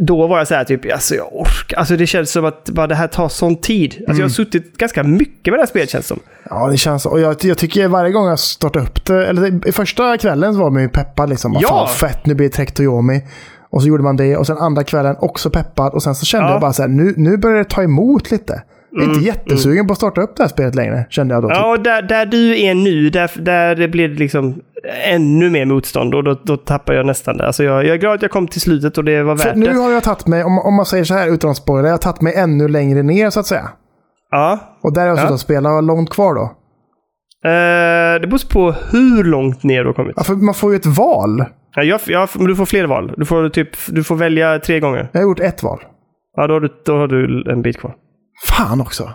[0.00, 1.76] då var jag så här typ, alltså jag orkar.
[1.78, 3.92] Alltså det känns som att bara det här tar sån tid.
[3.92, 4.18] Alltså Mm.
[4.18, 6.20] jag har suttit ganska mycket med det här spelet känns som.
[6.50, 7.06] Ja, det känns.
[7.06, 10.60] Och jag, jag tycker varje gång jag startar upp det, eller i första kvällen så
[10.60, 11.56] var man ju peppad liksom.
[11.62, 11.86] Ja.
[11.90, 13.22] Fan fett, nu blir det Trektoyomi.
[13.74, 15.92] Och så gjorde man det och sen andra kvällen också peppad.
[15.94, 16.52] Och sen så kände Ja.
[16.52, 18.62] jag bara så här, nu, nu börjar det ta emot lite.
[18.90, 21.48] Jag är inte jättesugen på att starta upp det här spelet längre, kände jag då.
[21.48, 21.56] Typ.
[21.58, 24.54] Ja, och där, där du är nu, där, där det blir det liksom
[25.08, 27.46] ännu mer motstånd och då, då tappar jag nästan det.
[27.46, 29.56] Alltså jag, jag är glad att jag kom till slutet och det var För värt
[29.56, 29.74] nu det.
[29.78, 31.98] har jag tagit mig, om, om man säger så här utan att spoila, jag har
[31.98, 33.68] tagit mig ännu längre ner så att säga.
[34.30, 34.58] Ja.
[34.82, 35.32] Och där har jag Ja.
[35.32, 36.42] och spelat och långt kvar då.
[37.48, 40.12] Eh, det beror på hur långt ner du har kommit.
[40.16, 41.44] Ja, för man får ju ett val.
[41.74, 43.14] Ja, jag, jag, du får fler val.
[43.16, 45.08] Du får, typ, du får välja tre gånger.
[45.12, 45.80] Jag har gjort ett val.
[46.36, 47.94] Ja, då har du, då har du en bit kvar.
[48.48, 49.10] Fan också.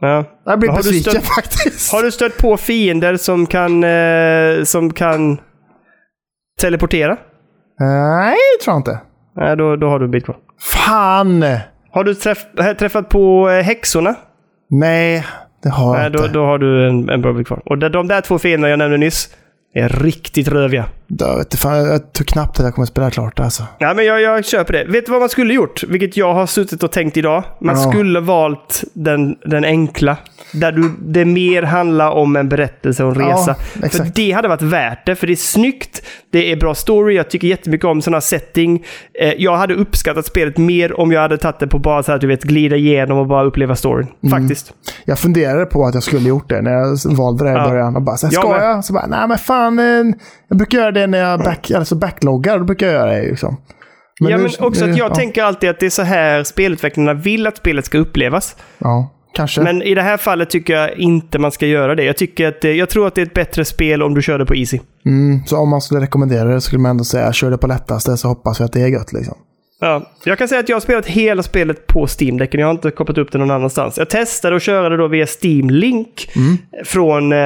[0.00, 0.24] Ja.
[0.44, 1.92] Jag blir Har du besviken stött- faktiskt.
[1.92, 5.38] Har du stött på fiender som kan, eh, som kan
[6.60, 7.16] teleportera?
[7.80, 9.00] Nej, det tror jag inte.
[9.36, 10.36] Nej, då, då har du en bit kvar.
[10.86, 11.44] Fan!
[11.90, 12.38] Har du träff,
[12.78, 14.14] träffat på eh, häxorna?
[14.70, 15.26] Nej,
[15.62, 16.32] det har jag Nej, då, inte.
[16.34, 17.62] då har du en, en bra bit kvar.
[17.64, 19.36] Och de, de där två fienderna jag nämnde nyss
[19.74, 20.84] är riktigt röviga.
[21.18, 23.62] Jag, vet, fan, jag tror knappt att jag kommer spela klart alltså.
[23.78, 24.84] Ja, men jag, jag köper det.
[24.84, 25.84] Vet du vad man skulle gjort?
[25.88, 27.44] Vilket jag har suttit och tänkt idag.
[27.60, 27.90] Man Ja.
[27.90, 30.16] skulle valt den, den enkla.
[30.52, 33.54] Där du, det mer handlar om en berättelse och en Ja, resa.
[33.54, 34.14] för exakt.
[34.14, 36.02] det hade varit värt det, för det är snyggt.
[36.32, 37.14] Det är bra story.
[37.16, 38.84] Jag tycker jättemycket om sådana setting.
[39.22, 42.18] Eh, jag hade uppskattat spelet mer om jag hade tagit det på bara så här,
[42.18, 44.06] du vet, glida igenom och bara uppleva storyn.
[44.22, 44.40] Mm.
[44.40, 44.72] Faktiskt.
[45.04, 47.68] Jag funderade på att jag skulle gjort det när jag valde det i Ja.
[47.68, 47.96] början.
[47.96, 48.84] Och bara, så här, ska jag?
[48.84, 49.61] Så bara, nej men fan.
[49.68, 50.14] Eh,
[50.48, 52.58] Jag brukar göra det när jag back, alltså backloggar.
[52.58, 53.56] Då brukar jag göra det liksom.
[54.20, 56.44] Men ja, nu- men också att jag ja, tänker alltid att det är så här
[56.44, 58.56] spelutvecklarna vill att spelet ska upplevas.
[58.78, 59.60] Ja, kanske.
[59.60, 62.04] Men i det här fallet tycker jag inte man ska göra det.
[62.04, 64.38] Jag, tycker att det, jag tror att det är ett bättre spel om du kör
[64.38, 64.78] det på Easy.
[65.06, 68.16] Mm, så om man skulle rekommendera det skulle man ändå säga kör det på lättaste
[68.16, 69.34] så hoppas vi att det är gött liksom.
[69.80, 72.60] Ja, jag kan säga att jag har spelat hela spelet på Steam-däcken.
[72.60, 73.98] Jag har inte kopplat upp det någon annanstans.
[73.98, 76.30] Jag testade att köra det då via Steam Link
[76.84, 77.38] från, eh,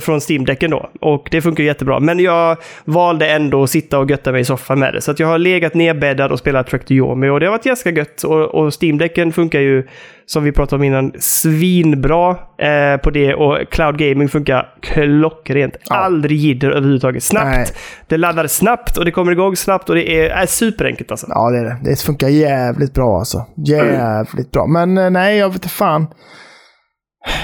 [0.00, 0.90] från Steam-däcken då.
[1.00, 2.00] Och det funkar jättebra.
[2.00, 5.00] Men jag valde ändå att sitta och götta mig i soffan med det.
[5.00, 7.90] Så jag har legat nedbäddad och spelat Track to Yomi och det har varit ganska
[7.90, 8.22] gött.
[8.22, 9.86] Och, och Steam-däcken funkar ju,
[10.26, 13.34] som vi pratade om innan, svinbra eh, på det.
[13.34, 15.76] Och Cloud Gaming funkar klockrent.
[15.90, 17.22] Aldrig jidder överhuvudtaget.
[17.22, 17.46] Snabbt.
[17.46, 17.66] Nej.
[18.06, 21.26] Det laddar snabbt och det kommer igång snabbt och det är, är superenkelt alltså.
[21.28, 21.76] Ja, det är det.
[21.84, 23.46] Det funkar jävligt bra alltså.
[23.56, 24.66] Jävligt bra.
[24.66, 26.06] Men eh, nej, jag vet inte fan.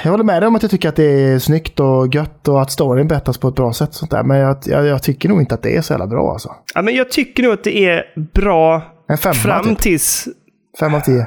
[0.05, 2.63] Jag håller med dig om att jag tycker att det är snyggt och gött och
[2.63, 3.95] att storyn berättas på ett bra sätt.
[3.95, 4.23] Sånt där.
[4.23, 6.55] Men jag, jag, jag tycker nog inte att det är så jävla bra alltså.
[6.75, 8.05] Ja, men jag tycker nog att det är
[8.35, 9.79] bra En femma fram typ.
[9.79, 10.29] tills...
[10.81, 11.27] Fem av tio.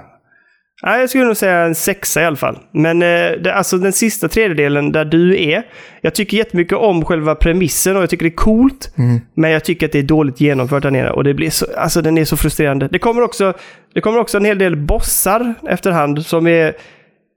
[0.81, 2.59] Ja, jag skulle nog säga en sexa i alla fall.
[2.71, 5.63] Men eh, det, alltså den sista tredjedelen där du är.
[6.01, 8.93] Jag tycker jättemycket om själva premissen och jag tycker det är coolt.
[8.97, 9.21] Mm.
[9.35, 12.01] Men jag tycker att det är dåligt genomfört där nere och det blir så, alltså
[12.01, 12.87] den är så frustrerande.
[12.91, 13.53] Det kommer också,
[13.93, 16.73] det kommer också en hel del bossar efterhand som är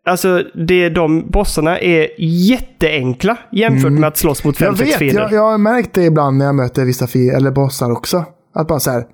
[0.09, 4.70] Alltså, det, de bossarna är jätteenkla jämfört med att slåss mot Mm.
[4.70, 5.22] Jag fem, sex vet, fiender.
[5.22, 8.24] jag, jag har märkt det ibland när jag möter vissa fi- eller bossar också.
[8.55, 9.05] Att bara så här,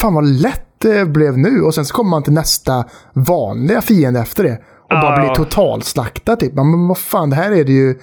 [0.00, 1.60] fan vad lätt det blev nu.
[1.62, 4.58] Och sen så kommer man till nästa vanliga fiende efter det.
[4.82, 5.20] Och bara Ja.
[5.22, 6.54] blir totalslaktad typ.
[6.54, 7.98] Men vad fan, det här är det ju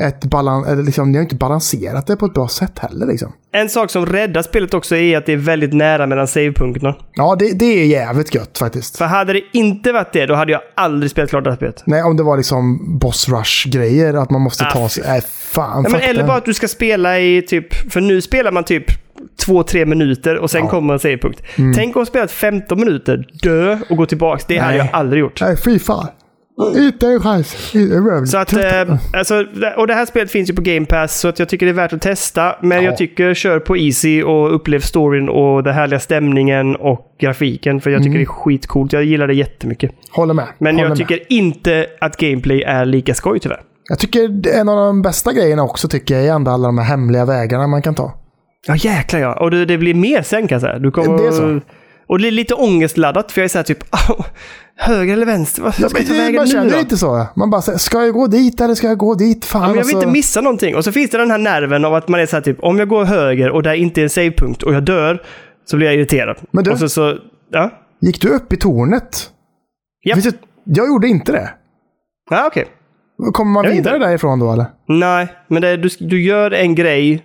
[0.00, 0.68] ett balans...
[0.68, 3.32] Eller liksom, ni har inte balanserat det på ett bra sätt heller liksom.
[3.52, 6.96] En sak som räddar spelet också är att det är väldigt nära mellan savepunkterna.
[7.14, 8.98] Ja, det, det är jävligt gött faktiskt.
[8.98, 11.82] För hade det inte varit det, då hade jag aldrig spelat klart det här spelet.
[11.86, 15.04] Nej, om det var liksom boss rush-grejer, att man måste Ah, ta sig...
[15.06, 15.82] Nej, fan.
[15.84, 17.92] Ja, men eller bara att du ska spela i typ...
[17.92, 18.84] För nu spelar man typ
[19.44, 21.42] två, tre minuter och sen kommer en savepunkt.
[21.76, 24.44] Tänk att ha spelat 15 minuter, dö och gå tillbaks.
[24.44, 24.86] Det hade Mm.
[24.86, 25.40] Jag aldrig gjort.
[25.40, 26.06] Nej, fy fan.
[26.76, 27.72] Inte en chans.
[28.30, 29.44] Så att, eh, alltså,
[29.76, 31.74] och det här spelet finns ju på Game Pass, så att jag tycker det är
[31.74, 32.56] värt att testa.
[32.62, 32.84] Men Ja.
[32.84, 37.80] jag tycker kör på Easy och upplev storyn och den härliga stämningen och grafiken.
[37.80, 38.92] För jag tycker det är skitcoolt.
[38.92, 39.90] Jag gillar det jättemycket.
[40.10, 40.46] Håller med.
[40.58, 41.08] Men Håller jag med.
[41.08, 43.60] tycker inte att gameplay är lika skoj tyvärr.
[43.88, 46.84] Jag tycker en av de bästa grejerna också tycker jag är ändå alla de här
[46.84, 48.12] hemliga vägarna man kan ta.
[48.66, 49.40] Ja, jäklar ja.
[49.40, 50.78] Och det, det blir mer sen kan jag säga.
[50.78, 51.60] Du kommer, Det är så.
[52.12, 53.84] Och det är lite ångestladdat, för jag är såhär typ...
[53.92, 54.26] "Åh,
[54.76, 55.62] höger eller vänster?
[55.62, 56.78] Vad ska Ja, jag ta men det- vägen man nu känner då?
[56.78, 57.26] lite så.
[57.36, 59.44] Man bara säger, ska jag gå dit eller ska jag gå dit?
[59.44, 60.08] Fan, Ja, men jag vill alltså.
[60.08, 60.76] inte missa någonting.
[60.76, 62.88] Och så finns det den här nerven av att man är såhär typ, om jag
[62.88, 65.22] går höger och där inte är en savepunkt och jag dör,
[65.64, 66.36] så blir jag irriterad.
[66.50, 67.16] Men du- så, så,
[67.50, 67.70] ja.
[68.00, 69.30] Gick du upp i tornet?
[70.04, 70.34] Det...
[70.64, 71.50] Jag gjorde inte det.
[72.30, 72.66] Ja, okej.
[73.32, 74.06] Kommer man Jag vidare inte.
[74.08, 74.66] därifrån då eller?
[74.88, 77.24] Nej, men det, du, du gör en grej.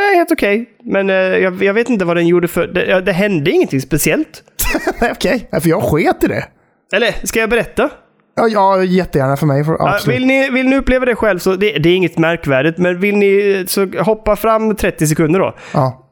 [0.00, 0.70] Eh, helt okej.
[0.84, 2.66] Men eh, jag, jag vet inte vad den gjorde för...
[2.66, 4.42] Det, ja, det hände ingenting speciellt.
[5.00, 5.48] Nej, okej.
[5.52, 6.44] Nej, För jag sket i det.
[6.92, 7.90] Eller, ska jag berätta?
[8.36, 9.64] Ja, ja jättegärna för mig.
[9.64, 10.16] För, Ja, absolut.
[10.20, 12.78] vill, ni, vill ni uppleva det själv så det, det är inget märkvärdigt.
[12.78, 15.54] Men vill ni så hoppa fram 30 sekunder då.
[15.72, 16.08] Ja.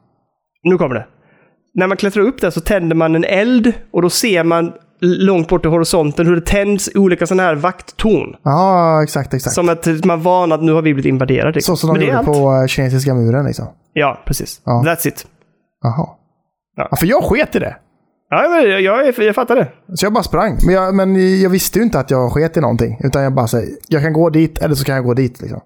[0.62, 1.06] Nu kommer det.
[1.74, 4.73] När man klättrar upp där så tänder man en eld och då ser man
[5.05, 8.36] långt bort i horisonten hur det tänds olika sådana här vakttorn.
[8.43, 9.55] ja, exakt, exakt.
[9.55, 11.62] Som att man varnar att nu har vi blivit invaderade.
[11.62, 13.66] Så som de gjorde på eh, kinesiska muren liksom.
[13.93, 14.60] Ja, precis.
[14.64, 14.82] Ja.
[14.86, 15.26] That's it.
[15.82, 16.09] Jaha.
[16.76, 16.89] Ja.
[16.90, 16.97] Ja.
[16.97, 17.76] för jag sket i det.
[18.31, 19.68] Ja, jag, jag, jag fattar det.
[19.94, 20.59] Så jag bara sprang.
[20.66, 23.01] Men jag, men jag visste ju inte att jag sket i någonting.
[23.05, 25.40] Utan jag bara säger, jag kan gå dit eller så kan jag gå dit.
[25.40, 25.60] Liksom.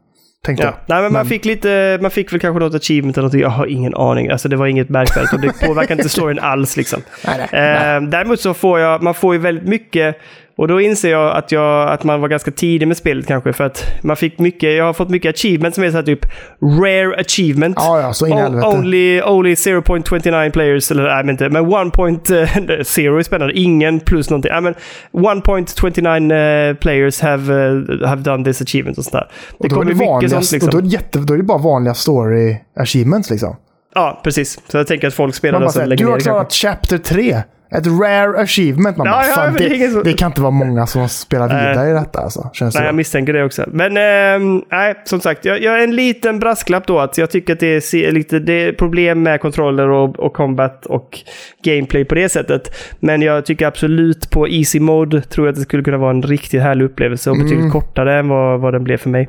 [0.47, 0.71] Tänkte Ja.
[0.71, 0.95] jag.
[0.95, 3.41] Nej, men man, fick lite, man fick väl kanske något achievement eller någonting.
[3.41, 4.31] Jag har ingen aning.
[4.31, 7.01] Alltså det var inget märkvärdigt och det påverkar inte storyn alls liksom.
[7.27, 7.97] Nej, nej, nej.
[7.97, 10.17] Eh, däremot så får jag, man får ju väldigt mycket
[10.59, 13.65] och då inser jag att, jag att man var ganska tidig med spelet kanske för
[13.65, 16.27] att man fick mycket, jag har fått mycket achievement som är så typ
[16.63, 17.77] rare achievement.
[17.81, 18.73] Ja, ja, så in O-.
[18.75, 23.59] Only, only 0.29 players, eller nej men inte, men 1.0 är spännande.
[23.59, 24.53] Ingen plus någonting.
[24.53, 24.75] Nej, men
[25.13, 29.29] 1.29 eh, players have, eh, have done this achievement och sånt där.
[29.59, 30.69] Det Och då är kommer mycket vanliga, sånt liksom.
[30.69, 33.57] och då är, jätte, då är det bara vanliga story achievements liksom.
[33.99, 34.61] Ja, precis.
[34.69, 37.37] Så jag tänker att folk spelar det så lägger du har det klarat chapter 3.
[37.71, 38.97] Ett rare achievement.
[38.97, 41.49] Man Ja, bara, ja, fan, det det, så- det kan inte vara många som spelar
[41.49, 42.51] vidare i detta alltså.
[42.53, 42.97] Känns det Nej, jag som.
[42.97, 43.65] misstänker det också.
[43.73, 47.53] Men ehm, nej, som sagt, jag, jag är en liten brasklapp då att jag tycker
[47.53, 51.19] att det är lite det är problem med kontroller och, och combat och
[51.65, 52.75] gameplay på det sättet.
[53.01, 56.23] Men jag tycker absolut på easy mode tror jag att det skulle kunna vara en
[56.23, 57.71] riktigt härlig upplevelse och betydligt Mm.
[57.71, 59.29] kortare än vad, vad den blev för mig.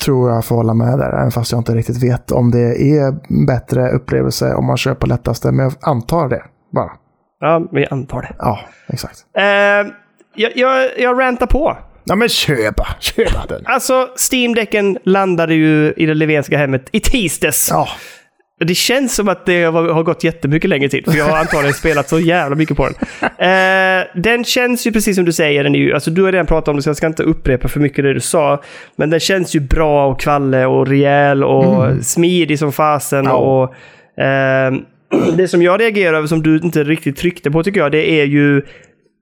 [0.00, 1.18] Tror jag får hålla med där.
[1.18, 3.14] Även fast jag inte riktigt vet om det är
[3.46, 5.52] bättre upplevelse om man kör på lättaste.
[5.52, 6.42] Men jag antar det
[6.72, 6.90] bara.
[7.40, 8.34] Ja, jag antar det.
[8.38, 9.18] Ja, exakt.
[9.38, 9.90] Ehm,
[10.34, 11.76] jag, jag, jag rantar på.
[12.04, 13.62] Ja men köpa, köpa den.
[13.66, 17.68] Alltså, Steam-däcken landade ju i det Levenska hemmet i tisdags.
[17.72, 17.88] Ja,
[18.60, 21.04] Det känns som att det har gått jättemycket längre tid.
[21.04, 22.94] För jag har antagligen spelat så jävla mycket på den.
[23.22, 25.64] Eh, den känns ju precis som du säger.
[25.64, 27.68] Den är ju, alltså du har redan pratat om det så jag ska inte upprepa
[27.68, 28.62] för mycket det du sa.
[28.96, 33.24] Men den känns ju bra och kvalle och rejäl och smidig som fasen.
[33.24, 33.32] Ja.
[33.32, 33.74] Och,
[34.24, 34.74] eh,
[35.36, 38.24] det som jag reagerar över som du inte riktigt tryckte på tycker jag, det är
[38.24, 38.62] ju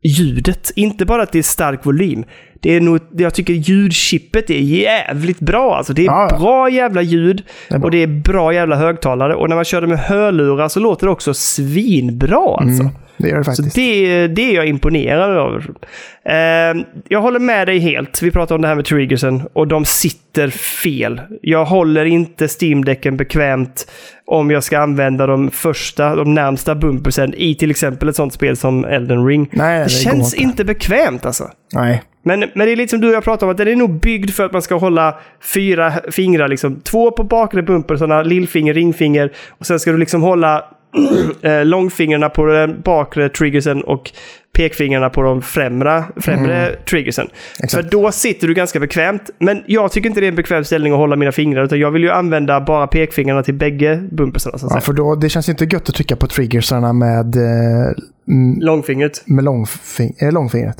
[0.04, 0.72] ljudet.
[0.76, 2.24] Inte bara att det är stark volym.
[2.66, 5.76] Det är nog, jag tycker ljudchippet är jävligt bra.
[5.76, 6.38] Alltså det är Ja, ja.
[6.38, 7.84] bra jävla ljud Det bra.
[7.84, 9.34] och det är bra jävla högtalare.
[9.34, 12.82] Och när man kör det med hörlurar så låter det också svinbra alltså.
[12.82, 13.76] Mm, det gör det Så faktiskt.
[13.76, 15.64] det, det är jag imponerad över.
[16.24, 18.22] Eh, jag håller med dig helt.
[18.22, 21.20] Vi pratade om det här med triggersen och de sitter fel.
[21.42, 23.90] Jag håller inte Steam-däcken bekvämt
[24.26, 28.56] om jag ska använda de första, de närmsta bumpersen i till exempel ett sånt spel
[28.56, 29.48] som Elden Ring.
[29.52, 30.42] Nej, det, det känns inte.
[30.42, 30.64] inte.
[30.64, 31.50] bekvämt alltså.
[31.74, 32.02] Nej.
[32.22, 34.00] Men, men det är lite som du och jag pratade om, att den är nog
[34.00, 35.18] byggd för att man ska hålla
[35.54, 36.80] fyra fingrar, liksom.
[36.80, 39.32] Två på bakre bumpersarna, lillfinger, ringfinger.
[39.48, 40.64] Och sen ska du liksom hålla
[41.42, 44.10] eh, långfingrarna på den bakre triggersen och
[44.56, 47.28] pekfingrarna på de främre, främre triggersen.
[47.62, 47.84] Exakt.
[47.84, 49.30] För då sitter du ganska bekvämt.
[49.38, 51.90] Men jag tycker inte det är en bekväm ställning att hålla mina fingrar, utan jag
[51.90, 54.58] vill ju använda bara pekfingrarna till bägge bumpersarna.
[54.70, 57.42] Ja, för då, det känns inte gött att trycka på triggersarna med, eh,
[58.28, 59.22] mm, Långfingret.
[59.26, 60.76] med långfing, eh, långfingret.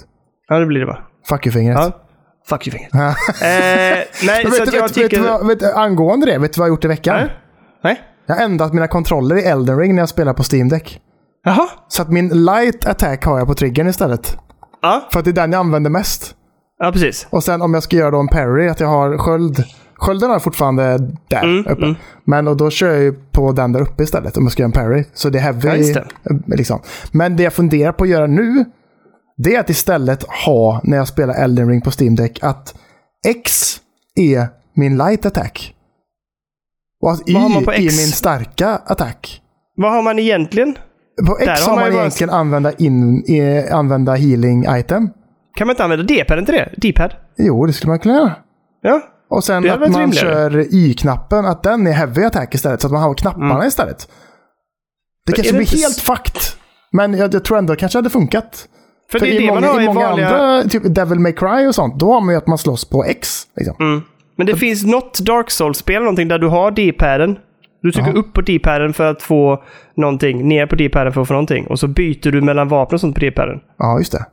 [0.48, 0.98] Ja, det blir det va?
[1.28, 1.74] Fuck you-fingret.
[1.74, 2.02] Ja.
[2.48, 2.90] Fuck you fingret.
[2.92, 3.08] Ja.
[3.46, 5.44] eh, nej, så vet, att jag vet, tycker...
[5.48, 7.16] vet, vet, angående det, vet du vad jag har gjort i veckan?
[7.16, 7.30] Nej?
[7.82, 8.00] Nej?
[8.26, 11.00] Jag har ändrat mina kontroller i Elden Ring när jag spelar på Steam Deck.
[11.44, 11.68] Jaha?
[11.88, 14.36] Så att min light attack har jag på triggern istället.
[14.82, 15.08] Ja.
[15.12, 16.34] För att det är den jag använder mest.
[16.78, 17.26] Ja, precis.
[17.30, 19.64] Och sen om jag ska göra då en parry, att jag har sköld.
[19.98, 20.98] Skölden jag fortfarande
[21.30, 21.94] där Mm, uppe.
[22.24, 24.66] Men och då kör jag ju på den där uppe istället om jag ska göra
[24.68, 25.04] en parry.
[25.14, 25.68] Så det är heavy.
[25.68, 25.74] Ja,
[26.22, 26.30] det.
[26.30, 26.80] eh, Liksom.
[27.12, 28.64] Men det jag funderar på att göra nu,
[29.36, 32.74] det är att istället ha, när jag spelar Elden Ring på Steam Deck, att
[33.26, 33.76] X
[34.14, 35.74] är min light attack.
[37.06, 37.96] Och att Y Vad har man på är min X?
[38.18, 39.40] starka attack.
[39.76, 40.74] Vad har man egentligen?
[41.26, 44.64] På Där X har har man man ju bara- egentligen använda, in, eh, använda healing
[44.68, 45.08] item.
[45.56, 46.72] Kan man inte använda D-paden till det?
[46.76, 47.14] D-pad?
[47.38, 48.32] Jo, det skulle man kunna göra.
[48.82, 49.00] Ja.
[49.30, 50.12] Och sen att man rimligare?
[50.14, 52.80] kör Y-knappen, att den är heavy attack istället.
[52.80, 54.08] Så att man har knapparna istället.
[55.26, 56.40] Det kanske blir inte helt fucked.
[56.92, 58.68] Men jag, jag tror ändå det kanske hade funkat.
[59.12, 60.28] För, det är i det många, man har i många vanliga...
[60.28, 63.04] andra, typ Devil May Cry och sånt, då har man ju att man slåss på
[63.04, 63.46] X.
[63.56, 63.76] Liksom.
[63.80, 64.02] Mm.
[64.36, 67.38] Men det finns något Dark Souls-spel någonting där du har D-paden.
[67.82, 68.18] Du trycker Ja.
[68.18, 69.62] upp på D-paden för att få
[69.96, 71.66] någonting, ner på D-paden för att få någonting.
[71.66, 73.60] Och så byter du mellan vapen och sånt på D-paden.
[73.78, 74.24] Ja, just det.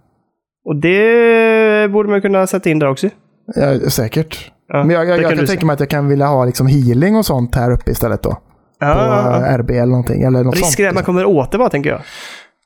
[0.66, 3.10] Och det borde man kunna sätta in där också.
[3.56, 4.52] Ja, säkert.
[4.68, 6.68] Ja, Men jag, jag, jag kan kan tänka mig att jag kan vilja ha liksom
[6.68, 8.30] healing och sånt här uppe istället då.
[8.32, 8.40] På
[8.80, 9.58] Ja, ja, ja.
[9.58, 10.22] RB eller någonting.
[10.24, 10.80] Eller något Risken sånt.
[10.80, 12.00] är att man kommer åt det bara, tänker jag.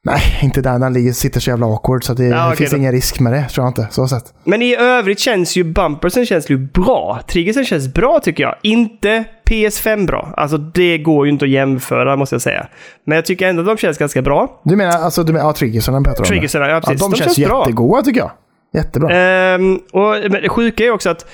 [0.05, 0.79] Nej, inte där.
[0.79, 2.77] Den ligger, sitter så jävla awkward så det, Ja, finns då.
[2.77, 3.87] ingen risk med det, tror jag inte.
[3.91, 4.33] Så sett.
[4.43, 7.19] Men i övrigt känns ju bumpersen känns ju bra.
[7.27, 8.55] Triggersen känns bra tycker jag.
[8.63, 10.33] Inte PS5 bra.
[10.37, 12.67] Alltså det går ju inte att jämföra måste jag säga.
[13.05, 14.59] Men jag tycker ändå att de känns ganska bra.
[14.63, 16.23] Du menar alltså, du menar, ja, triggersen pratar.
[16.23, 17.01] Triggersen, ja precis.
[17.01, 17.59] Ja, de, de känns, känns bra.
[17.61, 18.31] jättegoda tycker jag.
[18.73, 19.09] Jättebra.
[19.15, 21.25] Ehm, och, men det sjuka är också att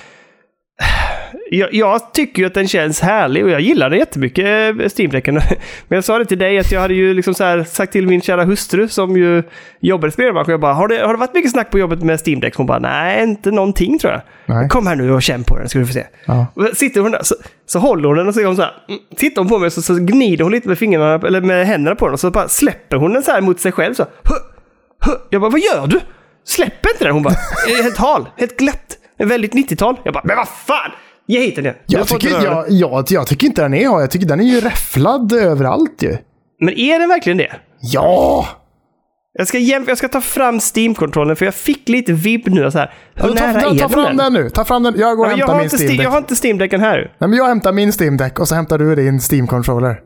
[1.58, 5.34] jag, jag tycker ju att den känns härlig och jag gillar den jättemycket, eh, Steam-däcken.
[5.88, 8.44] Men jag sa det till dig att jag hade ju liksom sagt till min kära
[8.44, 9.42] hustru som ju
[9.80, 10.50] jobbar i spelbranschen.
[10.50, 12.54] Jag bara, har det, har det varit mycket snack på jobbet med Steam-däck?
[12.56, 14.22] Hon bara, nej, inte någonting tror jag.
[14.46, 14.68] Nej.
[14.68, 16.04] Kom här nu och känn på den ska du få se.
[16.26, 16.46] Ja.
[16.74, 17.34] Sitter hon där, så,
[17.66, 19.70] så håller hon den och så är hon så här, mm, tittar hon på mig
[19.70, 22.48] så, så gnider hon lite med fingrarna, eller med händerna på den och så bara
[22.48, 24.02] släpper hon den så här mot sig själv så.
[24.02, 24.36] Huh,
[25.06, 25.14] huh.
[25.30, 26.00] Jag bara, vad gör du?
[26.46, 27.12] Släpp inte den!
[27.12, 27.34] Hon bara,
[27.68, 28.98] "Jag är helt hal, helt glatt.
[29.18, 29.96] En väldigt 90-tal.
[30.04, 30.90] Jag bara, men vad fan!
[31.26, 31.76] Ge hit den igen.
[31.86, 32.42] Jag tycker, den.
[32.44, 34.02] jag, jag, jag tycker inte den är jag.
[34.02, 36.16] Jag tycker den är ju räfflad överallt ju.
[36.60, 37.52] Men är den verkligen det?
[37.80, 38.46] Ja!
[39.38, 42.70] Jag ska, jag ska ta fram Steam-kontrollen för jag fick lite vibb nu.
[42.70, 42.94] Så här.
[43.14, 44.50] Hur ta, nära ta, är ta fram den nu.
[44.50, 44.94] Ta fram den.
[44.98, 46.06] Jag går och Ja, hämtar har min inte Steam Steam, Deck.
[46.06, 46.96] jag har inte Steam-däcken här.
[46.98, 50.00] Nej, Nej, men jag hämtar min Steam Deck och så hämtar du din Steam Controller.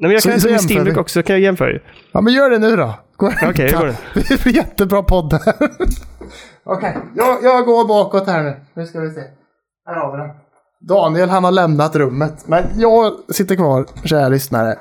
[0.00, 1.00] men jag Så- kan så hämta min Steam-däck vi.
[1.00, 1.78] också, kan jag jämföra ju.
[2.12, 2.94] Ja, men gör det nu då.
[3.16, 3.62] Gå och Okej, hämta.
[3.62, 3.94] jag går
[4.28, 5.54] Det blir jättebra podd här.
[6.64, 8.56] Okej, jag, jag går bakåt här nu.
[8.74, 9.20] Nu ska vi se.
[9.86, 10.30] Här har vi den.
[10.88, 12.44] Daniel han har lämnat rummet.
[12.46, 14.78] Men jag sitter kvar, kära lyssnare.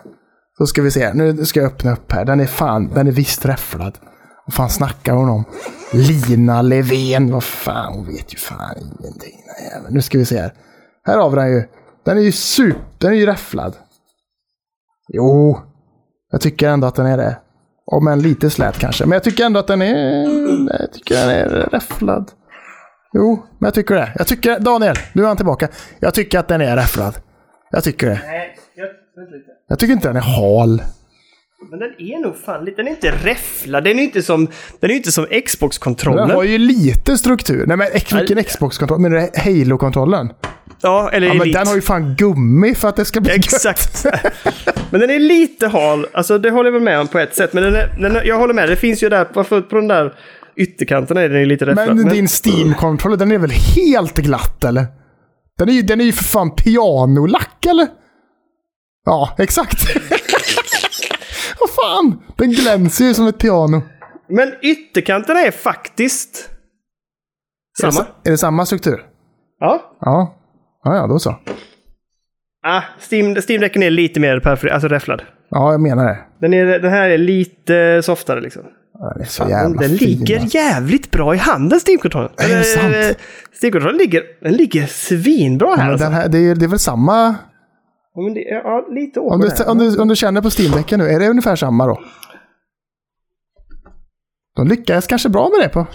[0.57, 1.14] Så ska vi se.
[1.14, 2.26] Nu ska jag öppna upp här.
[2.26, 3.98] Den är fan, den är visst räfflad.
[4.45, 5.44] Vad fan snackar hon om?
[5.94, 7.32] Lina Levén.
[7.32, 9.38] Vad fan, hon vet ju fan ingenting.
[9.57, 9.94] den jäveln.
[9.94, 10.53] Nu ska vi se här.
[11.03, 11.64] Här har vi den ju.
[12.06, 13.76] Den är ju super, den är ju räfflad.
[15.14, 15.60] Jo,
[16.32, 17.38] jag tycker ändå att den är det.
[17.86, 19.06] Om än lite slät kanske.
[19.06, 20.23] Men jag tycker ändå att den är...
[20.82, 22.32] Jag tycker den är räfflad.
[23.14, 24.12] Jo, men jag tycker det.
[24.18, 24.60] Jag tycker...
[24.60, 25.68] Daniel, nu är han tillbaka.
[26.00, 27.16] Jag tycker att den är räfflad.
[27.72, 28.22] Jag tycker det.
[28.26, 28.88] Nej, jag,
[29.26, 29.46] lite.
[29.70, 30.82] Jag tycker inte den är hal.
[31.70, 33.84] Men den är nog fan lite, den är inte räfflad.
[33.84, 34.48] Den är inte som,
[34.80, 36.30] den är inte som Den Xbox-kontrollen.
[36.32, 37.66] har ju lite struktur.
[37.68, 37.88] Nej men
[38.20, 38.44] vilken.
[38.44, 39.00] Xbox-kontroll?
[39.00, 40.30] Menar du Halo-kontrollen?
[40.82, 43.32] Ja, eller Ja, men den har ju fan gummi för att det ska bli.
[43.36, 44.06] Exakt.
[44.90, 46.08] men den är lite hal.
[46.14, 47.54] Alltså det håller jag väl med om på ett sätt.
[47.54, 48.70] Men den är, den är, jag håller med.
[48.70, 50.14] Det finns ju där, varför på den där
[50.62, 51.96] ytterkanterna är den ju lite räfflad.
[51.96, 54.86] Men din Steam-kontroller, den är väl helt glatt eller?
[55.58, 57.88] Den är ju, den är ju för fan pianolack eller?
[59.06, 59.78] Ja, exakt.
[61.60, 63.82] Vad fan, den glänser ju som ett piano.
[64.30, 66.50] men ytterkanterna är faktiskt
[67.84, 68.08] Är det, samma.
[68.26, 69.06] är det samma struktur?
[69.60, 69.98] Ja.
[70.02, 70.38] Ja.
[70.84, 71.36] Ja, ja, då så.
[72.68, 72.82] Ah,
[73.12, 75.22] Steam, Steam-däcken är lite mer perfil, alltså räfflad.
[75.50, 76.20] Ja, jag menar det.
[76.42, 78.64] Den, är, den här är lite softare liksom.
[79.03, 80.07] Ja, Den är så Fan, jävla den fin.
[80.10, 82.30] ligger jävligt bra i handen, Steam-kontrollen.
[82.38, 82.95] Är det Eller, sant?
[82.95, 83.23] eh,
[83.61, 85.86] Steam-kontrollen ligger, den ligger svinbra här.
[85.86, 86.06] Ja, alltså.
[86.06, 87.36] den här, det, är, det är väl samma...
[88.15, 91.06] Ja, det, ja, lite Om du, det om, du, om du känner på Steam-däcken nu,
[91.07, 92.02] är det ungefär samma då?
[94.56, 95.88] De lyckades kanske bra med det på.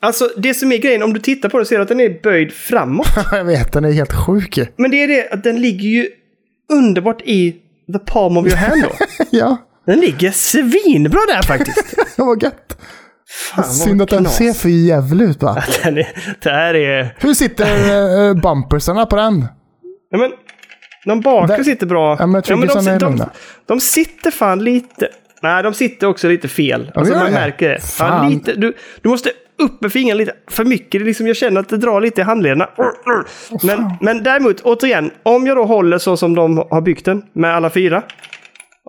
[0.00, 2.20] Alltså, det som är grejen, om du tittar på den ser du att den är
[2.22, 3.06] böjd framåt.
[3.32, 4.66] jag vet, den är helt sjuk ju.
[4.76, 6.08] Men det är det att den ligger ju
[6.72, 7.52] underbart i
[7.92, 8.90] the palm of your hand då.
[9.30, 9.56] Ja,
[9.88, 11.96] Den ligger svinbra där faktiskt.
[12.16, 12.78] det var gött.
[13.54, 14.36] Fan, Synd vad att den knas.
[14.36, 15.54] ser för jävlig ut bara.
[15.84, 16.08] Den är,
[16.42, 17.14] det här är...
[17.18, 19.46] Hur sitter uh, bumpersarna på den?
[20.10, 20.32] Ja, men,
[21.04, 22.16] de bakre Där- sitter bra.
[22.18, 23.26] Ja, men triggersen de, är de, de,
[23.66, 25.08] de sitter fan lite...
[25.42, 26.92] Nej, de sitter också lite fel.
[26.94, 27.38] Alltså, gör man det?
[27.38, 27.74] märker det.
[27.74, 28.30] Ja, Fan.
[28.30, 31.00] lite, du, du måste upp med fingrarna lite för mycket.
[31.00, 32.68] Det liksom, jag känner att det drar lite i handlederna.
[33.62, 37.54] Men, men däremot, återigen, om jag då håller så som de har byggt den med
[37.56, 38.02] alla fyra.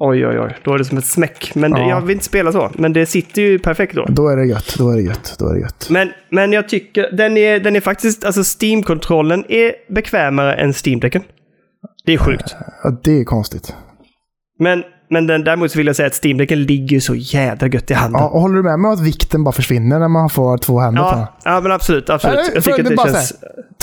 [0.01, 0.57] Oj, oj, oj.
[0.63, 1.51] Då är det som ett smäck.
[1.55, 1.89] Men det, Ja.
[1.89, 2.71] jag vill inte spela så.
[2.77, 4.05] Men det sitter ju perfekt då.
[4.09, 5.88] Då är det gött, då är det gött, då är det gött.
[5.89, 11.21] Men, men jag tycker den är, den är faktiskt, alltså Steam-kontrollen är bekvämare än Steam-däcken.
[12.05, 12.55] Det är sjukt.
[12.84, 13.73] Ja, det är konstigt.
[14.59, 17.93] Men, men den, däremot så vill jag säga att Steam-däcken ligger så jädra gött i
[17.93, 18.21] handen.
[18.21, 20.80] Ja, och håller du med mig om att vikten bara försvinner när man får två
[20.80, 21.19] händer på den?
[21.19, 22.09] Ja, ja men absolut.
[22.09, 22.39] absolut.
[22.39, 23.30] Eller, Jag tycker att det bara känns...
[23.30, 23.35] så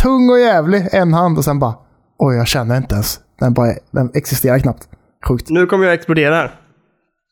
[0.02, 1.74] Tung och jävlig, en hand och sen bara...
[2.18, 3.20] Oj, jag känner inte ens.
[3.40, 4.88] Den, bara, den existerar knappt.
[5.28, 5.50] Sjukt.
[5.50, 6.50] Nu kommer jag explodera här.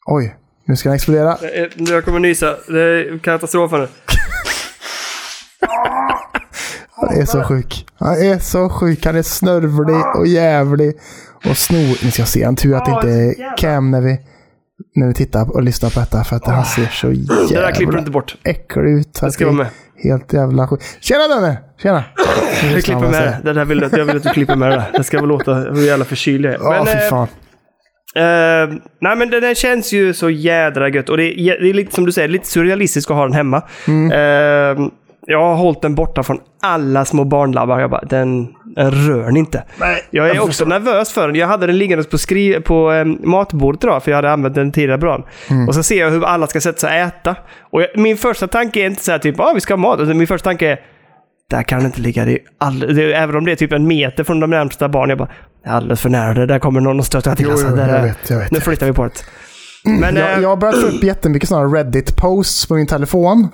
[0.07, 1.37] Oj, nu ska den explodera.
[1.77, 2.57] Jag kommer nysa.
[2.69, 3.89] Det är katastrof nu.
[6.91, 7.87] Han är så sjuk.
[7.99, 9.07] Han är så sjuk.
[9.07, 10.95] Han är snörvlig och jävlig.
[11.51, 12.05] Och snor...
[12.05, 14.19] Ni ska se, en tur att det inte är cam när vi,
[14.95, 16.25] när vi tittar och lyssnar på detta.
[16.25, 18.37] För att han ser så Det där klipper du jävla inte bort.
[18.45, 19.21] äcklig ut.
[19.21, 19.66] Det ska vara med.
[19.97, 20.81] Helt jävla sjuk.
[21.01, 21.59] Tjena Danne!
[21.83, 22.05] Tjena!
[22.75, 23.41] Vi klipper med det.
[23.45, 24.91] Det där vill jag, jag vill att du klipper med det där.
[24.99, 26.85] Det ska väl låta hur jävla förkyld jag är.
[26.85, 27.29] Fy eh, fan.
[28.16, 31.09] Eh, nej men den känns ju så jädra gött.
[31.09, 33.62] Och det är, det är lite som du säger, lite surrealistiskt att ha den hemma.
[33.89, 34.12] Mm.
[34.12, 34.89] Eh,
[35.27, 37.81] jag har hållit den borta från alla små barnlabbar.
[37.81, 39.65] Jag bara, den, den rör ni inte.
[40.11, 41.36] jag är också nervös för den.
[41.36, 44.73] Jag hade den liggandes på, skri- på eh, matbordet idag, för jag hade använt den
[44.73, 45.23] tidigare på dagen.
[45.51, 45.69] Mm.
[45.69, 47.36] Och så ser jag hur alla ska sätta sig och äta.
[47.70, 50.01] Och jag, min första tanke är inte så här typ, ah, vi ska ha mat.
[50.01, 50.81] Utan min första tanke är,
[51.51, 52.24] där kan det inte ligga.
[52.24, 54.89] Det är all, det är, även om det är typ en meter från de närmsta
[54.89, 55.09] barnen.
[55.09, 55.31] Jag bara,
[55.66, 56.35] alldeles för nära.
[56.35, 57.45] Det där kommer någon att stöta till.
[57.47, 59.11] Jo, alltså, jo, jag vet, jag vet, Nu flyttar vi på det.
[59.85, 63.49] Men, Jag, eh, jag har börjat få upp jättemycket sådana Reddit-posts på min telefon.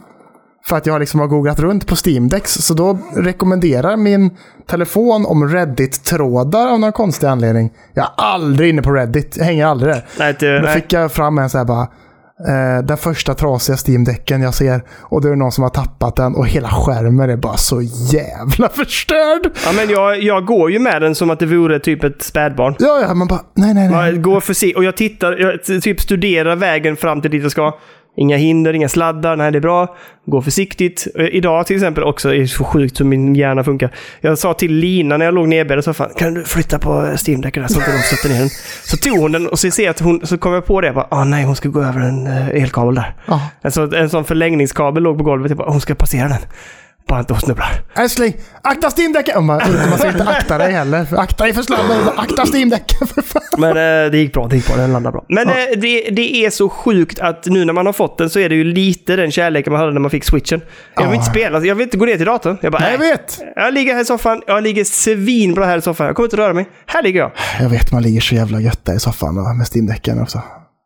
[0.64, 2.52] För att jag liksom har googlat runt på Steamdex.
[2.54, 4.30] Så då rekommenderar min
[4.68, 7.70] telefon om Reddit-trådar av någon konstig anledning.
[7.94, 9.36] Jag är aldrig inne på Reddit.
[9.36, 10.04] Jag hänger aldrig där.
[10.18, 10.74] nej, Då nej.
[10.74, 11.88] fick jag fram en så här bara.
[12.48, 14.82] Eh, den första trasiga Steam-däcken jag ser.
[15.00, 17.82] Och då är det någon som har tappat den och hela skärmen är bara så
[18.12, 19.50] jävla förstörd.
[19.66, 22.74] Ja, men jag, jag går ju med den som att det vore typ ett spädbarn.
[22.78, 24.10] Ja, ja, man bara nej, nej, nej.
[24.10, 27.52] Jag går för sig och jag tittar, jag typ studerar vägen fram till dit jag
[27.52, 27.72] ska.
[28.16, 29.96] Inga hinder, inga sladdar, nej det är bra.
[30.26, 31.06] Gå försiktigt.
[31.18, 33.90] Eh, Idag till exempel också, är så sjukt hur min hjärna funkar.
[34.20, 36.90] Jag sa till Lina när jag låg nedbäddad, så fan, kan du flytta på
[37.26, 38.48] Steam-däcken så inte de stöter ner den?
[38.84, 40.86] Så tog hon den och så ser jag att hon, så kom jag på det,
[40.86, 43.14] jag bara, ah, nej hon ska gå över en eh, elkabel där.
[43.26, 43.40] Ja.
[43.62, 46.38] En, så, en sån förlängningskabel låg på golvet, jag bara, hon ska passera den.
[47.10, 47.82] Bara inte hon snubblar.
[47.94, 49.38] Älskling, akta Steam-däcken!
[49.38, 49.60] Oh, man,
[49.90, 51.06] man ska inte akta dig heller.
[51.18, 52.08] Akta dig för sladden.
[52.16, 53.42] Akta Steam-däcken för fan.
[53.58, 55.24] Men eh, det gick bra, det gick bra, den landade bra.
[55.28, 58.38] Men eh, det, det är så sjukt att nu när man har fått den så
[58.38, 60.60] är det ju lite den kärleken man hade när man fick switchen.
[60.94, 61.14] Jag vill Ja.
[61.14, 62.58] inte spela, jag vill inte gå ner till datorn.
[62.62, 63.38] Jag bara, Nej, jag vet.
[63.56, 66.06] Jag ligger här i soffan, jag ligger svinbra här i soffan.
[66.06, 66.68] Jag kommer inte röra mig.
[66.86, 67.30] Här ligger jag.
[67.60, 70.42] Jag vet, man ligger så jävla gött där i soffan med Steam-däcken också.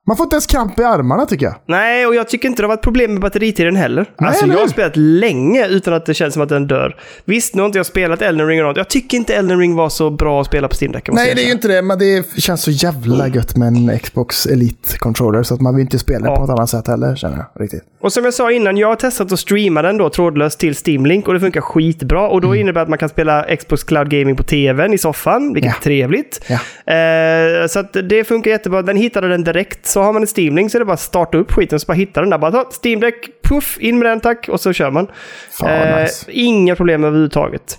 [0.06, 1.54] Man får inte ens kramp i armarna tycker jag.
[1.66, 4.06] Nej, och jag tycker inte det har varit problem med batteritiden heller.
[4.20, 6.96] Nej, alltså, jag har spelat länge utan att det känns som att den dör.
[7.24, 8.76] Visst, nu har inte jag spelat Elden Ring och något.
[8.76, 11.14] Jag tycker inte Elden Ring var så bra att spela på Steam-däcken.
[11.14, 13.98] måste Nej, det är ju inte det, men det känns så jävla gött med en
[13.98, 15.42] Xbox Elite-controller.
[15.42, 16.34] Så att man vill inte spela Ja.
[16.34, 17.62] på något annat sätt heller, känner jag.
[17.64, 17.82] Riktigt.
[18.00, 21.06] Och som jag sa innan, jag har testat att streama den då trådlöst till Steam
[21.06, 22.28] Link och det funkar skitbra.
[22.28, 22.60] Och då Mm.
[22.60, 25.76] innebär det att man kan spela Xbox Cloud Gaming på tvn i soffan, vilket Ja.
[25.78, 26.40] är trevligt.
[26.46, 26.54] Ja.
[26.94, 28.82] Eh, så att det funkar jättebra.
[28.82, 29.86] Den hittade den direkt.
[29.94, 31.86] Så har man en Steam Link så är det bara att starta upp skiten så
[31.86, 32.38] bara hitta den där.
[32.38, 35.06] Bara ta Steam Deck, puff, in med den tack och så kör man.
[35.50, 36.30] Fan, Eh, nice.
[36.30, 37.78] Inga problem överhuvudtaget.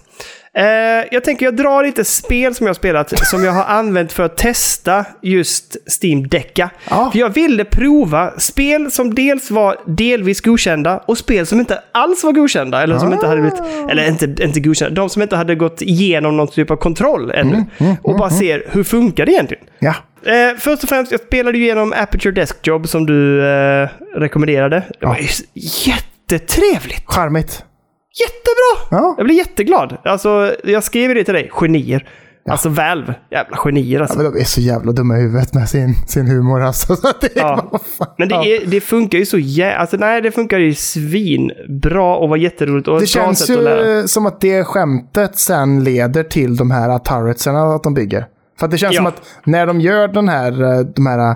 [0.58, 0.66] Eh,
[1.12, 4.24] jag tänker jag drar lite spel som jag har spelat som jag har använt för
[4.24, 6.70] att testa just Steam Decka.
[6.90, 7.10] Ja.
[7.12, 12.24] För jag ville prova spel som dels var delvis godkända och spel som inte alls
[12.24, 12.84] var godkända.
[12.84, 16.38] Eller som inte hade blivit, eller inte, inte godkända, de som inte hade gått igenom
[16.38, 17.66] någon typ av kontroll ännu.
[18.02, 19.64] och bara ser hur funkar det egentligen.
[19.80, 19.96] Ja.
[20.26, 24.84] Eh, först och främst, jag spelade ju igenom Aperture Desk Job som du eh, rekommenderade.
[25.00, 27.04] Det var ju jättetrevligt.
[27.06, 27.64] Charmigt.
[28.20, 28.98] Jättebra!
[29.02, 29.14] Ja.
[29.18, 29.98] Jag blir jätteglad.
[30.04, 31.50] Alltså, jag skrev ju det till dig.
[31.54, 32.10] Genier.
[32.50, 33.16] Alltså Valve.
[33.32, 34.18] Jävla genier alltså.
[34.20, 36.96] Ja, men de är så jävla dumma i huvudet med sin, sin humor alltså.
[37.22, 37.68] Det Ja.
[37.72, 38.08] bara.
[38.18, 38.46] Men det, Ja.
[38.46, 39.76] är, det funkar ju så jä...
[39.76, 42.88] Alltså nej, det funkar ju svinbra och var jätteroligt.
[42.88, 47.84] Och Det känns ju som att det skämtet sen leder till de här turretserna att
[47.84, 48.26] de bygger.
[48.60, 48.98] För att det känns Ja.
[49.00, 51.36] som att när de gör den här, eh, de här eh,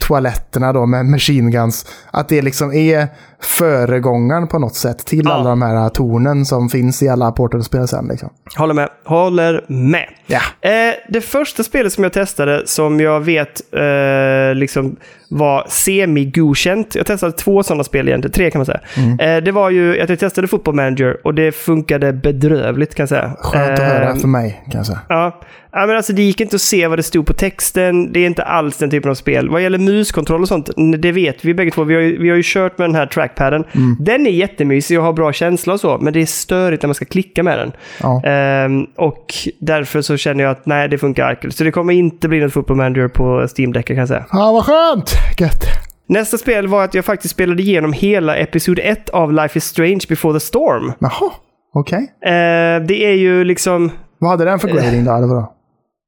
[0.00, 3.08] toaletterna då med machine guns, att det liksom är
[3.40, 5.32] föregångaren på något sätt till Ja.
[5.32, 8.08] alla de här tornen som finns i alla Portal-spel sen.
[8.08, 8.28] Liksom.
[8.56, 8.88] Håller med.
[9.04, 10.08] Håller med.
[10.26, 10.40] Ja.
[10.70, 14.96] Eh, det första spelet som jag testade som jag vet eh, liksom
[15.30, 16.94] var semi-godkänt.
[16.94, 18.80] Jag testade två sådana spel egentligen, tre kan man säga.
[18.96, 19.20] Mm.
[19.20, 23.08] Eh, det var ju att jag testade Football Manager och det funkade bedrövligt kan jag
[23.08, 23.32] säga.
[23.38, 25.00] Skönt att Eh, höra för mig, kan jag säga.
[25.08, 25.40] Ja.
[25.72, 28.12] ja, men alltså det gick inte att se vad det stod på texten.
[28.12, 29.48] Det är inte alls den typen av spel.
[29.48, 31.84] Vad gäller muskontroll och sånt, det vet vi bägge två.
[31.84, 33.64] Vi har ju, vi har ju kört med den här trackpaden.
[33.72, 33.96] Mm.
[34.00, 36.94] Den är jättemysig och har bra känsla och så, men det är störigt när man
[36.94, 37.72] ska klicka med den.
[38.02, 38.22] Ja.
[38.24, 41.52] Ehm, och därför så känner jag att nej, det funkar arkel.
[41.52, 44.26] Så det kommer inte bli något Football Manager på Steam-däcken kan jag säga.
[44.32, 45.10] Ja, vad skönt!
[45.38, 45.64] Gött.
[46.08, 50.00] Nästa spel var att jag faktiskt spelade igenom hela Episod 1 av Life is Strange
[50.08, 50.92] Before the Storm.
[50.98, 51.32] Jaha,
[51.74, 52.12] okej.
[52.24, 53.90] Eh, det är ju liksom...
[54.18, 55.12] Vad hade den för grading då?
[55.12, 55.54] Eller vadå?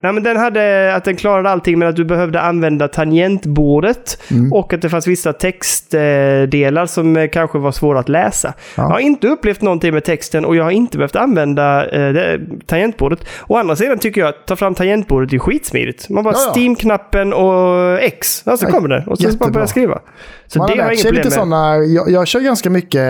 [0.02, 4.52] Nej, men den hade att den klarade allting men att du behövde använda tangentbordet Mm.
[4.52, 8.54] och att det fanns vissa textdelar som eh, kanske var svåra att läsa.
[8.76, 8.82] Ja.
[8.82, 12.40] Jag har inte upplevt någonting med texten och jag har inte behövt använda eh, det,
[12.66, 13.20] tangentbordet.
[13.46, 16.08] Å andra sidan tycker jag att ta fram tangentbordet är skitsmidigt.
[16.08, 16.52] Man bara Ja, ja.
[16.60, 19.04] Steam-knappen och X, alltså Ja, kommer det.
[19.06, 19.98] Och så bara börja skriva.
[20.46, 21.88] Så Man det har har jag inget problem med.
[21.88, 23.00] jag, jag kör ganska mycket,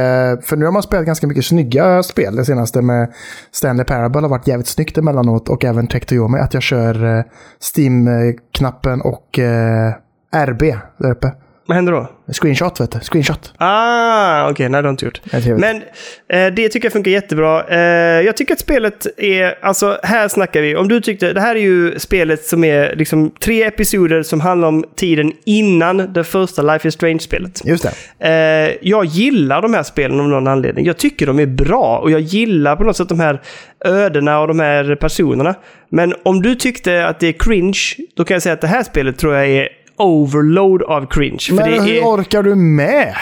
[0.47, 2.37] för nu har man spelat ganska mycket snygga spel.
[2.37, 3.12] Det senaste med
[3.53, 6.39] Stanley Parable har varit jävligt snyggt emellanåt och även Tectoyomi.
[6.39, 7.24] Att jag kör för eh,
[7.59, 9.94] Steam-knappen och eh,
[10.32, 10.62] RB
[10.97, 11.32] där uppe.
[11.71, 12.09] Vad händer då?
[12.33, 13.53] Screenshot vet du, screenshot.
[13.59, 15.21] Ah, okej, nej det har jag inte gjort.
[15.59, 15.77] Men
[16.29, 17.69] eh, det tycker jag funkar jättebra.
[17.69, 17.79] Eh,
[18.27, 21.61] jag tycker att spelet är, alltså här snackar vi, om du tyckte, det här är
[21.61, 26.89] ju spelet som är liksom tre episoder som handlar om tiden innan det första Life
[26.89, 27.63] is Strange-spelet.
[27.65, 27.87] Just
[28.19, 28.29] det.
[28.29, 30.87] Eh, jag gillar de här spelen av någon anledning.
[30.87, 33.41] Jag tycker de är bra och jag gillar på något sätt de här
[33.85, 35.55] ödena och de här personerna.
[35.89, 37.81] Men om du tyckte att det är cringe,
[38.17, 39.69] då kan jag säga att det här spelet tror jag är
[40.01, 41.39] overload av cringe.
[41.48, 42.02] För Men det hur är...
[42.05, 43.14] orkar du med?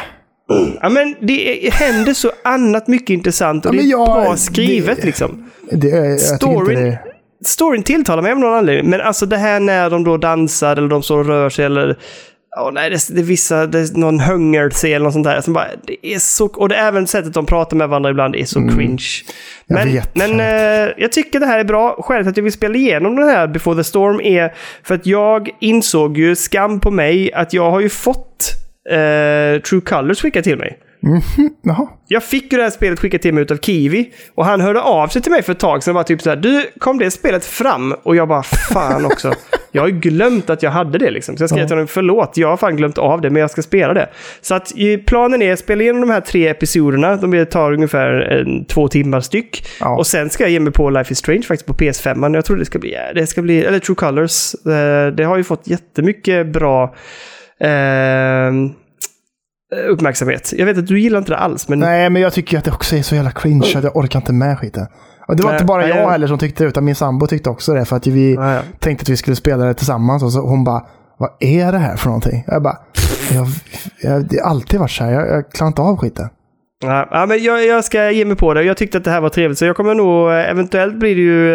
[0.80, 4.36] Ja, men det är, händer så annat mycket intressant och Ja, det är jag- bra
[4.36, 5.50] skrivet det- liksom.
[5.72, 6.98] Det, jag Storyn- det...
[7.44, 10.88] Storyn tilltalar mig av någon anledning, men alltså det här när de då dansar eller
[10.88, 11.98] de står och rör sig eller...
[12.56, 15.40] Åh nej, det, det är vissa, det är någon hungerscen eller något sånt där.
[15.40, 18.36] Som bara, det är så, och det är även sättet de pratar med varandra ibland
[18.36, 18.78] är så cringe.
[18.78, 19.04] Mm.
[19.66, 22.02] Jag Men, vet, men jag eh, jag tycker det här är bra.
[22.02, 25.06] Skälet till att jag vill spela igenom den här Before the Storm är för att
[25.06, 28.54] jag insåg ju, skam på mig, att jag har ju fått
[28.90, 30.78] eh, True Colors skickat till mig.
[31.62, 31.88] Jaha.
[32.08, 34.12] Jag fick ju det här spelet skickat till mig utav Kiwi.
[34.34, 36.30] Och han hörde av sig till mig för ett tag sedan och var typ så
[36.30, 37.92] här, Du, kom det spelet fram?
[38.02, 39.32] Och jag bara, fan också.
[39.72, 41.36] jag har ju glömt att jag hade det liksom.
[41.36, 43.62] Så jag skrev till honom, förlåt, jag har fan glömt av det, men jag ska
[43.62, 44.08] spela det.
[44.40, 44.72] Så att
[45.06, 47.16] planen är att spela igenom de här tre episoderna.
[47.16, 49.66] De tar ungefär en, två timmar styck.
[49.80, 49.96] Ja.
[49.96, 52.34] Och sen ska jag ge mig på Life is Strange faktiskt på PS5.
[52.34, 54.54] Jag tror det ska bli, det ska bli, eller True Colors.
[54.54, 56.94] Eh, Det har ju fått jättemycket bra
[57.60, 58.52] eh,
[59.90, 60.52] uppmärksamhet.
[60.56, 62.70] Jag vet att du gillar inte det alls, men Nej, men jag tycker att det
[62.70, 64.86] också är så jävla cringe att jag orkar inte med skiten.
[65.28, 67.26] Och det var Nej, inte bara nej, jag heller som tyckte det, utan min sambo
[67.26, 67.84] tyckte också det.
[67.84, 68.60] För att vi ja.
[68.78, 70.22] tänkte att vi skulle spela det tillsammans.
[70.22, 70.86] Och så hon bara,
[71.16, 72.44] vad är det här för någonting?
[72.46, 72.78] Jag bara,
[73.32, 73.46] jag,
[74.02, 75.12] jag, det har alltid varit så här.
[75.12, 76.28] Jag, jag klarar inte av skiten.
[76.80, 78.62] Ja, men jag, jag ska ge mig på det.
[78.62, 80.30] Jag tyckte att det här var trevligt, så jag kommer nog...
[80.30, 81.54] eh, Eventuellt blir det ju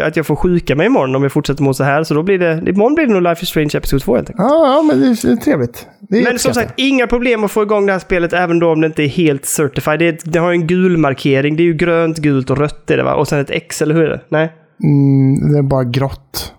[0.00, 2.04] eh, att jag får sjuka mig imorgon om jag fortsätter må så här.
[2.04, 2.62] Så då blir det...
[2.70, 4.48] Imorgon blir det nog Life is Strange Episod 2 helt enkelt.
[4.50, 5.86] Ja, ja men det är, trevligt.
[6.00, 8.72] Det är Men som sagt, inga problem att få igång det här spelet även då
[8.72, 9.98] om det inte är helt certified.
[9.98, 11.56] Det, är det har en gul markering.
[11.56, 13.14] Det är ju grönt, gult och rött är det va?
[13.14, 14.20] Och sen ett X, eller hur är det?
[14.28, 14.52] Nej?
[14.82, 16.54] mm, det är bara grått.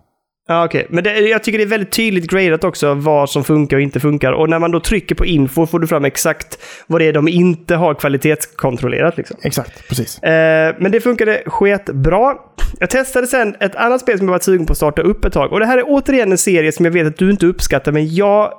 [0.51, 0.87] Ja, okej.
[0.89, 3.99] Men det, jag tycker det är väldigt tydligt gradat också vad som funkar och inte
[3.99, 4.31] funkar.
[4.31, 6.57] Och när man då trycker på info får du fram exakt
[6.87, 9.17] vad det är de inte har kvalitetskontrollerat.
[9.17, 9.37] Liksom.
[9.43, 10.23] Exakt, precis.
[10.23, 12.35] Eh, men det funkade sketbra.
[12.79, 15.33] Jag testade sen ett annat spel som jag var sugen på att starta upp ett
[15.33, 15.51] tag.
[15.51, 18.15] Och det här är återigen en serie som jag vet att du inte uppskattar, men
[18.15, 18.53] jag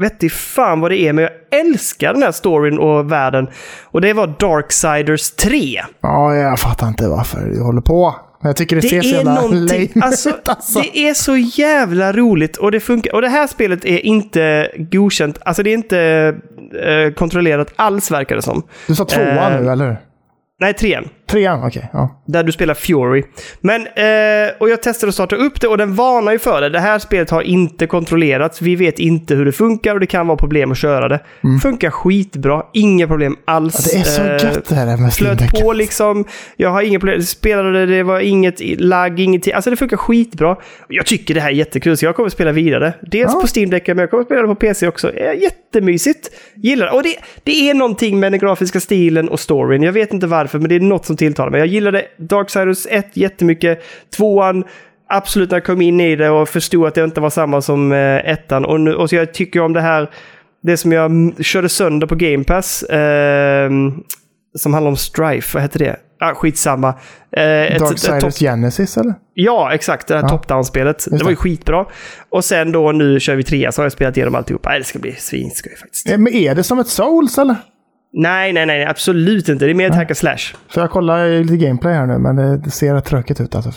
[0.00, 3.48] vet fan vad det är, men jag älskar den här storyn och världen.
[3.84, 5.82] Och det var Darksiders 3.
[6.00, 8.14] Ja, jag fattar inte varför du håller på.
[8.46, 10.80] Jag tycker det, Det ser så är jävla lame alltså, alltså.
[10.80, 13.14] det är så jävla roligt och det funkar.
[13.14, 15.98] Och det här spelet är inte godkänt, alltså det är inte
[16.82, 18.62] eh, kontrollerat alls verkar det som.
[18.86, 19.96] Du sa tvåan Eh, nu, eller hur?
[20.60, 21.08] Nej, trean.
[21.34, 21.90] Trean, okej.
[21.92, 22.22] ja.
[22.26, 23.22] Där du spelar Fury.
[23.60, 26.68] Men, eh, och jag testade att starta upp det och den varnar ju för det.
[26.68, 28.62] Det här spelet har inte kontrollerats.
[28.62, 31.20] Vi vet inte hur det funkar och det kan vara problem att köra det.
[31.62, 32.62] Funkar skitbra.
[32.72, 33.94] Inga problem alls.
[33.94, 34.04] Mm.
[34.06, 36.24] Ja, det är så Eh, gött det här med flöt på liksom.
[36.56, 37.22] Jag har inga problem.
[37.22, 39.52] Spelade det, var inget lagg, ingenting.
[39.52, 40.56] Alltså det funkar skitbra.
[40.88, 42.92] Jag tycker det här är jättekul, så jag kommer att spela vidare.
[43.02, 43.40] Dels Ja.
[43.40, 45.14] på Steam Deck, men jag kommer att spela det på PC också.
[45.16, 46.30] Är jättemysigt.
[46.54, 46.92] Gillar det.
[46.92, 49.82] Och det, det är någonting med den grafiska stilen och storyn.
[49.82, 51.58] Jag vet inte varför, men det är något som tilltalar mig.
[51.58, 53.82] Jag gillade Darksiders 1 jättemycket.
[54.16, 54.64] Tvåan,
[55.08, 57.92] absolut när jag kom in i det och förstod att det inte var samma som
[57.92, 58.64] eh, ettan.
[58.64, 60.10] Och, nu, och så jag tycker om det här,
[60.62, 62.82] det som jag körde sönder på Game Pass.
[62.90, 63.92] ehm,
[64.58, 65.96] som handlar om Strife, vad heter det?
[66.20, 66.88] Ah, skitsamma.
[67.36, 69.14] Eh, Darksiders Genesis, eller?
[69.34, 70.08] Ja, exakt.
[70.08, 70.28] Det här Ja.
[70.28, 71.04] top-down-spelet.
[71.10, 71.40] Det var ju det.
[71.40, 71.86] skitbra.
[72.28, 74.78] Och sen då, nu kör vi trea, så har jag spelat igenom alltihopa.
[74.78, 76.10] Det ska bli svinskoj faktiskt.
[76.10, 77.56] Eh, Men är det som ett Souls, eller?
[78.16, 79.64] Nej, nej, nej, absolut inte.
[79.64, 80.38] Det är mer ett hack and slash.
[80.68, 83.70] För jag kollar lite gameplay här nu, men det, ser rätt tråkigt ut alltså.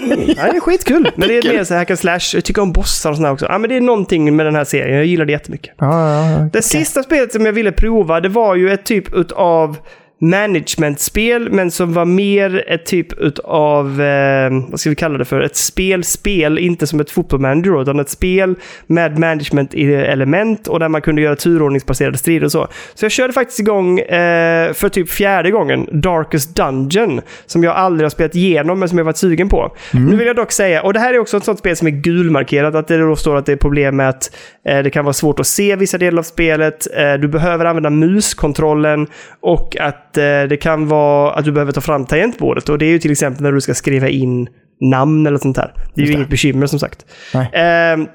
[0.00, 1.10] Nej, det är skitkul.
[1.16, 2.20] Men det är mer så hack and slash.
[2.34, 3.46] Jag tycker om bossar och sådär också.
[3.46, 4.96] Ja, men det är någonting med den här serien.
[4.96, 5.74] Jag gillar det jättemycket.
[5.78, 6.48] ja, ja, ja.
[6.52, 9.76] Det sista spelet som jag ville prova, det var ju ett typ utav
[10.30, 15.40] management-spel, men som var mer ett typ utav, eh, vad ska vi kalla det för,
[15.40, 18.54] ett spelspel, inte som ett fotbollmanager utan ett spel
[18.86, 22.68] med management-element och där man kunde göra turordningsbaserade strider och så.
[22.94, 28.04] Så jag körde faktiskt igång eh, för typ fjärde gången Darkest Dungeon, som jag aldrig
[28.04, 29.76] har spelat igenom, men som jag varit sugen på.
[29.92, 31.92] Nu vill jag dock säga, och det här är också ett sånt spel som är
[31.92, 35.12] gulmarkerat, att det då står att det är problem med att eh, det kan vara
[35.12, 39.06] svårt att se vissa delar av spelet, eh, du behöver använda muskontrollen
[39.40, 42.68] och att eh, det kan vara att du behöver ta fram tangentbordet.
[42.68, 44.48] Och det är ju till exempel när du ska skriva in
[44.80, 45.72] namn eller sånt där.
[45.94, 46.16] Det är ju det.
[46.16, 47.06] inget bekymmer som sagt.
[47.52, 48.06] Ehm,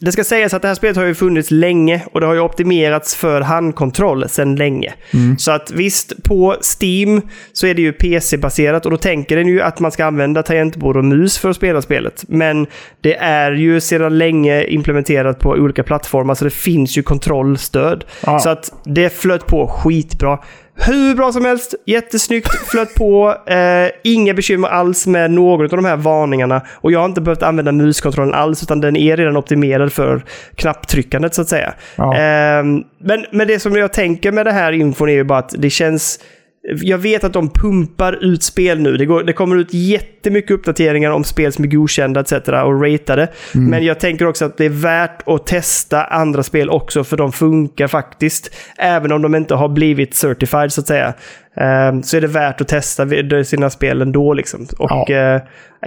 [0.00, 2.40] det ska sägas att det här spelet har ju funnits länge och det har ju
[2.40, 4.94] optimerats för handkontroll sedan länge.
[5.38, 7.22] Så att visst, på Steam
[7.52, 10.96] så är det ju PC-baserat och då tänker den ju att man ska använda tangentbord
[10.96, 12.24] och mus för att spela spelet.
[12.28, 12.66] Men
[13.00, 18.04] det är ju sedan länge implementerat på olika plattformar så det finns ju kontrollstöd.
[18.26, 18.38] Ja.
[18.38, 20.38] Så att det flöt på skitbra.
[20.86, 23.36] Hur bra som helst, jättesnyggt, flöt på.
[23.46, 26.62] Eh, inga bekymmer alls med någon av de här varningarna.
[26.70, 30.24] Och jag har inte behövt använda muskontrollen alls, utan den är redan optimerad för
[30.54, 31.74] knapptryckandet så att säga.
[31.96, 32.14] Ja.
[32.14, 32.64] Eh,
[32.98, 35.70] men, men det som jag tänker med det här infon är ju bara att det
[35.70, 36.20] känns...
[36.62, 38.96] Jag vet att de pumpar ut spel nu.
[38.96, 42.32] Det, går, det kommer ut jättemycket uppdateringar om spel som är godkända etc.
[42.32, 43.28] och ratade.
[43.54, 47.32] Men jag tänker också att det är värt att testa andra spel också, för de
[47.32, 48.54] funkar faktiskt.
[48.78, 51.14] Även om de inte har blivit certified så att säga.
[51.56, 53.08] Ehm, så är det värt att testa
[53.44, 54.34] sina spel ändå.
[54.34, 54.66] Liksom.
[54.78, 55.34] Och Ja.
[55.34, 55.42] eh,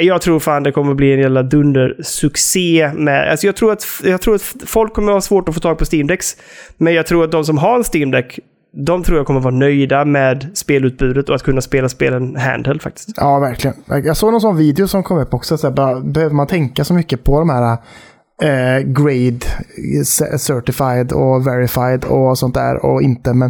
[0.06, 2.92] jag tror fan det kommer bli en jävla dundersuccé.
[2.96, 5.78] Med, alltså jag, tror att, jag tror att folk kommer ha svårt att få tag
[5.78, 6.38] på Steam Decks.
[6.78, 8.40] Men jag tror att de som har en Steam Deck
[8.76, 13.10] de tror jag kommer vara nöjda med spelutbudet och att kunna spela spelen handheld faktiskt.
[13.16, 13.76] Ja, verkligen.
[13.88, 15.58] Jag såg någon sån video som kom upp också.
[15.58, 17.78] Så här, bara, behöver man tänka så mycket på de här
[18.42, 19.40] eh, grade,
[19.96, 23.34] eh, certified och verified och sånt där och inte.
[23.34, 23.50] Men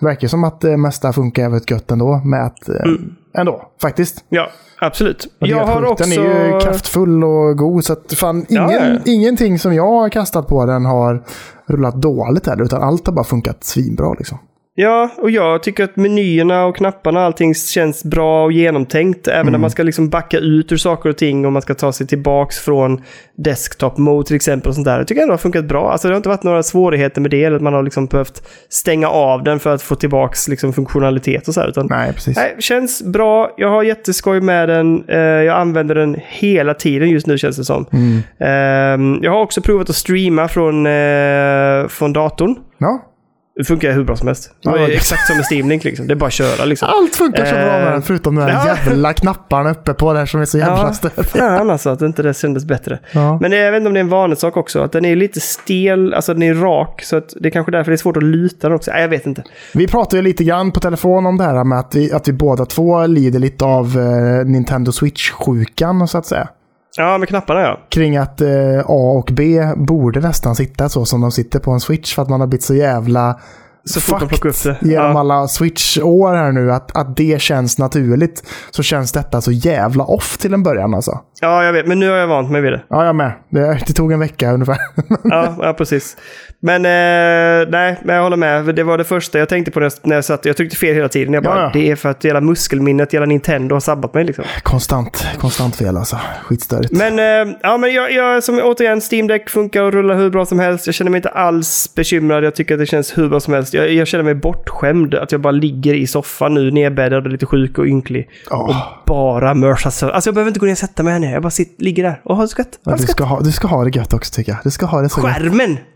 [0.00, 2.20] det verkar som att det mesta funkar jävligt gött ändå.
[2.24, 2.92] Med att, eh,
[3.34, 4.24] Ändå, faktiskt.
[4.28, 4.50] Ja,
[4.80, 5.26] absolut.
[5.38, 6.04] Jag har också...
[6.04, 7.84] Den är ju kraftfull och god.
[7.84, 8.98] Så att fan, ingen, ja.
[9.04, 11.24] ingenting som jag har kastat på den har
[11.66, 12.64] rullat dåligt heller.
[12.64, 14.38] Utan allt har bara funkat svinbra liksom.
[14.74, 19.28] Ja, och jag tycker att menyerna och knapparna och allting känns bra och genomtänkt.
[19.28, 19.52] Även Mm.
[19.52, 22.06] när man ska liksom backa ut ur saker och ting och man ska ta sig
[22.06, 23.00] tillbaks från
[23.36, 24.68] desktop mode till exempel.
[24.68, 24.98] och sånt där.
[24.98, 25.92] Jag tycker ändå det har funkat bra.
[25.92, 27.44] Alltså det har inte varit några svårigheter med det.
[27.44, 31.48] Eller att man har liksom behövt stänga av den för att få tillbaks liksom funktionalitet
[31.48, 31.68] och så här.
[31.68, 32.36] Utan, Nej, precis.
[32.36, 33.54] Nej, känns bra.
[33.56, 35.04] Jag har jätteskoj med den.
[35.08, 37.86] Eh, jag använder den hela tiden just nu känns det som.
[37.92, 38.18] Mm.
[38.40, 42.54] Eh, jag har också provat att streama från, eh, från datorn.
[42.78, 43.08] Ja.
[43.56, 44.50] Det funkar hur bra som helst.
[44.62, 46.06] Det Ja, det- exakt som med Steam Link liksom.
[46.06, 46.88] Det är bara att köra liksom.
[46.88, 48.66] Allt funkar så bra med Eh, den, förutom de ja.
[48.66, 51.22] jävla knapparna uppe på där som är så jävla Ja, störiga.
[51.22, 52.98] fan alltså att inte det kändes bättre.
[53.12, 53.38] Ja.
[53.40, 54.80] Men jag vet inte om det är en vanesak också.
[54.82, 57.02] Att den är lite stel, alltså den är rak.
[57.02, 58.90] Så att det är kanske därför det är svårt att luta den också.
[58.90, 59.42] Nej, jag vet inte.
[59.74, 62.32] Vi pratade ju lite grann på telefon om det här med att vi, att vi
[62.32, 66.48] båda två lider lite av eh, Nintendo Switch-sjukan så att säga.
[66.96, 67.80] Ja, med knapparna ja.
[67.90, 71.80] Kring att eh, A och B borde nästan sitta så som de sitter på en
[71.80, 73.40] Switch för att man har blivit så jävla
[73.84, 74.76] Så fort de plockar upp det.
[74.88, 75.20] genom Ja.
[75.20, 76.72] alla Switch-år här nu.
[76.72, 78.42] Att, att det känns naturligt.
[78.70, 81.20] Så känns detta så jävla off till en början alltså.
[81.40, 81.86] ja, jag vet.
[81.86, 82.82] Men nu har jag vant mig vid det.
[82.88, 83.32] Ja, jag med.
[83.50, 84.78] Det, det tog en vecka ungefär.
[85.24, 86.16] Ja, ja precis.
[86.64, 88.74] Men eh, nej, men jag håller med.
[88.74, 90.44] Det var det första jag tänkte på när jag, satt.
[90.44, 91.34] Jag tryckte fel hela tiden.
[91.34, 91.70] Jag bara, Ja, ja.
[91.72, 94.44] det är för att hela muskelminnet, hela Nintendo har sabbat mig liksom.
[94.62, 96.18] Konstant, konstant fel alltså.
[96.44, 96.92] Skitstörigt.
[96.92, 100.46] Men, eh, ja, men jag, jag, som återigen, Steam Deck funkar och rullar hur bra
[100.46, 100.86] som helst.
[100.86, 102.44] Jag känner mig inte alls bekymrad.
[102.44, 103.74] Jag tycker att det känns hur bra som helst.
[103.74, 105.14] Jag, jag känner mig bortskämd.
[105.14, 108.28] Att jag bara ligger i soffan nu, nedbäddad och lite sjuk och ynklig.
[108.50, 108.56] Ja.
[108.68, 110.14] Och bara mörsar sönder.
[110.14, 111.30] Alltså jag behöver inte gå ner och sätta mig här nere.
[111.30, 112.78] Jag bara sitter, ligger där och har det så gött.
[112.84, 114.58] Ja, du, ska ha, du ska ha det gött också tycker jag.
[114.64, 115.26] Du ska ha det så gött.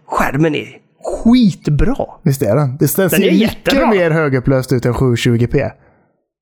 [0.06, 0.54] Skärmen!
[0.54, 2.06] Är skitbra.
[2.22, 2.76] Visst är den?
[2.76, 5.70] Det den ser mycket mer högupplöst ut än 720p.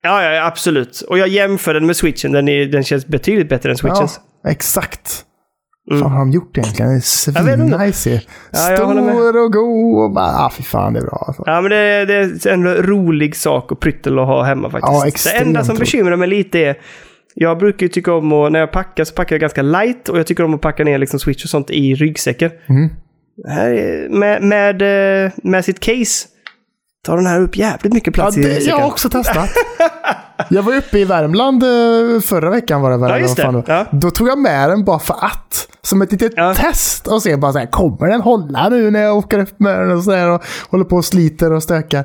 [0.02, 1.00] Ja, ja, ja, absolut.
[1.00, 2.32] Och jag jämför den med switchen.
[2.32, 4.20] Den, är, den känns betydligt bättre än Ja, switchens.
[4.48, 5.24] exakt.
[5.90, 6.88] Vad fan har de gjort egentligen?
[6.88, 8.22] Den är svinnice.
[8.52, 8.58] Ja.
[8.58, 11.24] Stor och god och bara, ah, fy fan det är bra.
[11.26, 11.42] Alltså.
[11.46, 15.26] Ja, men det, det är en rolig sak och pryttel att ha hemma faktiskt.
[15.26, 16.76] Ja, det enda som bekymrar mig lite är
[17.34, 20.18] jag brukar ju tycka om att, när jag packar så packar jag ganska light och
[20.18, 22.50] jag tycker om att packa ner liksom switch och sånt i ryggsäcken.
[22.66, 22.90] Mm.
[23.48, 24.82] Här är, med, med,
[25.26, 26.28] eh, med sitt case
[27.06, 28.80] tar den här upp jävligt mycket Ja, plats i det, jag ryggsäcken.
[28.80, 29.48] har också testat.
[30.50, 33.10] jag var uppe i Värmland eh, förra veckan var det väl?
[33.10, 33.46] Ja, just det.
[33.50, 33.64] var.
[33.66, 33.86] Ja.
[33.92, 35.68] Då tog jag med den bara för att.
[35.82, 36.54] Som ett litet Ja.
[36.54, 39.78] test och se bara så här, kommer den hålla nu när jag åker upp med
[39.80, 42.04] den och så här och håller på och sliter och stökar.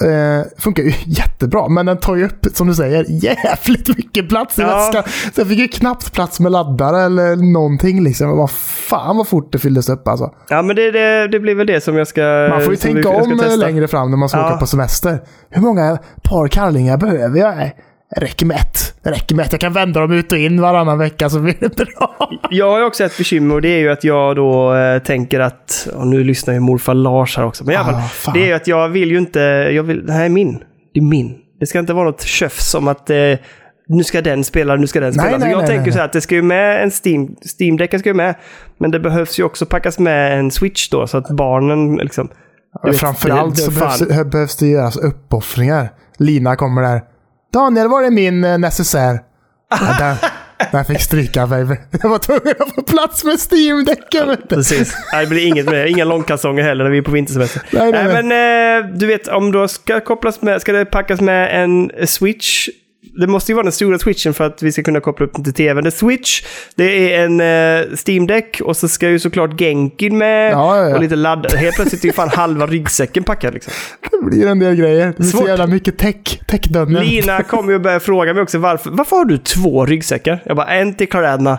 [0.00, 4.58] Eh, funkar ju jättebra, men den tar ju upp, som du säger, jävligt mycket plats
[4.58, 4.66] i Ja.
[4.68, 5.02] väskan.
[5.34, 8.36] Så jag fick ju knappt plats med laddare eller någonting liksom.
[8.36, 10.30] Vad fan vad fort det fylldes upp alltså.
[10.48, 13.10] Ja, men det, det, det blir väl det som jag ska Man får ju tänka
[13.10, 14.46] vi- om längre fram när man ska Ja.
[14.46, 15.22] åka på semester.
[15.50, 17.70] Hur många par kallingar behöver jag?
[18.16, 18.94] Räcker med ett.
[19.02, 19.52] Det räcker med ett.
[19.52, 22.30] Jag kan vända dem ut och in varannan vecka så blir det bra.
[22.50, 25.88] Jag har också ett bekymmer och det är ju att jag då eh, tänker att,
[25.94, 28.34] och nu lyssnar ju morfar Lars här också, men i alla Ah, fall, fan.
[28.34, 29.40] det är ju att jag vill ju inte,
[29.72, 30.58] jag vill, det här är min.
[30.94, 31.34] Det är min.
[31.60, 33.16] Det ska inte vara något tjöfs om att eh,
[33.88, 35.30] nu ska den spela, nu ska den spela.
[35.30, 37.36] Nej, så nej, jag nej, tänker så här att det ska ju med en Steam,
[37.58, 38.34] Steam-däcken ska ju med,
[38.78, 42.28] men det behövs ju också packas med en Switch då, så att barnen liksom...
[42.84, 45.88] vet, Framförallt så behövs, behövs det göras uppoffringar.
[46.18, 47.00] Lina kommer där.
[47.52, 49.18] Daniel, var är min eh, necessär?
[49.80, 50.16] Ja, den,
[50.72, 51.74] den fick stryka baby.
[52.02, 54.28] Jag var tvungen att få plats med Steam-däcken.
[54.28, 54.36] du.
[54.56, 54.96] Precis.
[55.12, 55.88] Nej, det blir inget med det.
[55.88, 57.62] Inga långkalsonger heller när vi är på vintersemester.
[57.70, 61.20] Nej, nej, Nej, men eh, du vet, om då ska kopplas med, ska det packas
[61.20, 62.68] med en switch.
[63.02, 65.44] Det måste ju vara den stora switchen för att vi ska kunna koppla upp den
[65.44, 65.86] till tvn.
[65.86, 66.42] Är switch,
[66.74, 70.88] det är en eh, Steam Deck och så ska ju såklart Genkin med Ja, ja,
[70.88, 70.94] ja.
[70.94, 71.58] och lite laddare.
[71.58, 73.72] Helt plötsligt är ju fan halva ryggsäcken packad liksom.
[74.10, 75.06] Det blir en del grejer.
[75.06, 76.40] Det blir så jävla mycket tech.
[76.48, 76.94] Tech-döden.
[76.94, 80.42] Lina kommer ju och börjar fråga mig också varför, varför har du två ryggsäckar?
[80.46, 81.58] Jag bara, en till kläderna,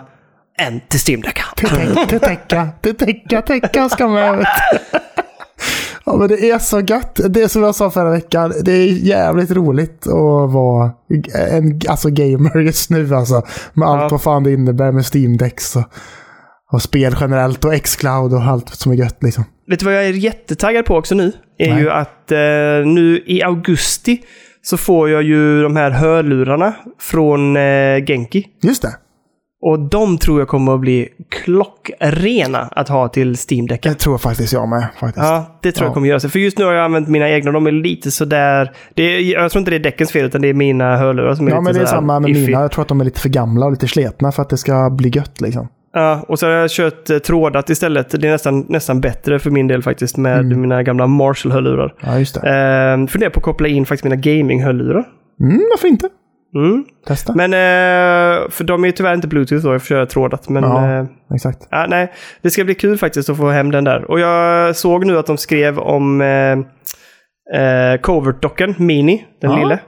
[0.58, 1.40] en till Steam Deck.
[1.56, 4.46] Till täcka, till täcka, till täcka, täcka ska med.
[6.06, 7.20] Ja, men det är så gött.
[7.28, 8.52] Det är som jag sa förra veckan.
[8.62, 10.90] Det är jävligt roligt att vara
[11.50, 13.14] en alltså, gamer just nu.
[13.14, 14.08] Alltså, med allt Ja.
[14.10, 15.82] vad fan det innebär med Steam Decks och,
[16.72, 19.22] och spel generellt och X-Cloud och allt som är gött.
[19.22, 19.44] Liksom.
[19.70, 21.32] Vet du vad jag är jättetaggad på också nu?
[21.58, 21.82] Är Nej.
[21.82, 22.38] ju att eh,
[22.86, 24.22] nu i augusti
[24.62, 28.46] så får jag ju de här hörlurarna från eh, Genki.
[28.62, 28.96] Just det.
[29.66, 34.18] Och de tror jag kommer att bli klockrena att ha till steam Det decken tror
[34.18, 34.86] faktiskt jag med.
[35.00, 35.26] Faktiskt.
[35.26, 35.88] Ja, det tror Ja.
[35.88, 36.30] jag kommer göra sig.
[36.30, 38.72] För just nu har jag använt mina egna, de är lite sådär...
[38.94, 41.46] Det är, jag tror inte det är däckens fel, utan det är mina hörlurar som
[41.46, 42.46] är Ja, lite men det är samma med iffy.
[42.46, 42.60] mina.
[42.60, 44.90] Jag tror att de är lite för gamla och lite sletna för att det ska
[44.90, 45.40] bli gött.
[45.40, 45.68] Liksom.
[45.92, 48.20] Ja, och så har jag kört eh, trådat istället.
[48.20, 50.60] Det är nästan, nästan bättre för min del faktiskt med Mm.
[50.60, 51.94] mina gamla Marshall-hörlurar.
[52.00, 52.40] Ja, just det.
[52.48, 55.04] Eh, funderar på att koppla in faktiskt mina gaming-hörlurar.
[55.40, 56.08] Mm, varför inte?
[56.54, 56.84] Mm.
[57.06, 57.34] Testa.
[57.34, 60.48] Men, eh, för de är ju tyvärr inte bluetooth då, jag får köra trådat.
[60.48, 60.98] Men, Ja.
[60.98, 61.04] eh,
[61.34, 61.68] Exakt.
[61.70, 62.12] ja, nej,
[62.42, 64.10] det ska bli kul faktiskt att få hem den där.
[64.10, 66.52] Och jag såg nu att de skrev om eh,
[67.60, 69.78] eh, Covert-dockan, Mini, den ja, det.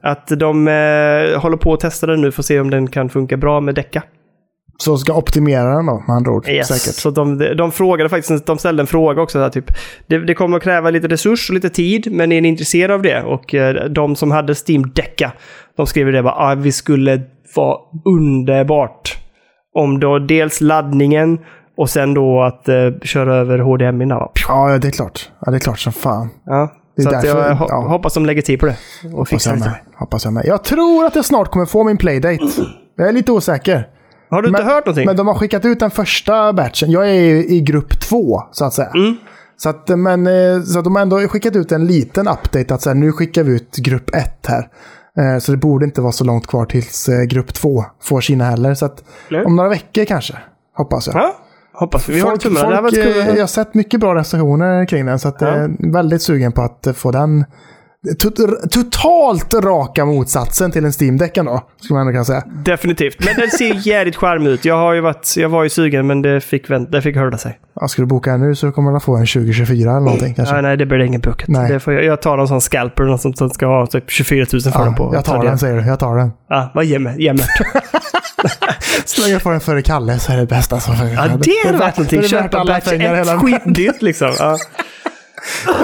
[0.00, 3.08] Att de eh, håller på att testa den nu för att se om den kan
[3.08, 4.02] funka bra med däcka.
[4.82, 6.48] Så ska optimera den då, med andra ord.
[6.48, 6.66] Yes.
[6.68, 6.94] Säkert.
[7.00, 9.38] Så de, de frågade faktiskt, de ställde en fråga också.
[9.38, 9.64] Där, typ,
[10.06, 13.02] det, det kommer att kräva lite resurs och lite tid, men är ni intresserade av
[13.02, 13.22] det?
[13.22, 15.32] Och eh, de som hade Steam Decka,
[15.76, 17.22] de skrev det bara, ah, vi skulle
[17.56, 19.16] vara underbart
[19.74, 21.38] om då dels laddningen
[21.76, 24.06] och sen då att eh, köra över HDMI.
[24.08, 25.30] Ja, Ja, det är klart.
[25.40, 26.28] Ja, det är klart som fan.
[26.46, 26.72] ja.
[26.96, 27.88] Det är Så därför- jag ho- ja.
[27.88, 28.76] hoppas de lägger tid på det.
[29.04, 29.72] Och Hoppas fixar jag, med.
[29.98, 30.44] Hoppas jag med.
[30.46, 32.38] Jag tror att jag snart kommer få min playdate.
[32.96, 33.86] Jag är lite osäker.
[34.30, 35.06] Har du inte Men- hört någonting?
[35.06, 36.90] Men de har skickat ut den första batchen.
[36.90, 38.90] Jag är ju i grupp två, så att säga.
[38.94, 39.16] Mm.
[39.56, 42.74] Så, att, men, eh, så att de har ändå skickat ut en liten update.
[42.74, 44.68] Att så här, nu skickar vi ut grupp ett här.
[45.18, 48.44] Eh, Så det borde inte vara så långt kvar tills eh, grupp två får sina
[48.44, 48.74] heller.
[48.74, 49.44] Så att Nej.
[49.44, 50.34] om några veckor kanske,
[50.76, 51.16] hoppas jag.
[51.16, 51.36] Ja,
[51.72, 52.14] hoppas vi.
[52.14, 52.58] Vi Folk, folk,
[52.96, 55.48] jag har sett mycket bra recensioner kring den, så att Ja.
[55.48, 57.44] jag är väldigt sugen på att få den
[58.70, 62.42] totalt raka motsatsen till en Steam Deck ändå, skulle man ändå kunna säga.
[62.64, 63.24] Definitivt.
[63.24, 64.64] Men den ser jävligt charmig ut.
[64.64, 67.38] Jag har ju varit, jag var ju sugen men det fick, vänt, det fick hörda
[67.38, 67.58] sig.
[67.80, 70.54] Ja, ska du boka en nu så kommer du få en 2024 eller någonting kanske.
[70.54, 71.48] Ja, nej, det blir ingen bucket.
[71.48, 71.72] Nej.
[71.72, 74.62] Det får jag, jag tar någon sån scalper sånt som ska ha typ 24 000
[74.62, 75.10] för den på.
[75.14, 75.86] jag tar den säger du.
[75.86, 76.32] Jag tar den.
[76.48, 77.46] Ja, vad mig.
[79.04, 81.12] Slänga på den före Kalle så är det bästa som finns.
[81.12, 82.20] Ja, det är värt någonting.
[82.20, 84.30] Det är värt Köpa batch pengar 1 hela skitdyrt liksom.
[84.38, 84.56] Ja.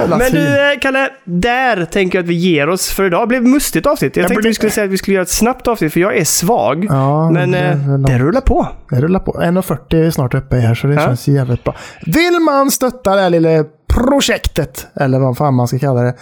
[0.09, 3.23] Men du, eh, Kalle, där tänker jag att vi ger oss för idag.
[3.23, 4.16] Det blev mustigt avsnitt.
[4.16, 6.01] Jag Ja, tänkte men- vi skulle säga att vi skulle göra ett snabbt avsnitt, för
[6.01, 6.86] jag är svag.
[6.91, 8.69] Ja, men det eh, det rullar på.
[8.91, 9.32] Det rullar på.
[9.43, 11.01] 1.40 är snart uppe här så det Ja.
[11.01, 11.74] känns jävligt bra.
[12.07, 13.65] Vill man stötta det här lilla
[13.95, 16.15] projektet, eller vad fan man ska kalla det,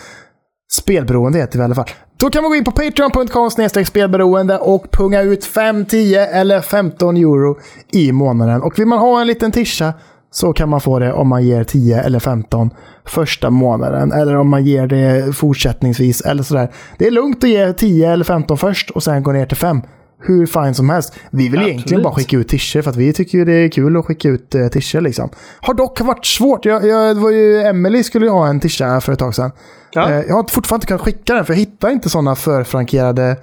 [0.73, 1.89] spelberoende heter det i alla fall.
[2.21, 3.51] Då kan man gå in på patreon.com
[3.85, 7.59] spelberoende och punga ut 5, 10 eller 15 euro
[7.93, 8.63] i månaden.
[8.63, 9.93] Och vill man ha en liten tischa
[10.33, 12.71] så kan man få det om man ger 10 eller 15
[13.05, 14.13] första månaden.
[14.13, 16.69] Eller om man ger det fortsättningsvis eller sådär.
[16.99, 19.81] Det är lugnt att ge 10 eller 15 först och sen gå ner till 5.
[20.25, 21.15] Hur fint som helst.
[21.31, 22.03] Vi vill egentligen Absolut.
[22.03, 24.69] bara skicka ut tischer för att vi tycker det är kul att skicka ut uh,
[24.69, 25.29] tischer liksom.
[25.61, 26.65] Har dock varit svårt.
[26.65, 29.51] Jag, jag, det var ju Emily skulle ju ha en tischa för ett tag sedan.
[29.93, 30.11] Ja.
[30.11, 33.37] Eh, jag har fortfarande inte kunnat skicka den för jag hittar inte sådana förfrankerade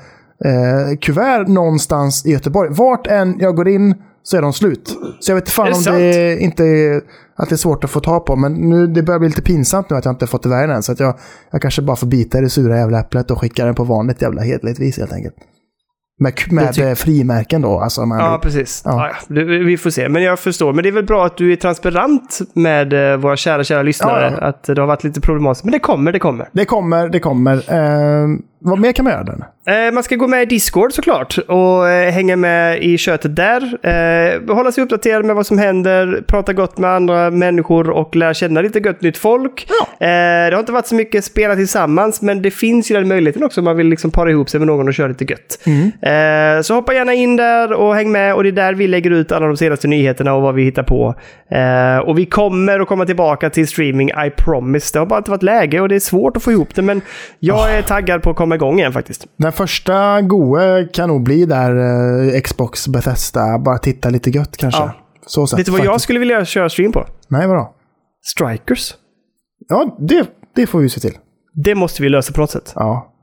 [0.45, 2.69] eh, kuvert någonstans i Göteborg.
[2.71, 4.97] Vart än jag går in så är de slut.
[5.19, 5.97] Så jag vet fan det om sant?
[5.97, 7.01] det inte är,
[7.35, 8.35] att det är svårt att få tag på.
[8.35, 10.83] Men nu, det börjar bli lite pinsamt nu att jag inte fått iväg den.
[10.83, 11.15] Så att jag,
[11.51, 14.21] jag kanske bara får bita i det sura jävla äpplet och skicka den på vanligt
[14.21, 15.35] jävla hederligt vis helt enkelt.
[16.21, 17.79] Med, med eh, frimärken då.
[17.79, 18.81] Alltså, andra Ja, precis.
[18.85, 19.11] Ja.
[19.27, 19.43] Ja.
[19.65, 20.09] Vi får se.
[20.09, 20.73] Men jag förstår.
[20.73, 24.37] Men det är väl bra att du är transparent med eh, våra kära, kära lyssnare.
[24.41, 25.65] Ja, Att det har varit lite problematiskt.
[25.65, 26.49] Men det kommer, det kommer.
[26.51, 27.53] Det kommer, det kommer.
[27.53, 28.27] Eh,
[28.61, 29.43] vad mer kan man göra den?
[29.67, 33.61] Eh, man ska gå med i Discord såklart och eh, hänga med i köttet där.
[33.85, 38.33] Eh, hålla sig uppdaterad med vad som händer, prata gott med andra människor och lära
[38.33, 39.67] känna lite gött nytt folk.
[39.99, 43.43] Eh, det har inte varit så mycket spela tillsammans, men det finns ju den möjligheten
[43.43, 45.59] också om man vill liksom para ihop sig med någon och köra lite gött.
[46.01, 49.11] Eh, så hoppa gärna in där och häng med och det är där vi lägger
[49.11, 51.15] ut alla de senaste nyheterna och vad vi hittar på.
[52.05, 54.89] Och vi kommer att komma tillbaka till streaming, I promise.
[54.93, 57.01] Det har bara inte varit läge och det är svårt att få ihop det, men
[57.39, 59.27] jag är taggad på att komma igång igen faktiskt.
[59.37, 61.75] Den första goe kan nog bli där
[62.35, 63.59] eh, Xbox Bethesda.
[63.59, 64.81] Bara titta lite gött kanske.
[64.81, 64.91] Ja.
[65.25, 66.03] Så sätt, Vet du vad jag faktiskt.
[66.03, 67.05] skulle vilja köra stream på?
[67.27, 67.73] Nej, vadå?
[68.25, 68.93] Strikers.
[69.69, 71.17] Ja, det, det får vi se till.
[71.63, 72.71] Det måste vi lösa på något sätt.
[72.75, 73.13] Ja,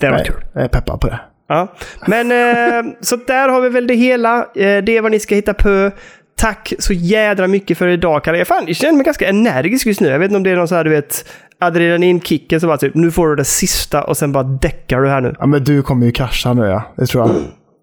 [0.00, 0.44] Det var jag, kul.
[0.54, 1.20] jag är peppad på det.
[1.48, 1.74] Ja.
[2.06, 4.38] Men eh, så där har vi väl det hela.
[4.38, 5.90] Eh, det är vad ni ska hitta på.
[6.36, 8.38] Tack så jädra mycket för idag, Kalle.
[8.38, 10.08] Jag, fan, jag känner mig ganska energisk just nu.
[10.08, 11.24] Jag vet inte om det är någon så här, du vet,
[11.60, 15.20] adrenalinkicken som bara typ, nu får du det sista och sen bara däckar du här
[15.20, 15.34] nu.
[15.38, 16.82] Ja, men du kommer ju krascha nu ja.
[16.96, 17.36] Det tror jag.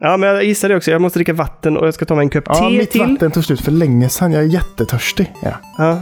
[0.03, 0.91] Ja, men jag gissar det också.
[0.91, 3.01] Jag måste dricka vatten och jag ska ta mig en kopp Ja, te mitt till.
[3.01, 4.31] vatten tog slut för länge sedan.
[4.31, 5.33] Jag är jättetörstig.
[5.43, 5.51] Ja.
[5.77, 5.99] Ja.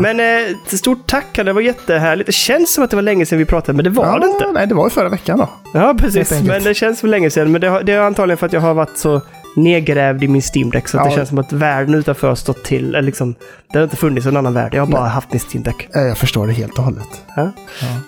[0.00, 1.26] Men eh, stort tack.
[1.32, 2.26] Det var jättehärligt.
[2.26, 4.26] Det känns som att det var länge sedan vi pratade, men det var ja, det
[4.26, 4.52] inte.
[4.52, 5.48] Nej, det var ju förra veckan då.
[5.74, 6.42] Ja, precis.
[6.42, 7.52] Men det känns för länge sedan.
[7.52, 9.20] Men det, det är antagligen för att jag har varit så
[9.62, 11.04] nedgrävd i min Steam Deck så Ja.
[11.04, 12.94] det känns som att världen utanför har stått till.
[12.94, 13.34] Eller Liksom,
[13.72, 14.74] det har inte funnits en annan värld.
[14.74, 15.88] Jag har bara haft min Steam Deck.
[15.92, 17.08] Jag förstår det helt och hållet.
[17.36, 17.50] Ja.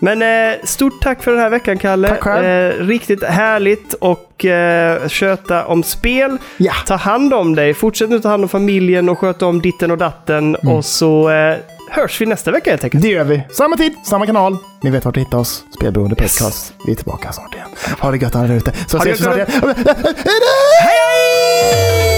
[0.01, 0.23] Men
[0.53, 2.09] eh, stort tack för den här veckan, Kalle.
[2.09, 2.47] Tack själv.
[2.47, 6.39] Eh, riktigt härligt och eh, köta om spel.
[6.57, 7.75] Ja, Ta hand om dig.
[7.75, 10.57] Fortsätt nu ta hand om familjen och sköta om ditten och datten.
[10.63, 10.75] Mm.
[10.77, 11.57] Och så eh,
[11.91, 13.03] hörs vi nästa vecka helt enkelt.
[13.03, 13.43] det gör vi.
[13.51, 14.57] Samma tid, samma kanal.
[14.83, 15.65] Ni vet vart att hitta oss.
[15.79, 16.75] Spelberoende podcast.
[16.87, 17.69] Vi är tillbaka snart igen.
[18.01, 18.73] Ha det gött alla där ute.
[18.87, 19.49] Så ses vi snart igen.
[20.83, 21.32] Hej
[21.63, 22.12] då!